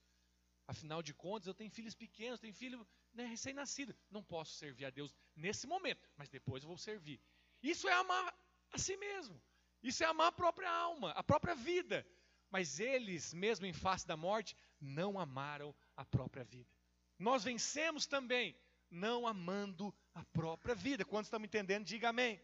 Afinal 0.67 1.03
de 1.03 1.15
contas, 1.15 1.47
eu 1.47 1.55
tenho 1.55 1.71
filhos 1.71 1.95
pequenos, 1.95 2.41
tenho 2.41 2.53
filho 2.55 2.87
né, 3.15 3.25
recém-nascido. 3.25 3.97
Não 4.11 4.23
posso 4.23 4.55
servir 4.55 4.85
a 4.85 4.91
Deus 4.91 5.15
nesse 5.35 5.67
momento, 5.67 6.07
mas 6.17 6.29
depois 6.29 6.63
eu 6.63 6.69
vou 6.69 6.79
servir. 6.79 7.21
Isso 7.63 7.89
é 7.89 7.93
amar 7.93 8.35
a 8.71 8.79
si 8.79 8.97
mesmo. 8.97 9.41
Isso 9.83 10.03
é 10.03 10.07
amar 10.07 10.29
a 10.29 10.33
própria 10.33 10.71
alma, 10.71 11.11
a 11.13 11.23
própria 11.23 11.55
vida. 11.55 12.07
Mas 12.51 12.81
eles, 12.81 13.33
mesmo 13.35 13.67
em 13.67 13.73
face 13.73 14.07
da 14.07 14.17
morte, 14.17 14.57
não 14.81 15.19
amaram 15.19 15.75
a 15.97 16.05
própria 16.05 16.45
vida. 16.45 16.71
Nós 17.19 17.45
vencemos 17.45 18.07
também 18.07 18.57
não 18.91 19.27
amando 19.27 19.95
a 20.15 20.25
própria 20.27 20.75
vida. 20.75 21.05
Quando 21.05 21.25
estamos 21.25 21.47
entendendo, 21.47 21.85
diga 21.85 22.09
amém. 22.11 22.41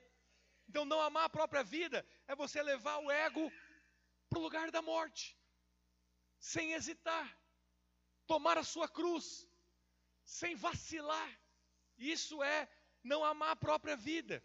Então, 0.68 0.84
não 0.84 1.00
amar 1.00 1.24
a 1.24 1.28
própria 1.28 1.62
vida 1.62 2.04
é 2.26 2.34
você 2.34 2.62
levar 2.62 2.98
o 2.98 3.10
ego 3.10 3.50
para 4.34 4.40
o 4.40 4.48
lugar 4.48 4.68
da 4.72 4.82
morte, 4.82 5.38
sem 6.40 6.72
hesitar, 6.72 7.26
tomar 8.26 8.58
a 8.58 8.64
sua 8.64 8.88
cruz, 8.88 9.26
sem 10.24 10.56
vacilar. 10.56 11.30
Isso 11.96 12.42
é 12.42 12.68
não 13.04 13.24
amar 13.24 13.50
a 13.52 13.62
própria 13.64 13.96
vida. 13.96 14.44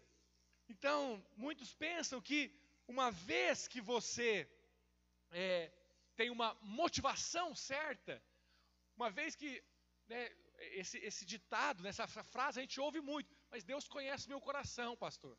Então, 0.68 1.00
muitos 1.36 1.74
pensam 1.74 2.20
que 2.20 2.40
uma 2.86 3.10
vez 3.10 3.66
que 3.66 3.80
você 3.80 4.48
é, 5.32 5.72
tem 6.14 6.30
uma 6.30 6.56
motivação 6.60 7.52
certa, 7.56 8.22
uma 8.96 9.10
vez 9.10 9.34
que 9.34 9.50
né, 10.06 10.30
esse, 10.82 10.98
esse 10.98 11.24
ditado, 11.24 11.82
nessa 11.82 12.06
frase 12.06 12.60
a 12.60 12.62
gente 12.62 12.80
ouve 12.80 13.00
muito, 13.00 13.34
mas 13.50 13.64
Deus 13.64 13.88
conhece 13.88 14.28
meu 14.28 14.40
coração, 14.40 14.96
pastor. 14.96 15.36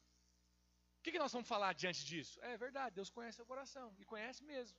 O 1.02 1.04
que, 1.04 1.14
que 1.14 1.18
nós 1.18 1.34
vamos 1.34 1.48
falar 1.48 1.74
diante 1.74 2.06
disso? 2.06 2.40
É 2.44 2.56
verdade, 2.56 2.94
Deus 2.94 3.10
conhece 3.10 3.38
seu 3.38 3.46
coração, 3.46 3.92
e 3.98 4.06
conhece 4.06 4.44
mesmo. 4.44 4.78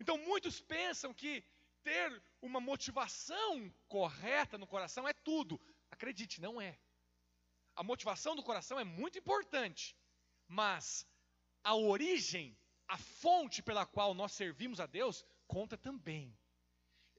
Então 0.00 0.18
muitos 0.18 0.60
pensam 0.60 1.14
que 1.14 1.44
ter 1.84 2.20
uma 2.42 2.60
motivação 2.60 3.72
correta 3.86 4.58
no 4.58 4.66
coração 4.66 5.06
é 5.06 5.12
tudo. 5.12 5.60
Acredite, 5.88 6.40
não 6.40 6.60
é. 6.60 6.76
A 7.76 7.84
motivação 7.84 8.34
do 8.34 8.42
coração 8.42 8.80
é 8.80 8.82
muito 8.82 9.16
importante, 9.16 9.96
mas 10.48 11.06
a 11.62 11.76
origem 11.76 12.58
a 12.88 12.98
fonte 12.98 13.62
pela 13.62 13.86
qual 13.86 14.14
nós 14.14 14.32
servimos 14.32 14.80
a 14.80 14.86
Deus 14.86 15.24
conta 15.46 15.78
também. 15.78 16.36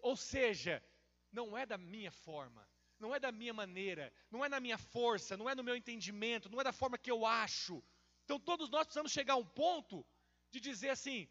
Ou 0.02 0.18
seja, 0.18 0.84
não 1.32 1.58
é 1.58 1.66
da 1.66 1.78
minha 1.78 2.12
forma, 2.12 2.68
não 3.00 3.14
é 3.14 3.20
da 3.20 3.32
minha 3.32 3.54
maneira, 3.54 4.14
não 4.32 4.44
é 4.44 4.50
na 4.50 4.60
minha 4.60 4.78
força, 4.78 5.36
não 5.38 5.50
é 5.50 5.56
no 5.56 5.64
meu 5.64 5.76
entendimento, 5.76 6.50
não 6.50 6.62
é 6.62 6.64
da 6.64 6.74
forma 6.74 6.98
que 6.98 7.12
eu 7.12 7.26
acho. 7.26 7.84
Então 8.24 8.40
todos 8.40 8.70
nós 8.70 8.86
precisamos 8.86 9.12
chegar 9.12 9.34
a 9.34 9.38
um 9.38 9.46
ponto 9.46 10.06
de 10.52 10.60
dizer 10.60 10.90
assim: 10.90 11.30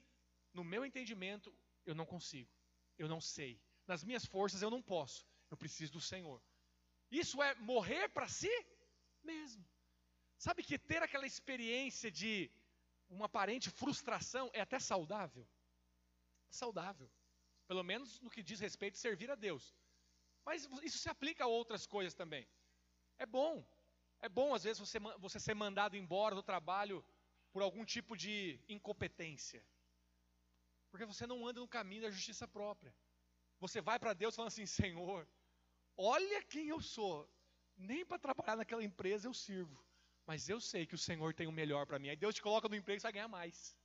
no 0.52 0.64
meu 0.64 0.84
entendimento 0.84 1.54
eu 1.86 1.94
não 1.94 2.06
consigo, 2.06 2.50
eu 2.98 3.08
não 3.08 3.20
sei, 3.20 3.60
nas 3.86 4.04
minhas 4.04 4.24
forças 4.24 4.62
eu 4.62 4.70
não 4.70 4.82
posso, 4.82 5.26
eu 5.50 5.56
preciso 5.56 5.92
do 5.92 6.00
Senhor. 6.00 6.42
Isso 7.10 7.42
é 7.42 7.54
morrer 7.56 8.08
para 8.08 8.28
si 8.28 8.50
mesmo. 9.22 9.64
Sabe 10.36 10.62
que 10.62 10.78
ter 10.78 11.02
aquela 11.02 11.26
experiência 11.26 12.10
de 12.10 12.50
uma 13.08 13.26
aparente 13.26 13.70
frustração 13.70 14.50
é 14.52 14.60
até 14.60 14.78
saudável. 14.78 15.46
Saudável. 16.50 17.10
Pelo 17.66 17.82
menos 17.82 18.20
no 18.20 18.30
que 18.30 18.42
diz 18.42 18.60
respeito 18.60 18.94
a 18.94 18.98
servir 18.98 19.30
a 19.30 19.34
Deus. 19.34 19.74
Mas 20.44 20.68
isso 20.82 20.98
se 20.98 21.08
aplica 21.08 21.44
a 21.44 21.46
outras 21.46 21.86
coisas 21.86 22.14
também. 22.14 22.46
É 23.18 23.26
bom. 23.26 23.66
É 24.20 24.28
bom, 24.28 24.54
às 24.54 24.64
vezes, 24.64 24.78
você, 24.78 24.98
você 25.18 25.38
ser 25.38 25.54
mandado 25.54 25.96
embora 25.96 26.34
do 26.34 26.42
trabalho 26.42 27.04
por 27.52 27.62
algum 27.62 27.84
tipo 27.84 28.16
de 28.16 28.60
incompetência. 28.68 29.66
Porque 30.90 31.04
você 31.04 31.26
não 31.26 31.46
anda 31.46 31.60
no 31.60 31.68
caminho 31.68 32.02
da 32.02 32.10
justiça 32.10 32.46
própria. 32.46 32.94
Você 33.60 33.80
vai 33.80 33.98
para 33.98 34.12
Deus 34.12 34.34
falando 34.34 34.48
assim: 34.48 34.66
Senhor, 34.66 35.28
olha 35.96 36.42
quem 36.44 36.68
eu 36.68 36.80
sou. 36.80 37.28
Nem 37.76 38.04
para 38.06 38.18
trabalhar 38.18 38.56
naquela 38.56 38.84
empresa 38.84 39.26
eu 39.26 39.34
sirvo 39.34 39.84
mas 40.26 40.48
eu 40.48 40.60
sei 40.60 40.86
que 40.86 40.94
o 40.94 40.98
Senhor 40.98 41.34
tem 41.34 41.46
o 41.46 41.52
melhor 41.52 41.86
para 41.86 41.98
mim. 41.98 42.08
Aí 42.08 42.16
Deus 42.16 42.34
te 42.34 42.42
coloca 42.42 42.68
no 42.68 42.76
emprego 42.76 42.96
e 42.96 43.00
você 43.00 43.06
vai 43.06 43.12
ganhar 43.12 43.28
mais. 43.28 43.76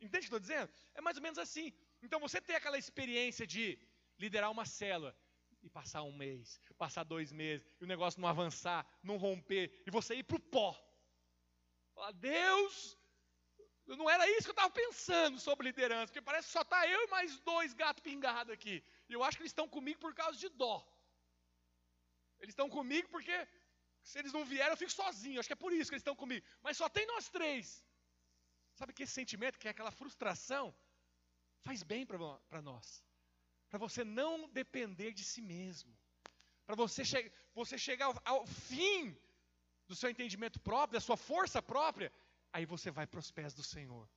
Entende 0.00 0.18
o 0.18 0.20
que 0.20 0.36
estou 0.36 0.40
dizendo? 0.40 0.70
É 0.94 1.00
mais 1.00 1.16
ou 1.16 1.22
menos 1.22 1.38
assim. 1.38 1.72
Então 2.02 2.20
você 2.20 2.40
tem 2.40 2.56
aquela 2.56 2.78
experiência 2.78 3.46
de 3.46 3.78
liderar 4.18 4.50
uma 4.50 4.64
célula 4.64 5.16
e 5.62 5.68
passar 5.68 6.02
um 6.02 6.12
mês, 6.12 6.60
passar 6.76 7.04
dois 7.04 7.32
meses, 7.32 7.66
e 7.80 7.84
o 7.84 7.86
negócio 7.86 8.20
não 8.20 8.28
avançar, 8.28 8.86
não 9.02 9.16
romper, 9.16 9.82
e 9.86 9.90
você 9.90 10.14
ir 10.14 10.24
para 10.24 10.36
o 10.36 10.40
pó. 10.40 10.74
Falar, 11.94 12.12
Deus, 12.12 12.98
não 13.86 14.08
era 14.08 14.28
isso 14.30 14.42
que 14.42 14.50
eu 14.50 14.52
estava 14.52 14.70
pensando 14.70 15.38
sobre 15.38 15.66
liderança, 15.66 16.06
porque 16.06 16.22
parece 16.22 16.46
que 16.48 16.52
só 16.52 16.62
está 16.62 16.86
eu 16.86 17.02
e 17.02 17.10
mais 17.10 17.38
dois 17.40 17.72
gatos 17.74 18.02
pingados 18.02 18.52
aqui. 18.52 18.82
E 19.08 19.12
eu 19.12 19.22
acho 19.22 19.36
que 19.36 19.42
eles 19.42 19.50
estão 19.50 19.68
comigo 19.68 19.98
por 19.98 20.14
causa 20.14 20.38
de 20.38 20.48
dó. 20.48 20.86
Eles 22.38 22.52
estão 22.52 22.68
comigo 22.70 23.08
porque 23.08 23.36
se 24.02 24.18
eles 24.18 24.32
não 24.32 24.44
vierem, 24.44 24.70
eu 24.70 24.76
fico 24.76 24.92
sozinho. 24.92 25.38
Acho 25.38 25.48
que 25.48 25.52
é 25.52 25.56
por 25.56 25.72
isso 25.72 25.90
que 25.90 25.94
eles 25.94 26.02
estão 26.02 26.16
comigo. 26.16 26.46
Mas 26.62 26.76
só 26.76 26.88
tem 26.88 27.06
nós 27.06 27.28
três. 27.28 27.84
Sabe 28.74 28.92
que 28.92 29.02
esse 29.02 29.12
sentimento, 29.12 29.58
que 29.58 29.68
é 29.68 29.70
aquela 29.70 29.90
frustração, 29.90 30.74
faz 31.60 31.82
bem 31.82 32.06
para 32.06 32.62
nós. 32.62 33.04
Para 33.70 33.78
você 33.78 34.02
não 34.04 34.48
depender 34.48 35.12
de 35.12 35.24
si 35.24 35.40
mesmo. 35.40 35.96
Para 36.66 36.74
você, 36.74 37.04
che 37.04 37.32
você 37.54 37.78
chegar 37.78 38.12
ao, 38.24 38.46
fim 38.46 39.16
do 39.86 39.94
seu 39.94 40.10
entendimento 40.10 40.58
próprio, 40.60 40.98
da 40.98 41.00
sua 41.00 41.16
força 41.16 41.62
própria, 41.62 42.12
aí 42.52 42.66
você 42.66 42.90
vai 42.90 43.06
para 43.06 43.20
os 43.20 43.30
pés 43.30 43.54
do 43.54 43.62
Senhor. 43.62 44.08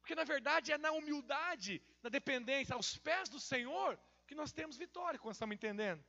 Porque 0.00 0.14
na 0.14 0.24
verdade 0.24 0.72
é 0.72 0.78
na 0.78 0.92
humildade, 0.92 1.82
na 2.02 2.08
dependência, 2.08 2.74
aos 2.74 2.96
pés 2.98 3.28
do 3.28 3.40
Senhor, 3.40 3.98
que 4.26 4.34
nós 4.34 4.52
temos 4.52 4.76
vitória, 4.76 5.18
quando 5.18 5.34
estamos 5.34 5.54
entendendo. 5.54 6.04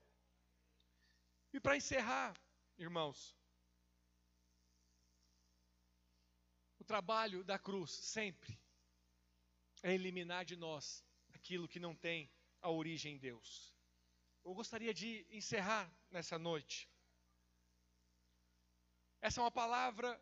E 1.53 1.59
para 1.59 1.75
encerrar, 1.75 2.33
irmãos, 2.77 3.35
o 6.79 6.83
trabalho 6.83 7.43
da 7.43 7.57
cruz 7.57 7.91
sempre 7.91 8.59
é 9.83 9.93
eliminar 9.93 10.45
de 10.45 10.55
nós 10.55 11.03
aquilo 11.33 11.67
que 11.67 11.79
não 11.79 11.95
tem 11.95 12.31
a 12.61 12.69
origem 12.69 13.15
em 13.15 13.17
Deus. 13.17 13.73
Eu 14.43 14.53
gostaria 14.53 14.93
de 14.93 15.25
encerrar 15.29 15.91
nessa 16.09 16.37
noite 16.37 16.91
Essa 19.21 19.39
é 19.39 19.43
uma 19.43 19.51
palavra 19.51 20.19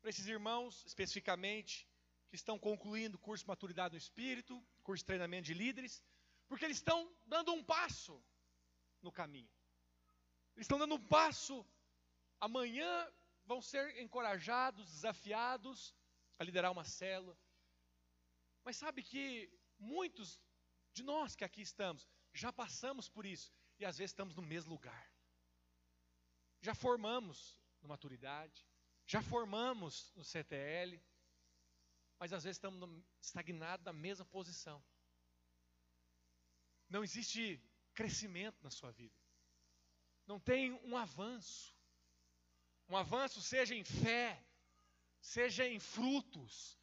para 0.00 0.10
esses 0.10 0.26
irmãos, 0.26 0.84
especificamente, 0.84 1.88
que 2.28 2.36
estão 2.36 2.58
concluindo 2.58 3.16
o 3.16 3.20
curso 3.20 3.44
de 3.44 3.48
maturidade 3.48 3.94
no 3.94 3.98
espírito, 3.98 4.62
curso 4.82 5.02
de 5.02 5.06
treinamento 5.06 5.46
de 5.46 5.54
líderes, 5.54 6.04
porque 6.46 6.66
eles 6.66 6.76
estão 6.76 7.10
dando 7.24 7.50
um 7.52 7.64
passo 7.64 8.22
no 9.00 9.10
caminho. 9.10 9.50
Eles 10.54 10.66
estão 10.66 10.78
dando 10.78 10.96
um 10.96 11.06
passo. 11.06 11.66
Amanhã 12.38 12.92
vão 13.46 13.62
ser 13.62 13.98
encorajados, 14.02 14.92
desafiados 14.92 15.94
a 16.38 16.44
liderar 16.44 16.70
uma 16.72 16.84
célula. 16.84 17.36
Mas 18.64 18.76
sabe 18.76 19.02
que 19.02 19.50
muitos 19.78 20.38
de 20.92 21.02
nós 21.02 21.36
que 21.36 21.44
aqui 21.44 21.62
estamos 21.62 22.08
já 22.32 22.52
passamos 22.52 23.08
por 23.08 23.26
isso 23.26 23.52
e 23.78 23.84
às 23.84 23.98
vezes 23.98 24.10
estamos 24.10 24.34
no 24.34 24.42
mesmo 24.42 24.72
lugar. 24.72 25.12
Já 26.60 26.74
formamos 26.74 27.58
no 27.80 27.88
maturidade, 27.88 28.66
já 29.06 29.22
formamos 29.22 30.12
no 30.14 30.24
CTL, 30.24 31.02
mas 32.18 32.32
às 32.32 32.44
vezes 32.44 32.56
estamos 32.56 33.02
estagnados 33.20 33.84
na 33.84 33.92
mesma 33.92 34.24
posição. 34.26 34.84
Não 36.88 37.02
existe 37.02 37.62
crescimento 37.94 38.62
na 38.62 38.70
sua 38.70 38.90
vida. 38.92 39.16
Não 40.26 40.38
tem 40.38 40.72
um 40.84 40.96
avanço. 40.96 41.74
Um 42.88 42.96
avanço 42.96 43.40
seja 43.40 43.74
em 43.74 43.84
fé, 43.84 44.44
seja 45.20 45.66
em 45.66 45.78
frutos. 45.78 46.78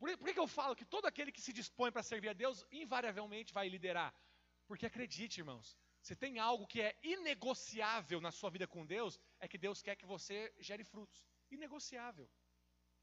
Por, 0.00 0.16
por 0.16 0.32
que 0.32 0.40
eu 0.40 0.48
falo 0.48 0.74
que 0.74 0.86
todo 0.94 1.06
aquele 1.06 1.30
que 1.30 1.42
se 1.46 1.52
dispõe 1.52 1.92
para 1.92 2.02
servir 2.02 2.30
a 2.30 2.32
Deus, 2.32 2.64
invariavelmente 2.72 3.52
vai 3.52 3.68
liderar? 3.68 4.12
Porque 4.66 4.86
acredite, 4.86 5.40
irmãos, 5.40 5.76
você 6.00 6.16
tem 6.16 6.38
algo 6.38 6.66
que 6.66 6.80
é 6.80 6.98
inegociável 7.02 8.18
na 8.26 8.32
sua 8.32 8.50
vida 8.50 8.66
com 8.66 8.86
Deus, 8.86 9.20
é 9.38 9.46
que 9.46 9.58
Deus 9.58 9.82
quer 9.82 9.94
que 9.96 10.06
você 10.06 10.52
gere 10.58 10.84
frutos. 10.84 11.26
Inegociável. 11.50 12.28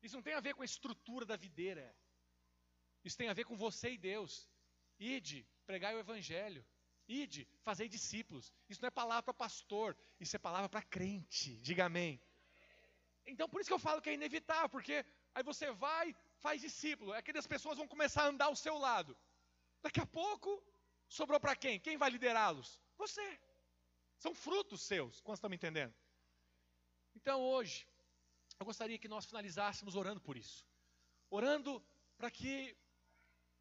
Isso 0.01 0.15
não 0.15 0.23
tem 0.23 0.33
a 0.33 0.39
ver 0.39 0.55
com 0.55 0.63
a 0.63 0.65
estrutura 0.65 1.23
da 1.23 1.35
videira. 1.35 1.95
Isso 3.03 3.17
tem 3.17 3.29
a 3.29 3.33
ver 3.33 3.45
com 3.45 3.55
você 3.55 3.91
e 3.91 3.97
Deus. 3.97 4.49
Ide, 4.99 5.47
pregai 5.67 5.93
o 5.95 5.99
evangelho. 5.99 6.65
Ide, 7.07 7.47
fazei 7.61 7.87
discípulos. 7.87 8.51
Isso 8.67 8.81
não 8.81 8.87
é 8.87 8.91
palavra 8.91 9.23
para 9.23 9.33
pastor, 9.33 9.95
isso 10.19 10.35
é 10.35 10.39
palavra 10.39 10.67
para 10.67 10.81
crente. 10.81 11.57
Diga 11.61 11.85
amém. 11.85 12.19
Então, 13.25 13.47
por 13.47 13.61
isso 13.61 13.69
que 13.69 13.73
eu 13.73 13.85
falo 13.87 14.01
que 14.01 14.09
é 14.09 14.13
inevitável, 14.13 14.69
porque 14.69 15.05
aí 15.35 15.43
você 15.43 15.71
vai, 15.71 16.15
faz 16.37 16.61
discípulo, 16.61 17.13
é 17.13 17.21
que 17.21 17.37
as 17.37 17.47
pessoas 17.47 17.77
vão 17.77 17.87
começar 17.87 18.23
a 18.23 18.27
andar 18.27 18.45
ao 18.45 18.55
seu 18.55 18.77
lado. 18.77 19.17
Daqui 19.81 19.99
a 19.99 20.05
pouco, 20.05 20.63
sobrou 21.07 21.39
para 21.39 21.55
quem? 21.55 21.79
Quem 21.79 21.97
vai 21.97 22.09
liderá-los? 22.09 22.81
Você. 22.97 23.39
São 24.17 24.33
frutos 24.33 24.81
seus. 24.81 25.21
Quantos 25.21 25.39
estão 25.39 25.49
me 25.49 25.55
entendendo? 25.55 25.93
Então 27.15 27.41
hoje, 27.41 27.87
eu 28.59 28.65
gostaria 28.65 28.97
que 28.97 29.07
nós 29.07 29.25
finalizássemos 29.25 29.95
orando 29.95 30.21
por 30.21 30.35
isso. 30.37 30.65
Orando 31.29 31.83
para 32.17 32.31
que 32.31 32.75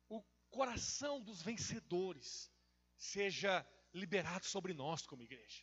o 0.08 0.22
coração 0.50 1.20
dos 1.20 1.42
vencedores 1.42 2.50
seja 2.96 3.66
liberado 3.92 4.46
sobre 4.46 4.72
nós 4.72 5.06
como 5.06 5.22
igreja. 5.22 5.62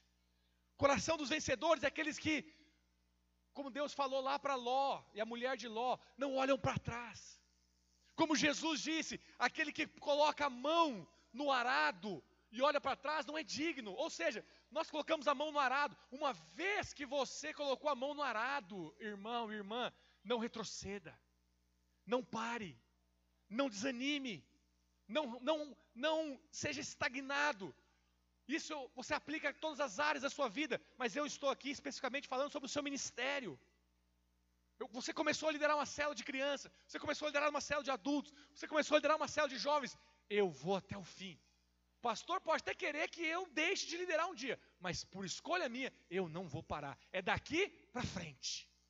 Coração 0.78 1.18
dos 1.18 1.30
vencedores 1.30 1.84
é 1.84 1.88
aqueles 1.88 2.18
que, 2.20 2.46
como 3.54 3.70
Deus 3.70 3.94
falou 3.94 4.22
lá 4.22 4.38
para 4.38 4.56
Ló 4.56 5.04
e 5.14 5.22
a 5.22 5.26
mulher 5.26 5.56
de 5.58 5.68
Ló, 5.68 5.98
não 6.18 6.36
olham 6.36 6.58
para 6.58 6.78
trás. 6.80 7.40
Como 8.16 8.36
Jesus 8.36 8.82
disse, 8.82 9.20
aquele 9.40 9.72
que 9.72 9.88
coloca 9.88 10.46
a 10.46 10.50
mão 10.50 11.08
no 11.32 11.52
arado 11.52 12.24
e 12.52 12.62
olha 12.62 12.80
para 12.80 12.96
trás 12.96 13.26
não 13.26 13.36
é 13.36 13.44
digno. 13.44 13.94
Ou 13.94 14.12
seja, 14.12 14.46
nós 14.70 14.90
colocamos 14.90 15.28
a 15.28 15.34
mão 15.34 15.52
no 15.52 15.58
arado. 15.58 15.98
Uma 16.12 16.34
vez 16.34 16.94
que 16.94 17.04
você 17.04 17.52
colocou 17.52 17.90
a 17.90 17.96
mão 17.96 18.14
no 18.14 18.22
arado, 18.22 18.96
irmão, 19.00 19.52
irmã, 19.52 19.92
não 20.24 20.38
retroceda. 20.38 21.20
Não 22.06 22.24
pare. 22.24 22.80
Não 23.50 23.68
desanime. 23.68 24.46
Não, 25.08 25.40
não, 25.40 25.76
não 25.96 26.40
seja 26.52 26.80
estagnado. 26.80 27.76
Isso 28.60 28.74
você 29.00 29.14
aplica 29.14 29.50
a 29.50 29.54
todas 29.66 29.80
as 29.88 30.00
áreas 30.08 30.24
da 30.26 30.32
sua 30.38 30.48
vida, 30.60 30.82
mas 31.02 31.16
eu 31.16 31.26
estou 31.26 31.50
aqui 31.56 31.70
especificamente 31.78 32.28
falando 32.34 32.52
sobre 32.52 32.68
o 32.68 32.74
seu 32.76 32.84
ministério. 32.90 33.54
Você 34.98 35.14
começou 35.14 35.48
a 35.50 35.52
liderar 35.52 35.76
uma 35.78 35.86
célula 35.86 36.16
de 36.16 36.26
criança, 36.30 36.72
você 36.88 37.00
começou 37.00 37.26
a 37.26 37.30
liderar 37.30 37.50
uma 37.50 37.62
célula 37.62 37.86
de 37.86 37.92
adultos, 37.92 38.34
você 38.54 38.68
começou 38.68 38.96
a 38.96 39.00
liderar 39.00 39.18
uma 39.18 39.30
célula 39.36 39.54
de 39.54 39.60
jovens. 39.68 39.98
Eu 40.30 40.50
vou 40.50 40.76
até 40.76 40.98
o 40.98 41.06
fim 41.18 41.40
pastor 42.04 42.42
pode 42.42 42.62
até 42.62 42.76
querer 42.76 43.08
que 43.10 43.24
eu 43.26 43.48
deixe 43.54 43.88
de 43.88 43.96
liderar 43.96 44.28
um 44.30 44.36
dia, 44.36 44.60
mas 44.78 45.06
por 45.06 45.24
escolha 45.24 45.70
minha, 45.70 45.92
eu 46.10 46.28
não 46.28 46.50
vou 46.50 46.62
parar. 46.62 47.00
É 47.14 47.22
daqui 47.22 47.70
para 47.94 48.04
frente. 48.04 48.70